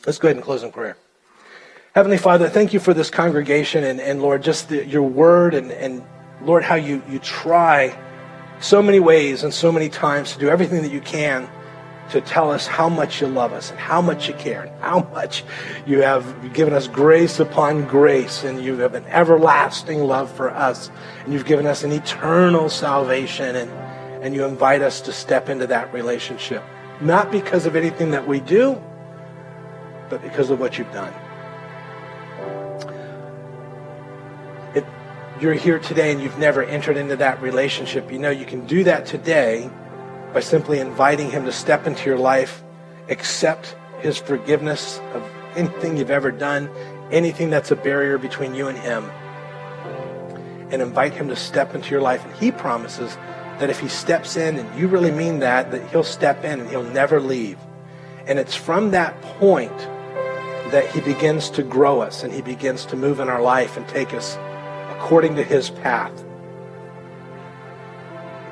Let's 0.06 0.18
go 0.18 0.28
ahead 0.28 0.38
and 0.38 0.46
close 0.46 0.64
in 0.64 0.72
prayer. 0.72 0.98
Heavenly 1.96 2.18
Father, 2.18 2.50
thank 2.50 2.74
you 2.74 2.80
for 2.80 2.94
this 2.94 3.10
congregation 3.10 3.84
and, 3.84 4.02
and 4.02 4.22
Lord, 4.22 4.44
just 4.44 4.70
the, 4.70 4.86
your 4.86 5.04
word 5.04 5.54
and, 5.54 5.72
and 5.72 6.04
Lord, 6.42 6.64
how 6.64 6.76
you, 6.76 7.02
you 7.10 7.20
try 7.20 7.96
so 8.60 8.82
many 8.82 9.00
ways 9.00 9.44
and 9.44 9.54
so 9.54 9.72
many 9.72 9.90
times 9.90 10.34
to 10.34 10.40
do 10.40 10.50
everything 10.50 10.82
that 10.82 10.92
you 10.92 11.02
can 11.02 11.50
to 12.10 12.22
tell 12.22 12.52
us 12.52 12.68
how 12.68 12.90
much 12.90 13.22
you 13.22 13.28
love 13.28 13.54
us 13.54 13.72
and 13.72 13.80
how 13.80 14.02
much 14.02 14.28
you 14.28 14.34
care 14.36 14.64
and 14.64 14.82
how 14.82 15.00
much 15.14 15.44
you 15.86 16.02
have 16.02 16.54
given 16.54 16.74
us 16.74 16.88
grace 16.88 17.40
upon 17.40 17.86
grace 17.88 18.44
and 18.44 18.64
you 18.64 18.78
have 18.78 18.94
an 18.94 19.06
everlasting 19.06 20.00
love 20.00 20.32
for 20.32 20.52
us 20.52 20.92
and 21.24 21.34
you've 21.34 21.46
given 21.46 21.66
us 21.66 21.84
an 21.84 21.92
eternal 21.92 22.70
salvation 22.70 23.56
and, 23.56 23.72
and 24.24 24.36
you 24.36 24.46
invite 24.46 24.82
us 24.82 25.02
to 25.02 25.12
step 25.12 25.50
into 25.50 25.66
that 25.68 25.92
relationship. 25.94 26.64
Not 27.02 27.32
because 27.32 27.66
of 27.66 27.76
anything 27.76 28.12
that 28.12 28.28
we 28.28 28.40
do, 28.40 28.82
but 30.10 30.22
because 30.22 30.50
of 30.50 30.60
what 30.60 30.78
you've 30.78 30.92
done. 30.92 31.14
If 34.76 34.84
you're 35.42 35.54
here 35.54 35.80
today 35.80 36.12
and 36.12 36.22
you've 36.22 36.38
never 36.38 36.64
entered 36.64 36.98
into 36.98 37.16
that 37.16 37.42
relationship, 37.42 38.12
you 38.12 38.20
know 38.20 38.30
you 38.30 38.46
can 38.46 38.68
do 38.68 38.84
that 38.84 39.06
today 39.06 39.70
by 40.34 40.40
simply 40.40 40.80
inviting 40.80 41.30
Him 41.30 41.46
to 41.46 41.52
step 41.52 41.86
into 41.86 42.06
your 42.06 42.18
life, 42.18 42.64
accept 43.10 43.76
His 44.00 44.18
forgiveness 44.18 45.00
of 45.14 45.24
anything 45.56 45.98
you've 45.98 46.10
ever 46.10 46.32
done, 46.32 46.70
anything 47.12 47.50
that's 47.50 47.72
a 47.72 47.76
barrier 47.76 48.18
between 48.18 48.56
you 48.56 48.68
and 48.68 48.78
Him, 48.78 49.10
and 50.72 50.82
invite 50.82 51.14
Him 51.14 51.28
to 51.30 51.36
step 51.36 51.76
into 51.76 51.92
your 51.92 52.02
life. 52.02 52.26
And 52.26 52.34
He 52.36 52.52
promises 52.52 53.16
that 53.60 53.70
if 53.70 53.80
He 53.80 53.88
steps 53.88 54.36
in 54.36 54.58
and 54.58 54.80
you 54.80 54.88
really 54.88 55.12
mean 55.12 55.40
that, 55.40 55.72
that 55.72 55.88
He'll 55.90 56.04
step 56.04 56.44
in 56.44 56.60
and 56.60 56.70
He'll 56.70 56.84
never 56.84 57.22
leave. 57.22 57.60
And 58.26 58.40
it's 58.40 58.56
from 58.56 58.92
that 58.92 59.22
point 59.22 59.78
that 60.72 60.90
He 60.90 61.02
begins 61.02 61.52
to 61.52 61.64
grow 61.64 62.02
us 62.02 62.24
and 62.24 62.34
He 62.34 62.42
begins 62.42 62.86
to 62.88 62.96
move 62.96 63.20
in 63.20 63.30
our 63.30 63.42
life 63.42 63.78
and 63.78 63.88
take 63.88 64.14
us 64.14 64.36
according 64.98 65.36
to 65.36 65.44
His 65.44 65.70
path. 65.70 66.24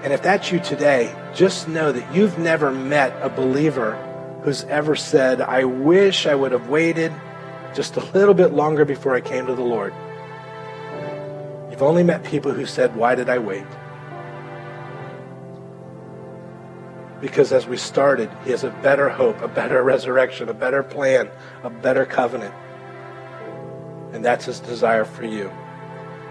And 0.04 0.12
if 0.12 0.24
that's 0.24 0.52
you 0.52 0.60
today, 0.60 1.16
just 1.34 1.68
know 1.68 1.92
that 1.92 2.16
you've 2.16 2.40
never 2.40 2.72
met 2.72 3.16
a 3.22 3.30
believer 3.30 3.96
who's 4.44 4.64
ever 4.64 4.96
said, 4.96 5.42
I 5.42 5.64
wish 5.64 6.26
I 6.26 6.34
would 6.34 6.52
have 6.52 6.70
waited 6.70 7.14
just 7.76 7.98
a 7.98 8.06
little 8.06 8.34
bit 8.34 8.54
longer 8.54 8.84
before 8.84 9.16
I 9.16 9.22
came 9.22 9.46
to 9.46 9.54
the 9.54 9.62
Lord. 9.62 9.94
You've 11.70 11.84
only 11.84 12.04
met 12.04 12.24
people 12.24 12.52
who 12.52 12.66
said, 12.66 12.96
Why 12.96 13.16
did 13.16 13.30
I 13.30 13.38
wait? 13.38 13.66
Because 17.22 17.52
as 17.52 17.68
we 17.68 17.78
started, 17.78 18.32
He 18.44 18.50
has 18.52 18.64
a 18.64 18.72
better 18.82 19.08
hope, 19.08 19.40
a 19.42 19.48
better 19.48 19.84
resurrection, 19.94 20.50
a 20.50 20.54
better 20.54 20.82
plan, 20.82 21.30
a 21.64 21.70
better 21.70 22.06
covenant. 22.06 22.54
And 24.14 24.26
that's 24.26 24.46
His 24.46 24.60
desire 24.60 25.06
for 25.06 25.26
you. 25.26 25.52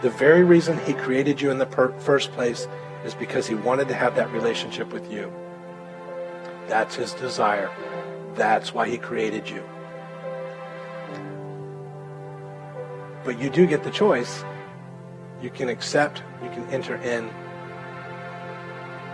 The 0.03 0.11
very 0.11 0.43
reason 0.43 0.79
He 0.81 0.93
created 0.93 1.41
you 1.41 1.53
in 1.53 1.59
the 1.59 1.67
per- 1.67 1.99
first 2.01 2.33
place 2.33 2.67
is 3.05 3.15
because 3.15 3.47
he 3.47 3.55
wanted 3.55 3.89
to 3.89 3.95
have 3.95 4.15
that 4.17 4.31
relationship 4.31 4.93
with 4.93 5.11
you. 5.11 5.33
That's 6.69 6.95
his 6.95 7.15
desire. 7.15 7.71
That's 8.35 8.75
why 8.75 8.89
he 8.89 8.99
created 8.99 9.49
you. 9.49 9.63
But 13.25 13.39
you 13.39 13.51
do 13.51 13.67
get 13.67 13.83
the 13.85 13.91
choice. 13.91 14.45
You 15.43 15.51
can 15.51 15.69
accept, 15.69 16.23
you 16.43 16.51
can 16.51 16.67
enter 16.69 16.97
in, 16.97 17.31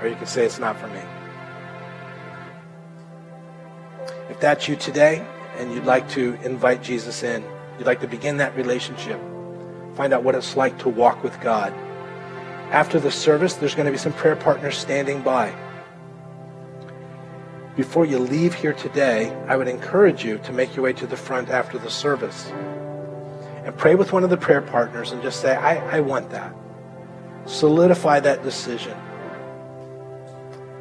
or 0.01 0.09
you 0.09 0.17
can 0.17 0.27
say 0.27 0.45
it's 0.45 0.59
not 0.59 0.79
for 0.79 0.89
me. 0.89 1.01
If 4.29 4.41
that's 4.41 4.69
you 4.69 4.77
today 4.77 5.25
and 5.59 5.73
you'd 5.73 5.85
like 5.85 6.09
to 6.11 6.37
invite 6.43 6.83
Jesus 6.83 7.23
in, 7.23 7.45
you'd 7.79 7.87
like 7.87 8.01
to 8.01 8.09
begin 8.09 8.37
that 8.39 8.55
relationship, 8.57 9.21
find 9.95 10.13
out 10.13 10.25
what 10.25 10.35
it's 10.35 10.57
like 10.57 10.79
to 10.81 10.89
walk 10.89 11.23
with 11.23 11.41
God 11.41 11.73
after 12.71 12.99
the 12.99 13.11
service, 13.11 13.55
there's 13.55 13.75
going 13.75 13.87
to 13.87 13.93
be 13.93 13.99
some 13.99 14.13
prayer 14.13 14.37
partners 14.37 14.77
standing 14.77 15.23
by. 15.23 15.55
Before 17.77 18.05
you 18.05 18.19
leave 18.19 18.55
here 18.55 18.73
today, 18.73 19.31
I 19.47 19.57
would 19.57 19.69
encourage 19.69 20.25
you 20.25 20.39
to 20.39 20.53
make 20.53 20.75
your 20.75 20.83
way 20.83 20.93
to 20.95 21.07
the 21.07 21.17
front 21.17 21.51
after 21.51 21.79
the 21.79 21.91
service 21.91 22.51
and 23.65 23.77
pray 23.77 23.95
with 23.95 24.13
one 24.13 24.25
of 24.25 24.31
the 24.31 24.37
prayer 24.37 24.63
partners 24.63 25.13
and 25.13 25.23
just 25.23 25.41
say, 25.41 25.55
I, 25.55 25.99
I 25.99 26.01
want 26.01 26.31
that. 26.31 26.55
Solidify 27.45 28.21
that 28.21 28.43
decision 28.43 28.97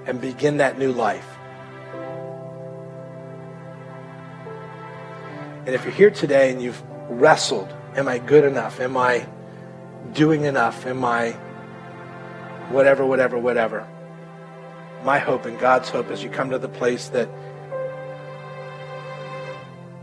and 0.05 0.21
begin 0.21 0.57
that 0.57 0.79
new 0.79 0.91
life. 0.91 1.27
And 5.65 5.69
if 5.73 5.83
you're 5.83 5.93
here 5.93 6.11
today 6.11 6.51
and 6.51 6.61
you've 6.61 6.81
wrestled, 7.09 7.73
am 7.95 8.07
I 8.07 8.19
good 8.19 8.45
enough? 8.45 8.79
Am 8.79 8.95
I 8.95 9.27
doing 10.13 10.45
enough? 10.45 10.86
Am 10.86 11.03
I 11.03 11.36
whatever, 12.70 13.05
whatever, 13.05 13.38
whatever. 13.38 13.88
My 15.03 15.20
hope 15.20 15.45
and 15.45 15.59
God's 15.59 15.89
hope 15.89 16.09
is 16.09 16.24
you 16.24 16.30
come 16.30 16.49
to 16.49 16.59
the 16.59 16.70
place 16.70 17.09
that 17.09 17.30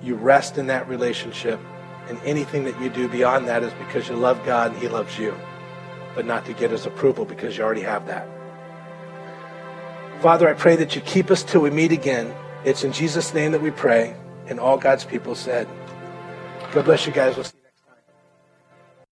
you 0.02 0.14
rest 0.16 0.58
in 0.58 0.66
that 0.66 0.88
relationship, 0.88 1.60
and 2.08 2.18
anything 2.24 2.64
that 2.64 2.80
you 2.80 2.90
do 2.90 3.08
beyond 3.08 3.46
that 3.48 3.62
is 3.62 3.72
because 3.74 4.08
you 4.08 4.16
love 4.16 4.44
God 4.44 4.72
and 4.72 4.80
He 4.80 4.88
loves 4.88 5.18
you, 5.18 5.34
but 6.14 6.26
not 6.26 6.44
to 6.46 6.52
get 6.52 6.70
His 6.70 6.86
approval 6.86 7.24
because 7.24 7.56
you 7.56 7.62
already 7.62 7.82
have 7.82 8.06
that. 8.06 8.28
Father, 10.20 10.48
I 10.48 10.54
pray 10.54 10.76
that 10.76 10.94
you 10.94 11.02
keep 11.02 11.30
us 11.30 11.42
till 11.42 11.60
we 11.60 11.70
meet 11.70 11.92
again. 11.92 12.34
It's 12.64 12.84
in 12.84 12.92
Jesus' 12.92 13.32
name 13.34 13.52
that 13.52 13.62
we 13.62 13.70
pray, 13.70 14.14
and 14.46 14.60
all 14.60 14.76
God's 14.76 15.04
people 15.04 15.34
said. 15.34 15.68
God 16.72 16.84
bless 16.84 17.06
you 17.06 17.12
guys. 17.12 17.36
We'll 17.36 17.44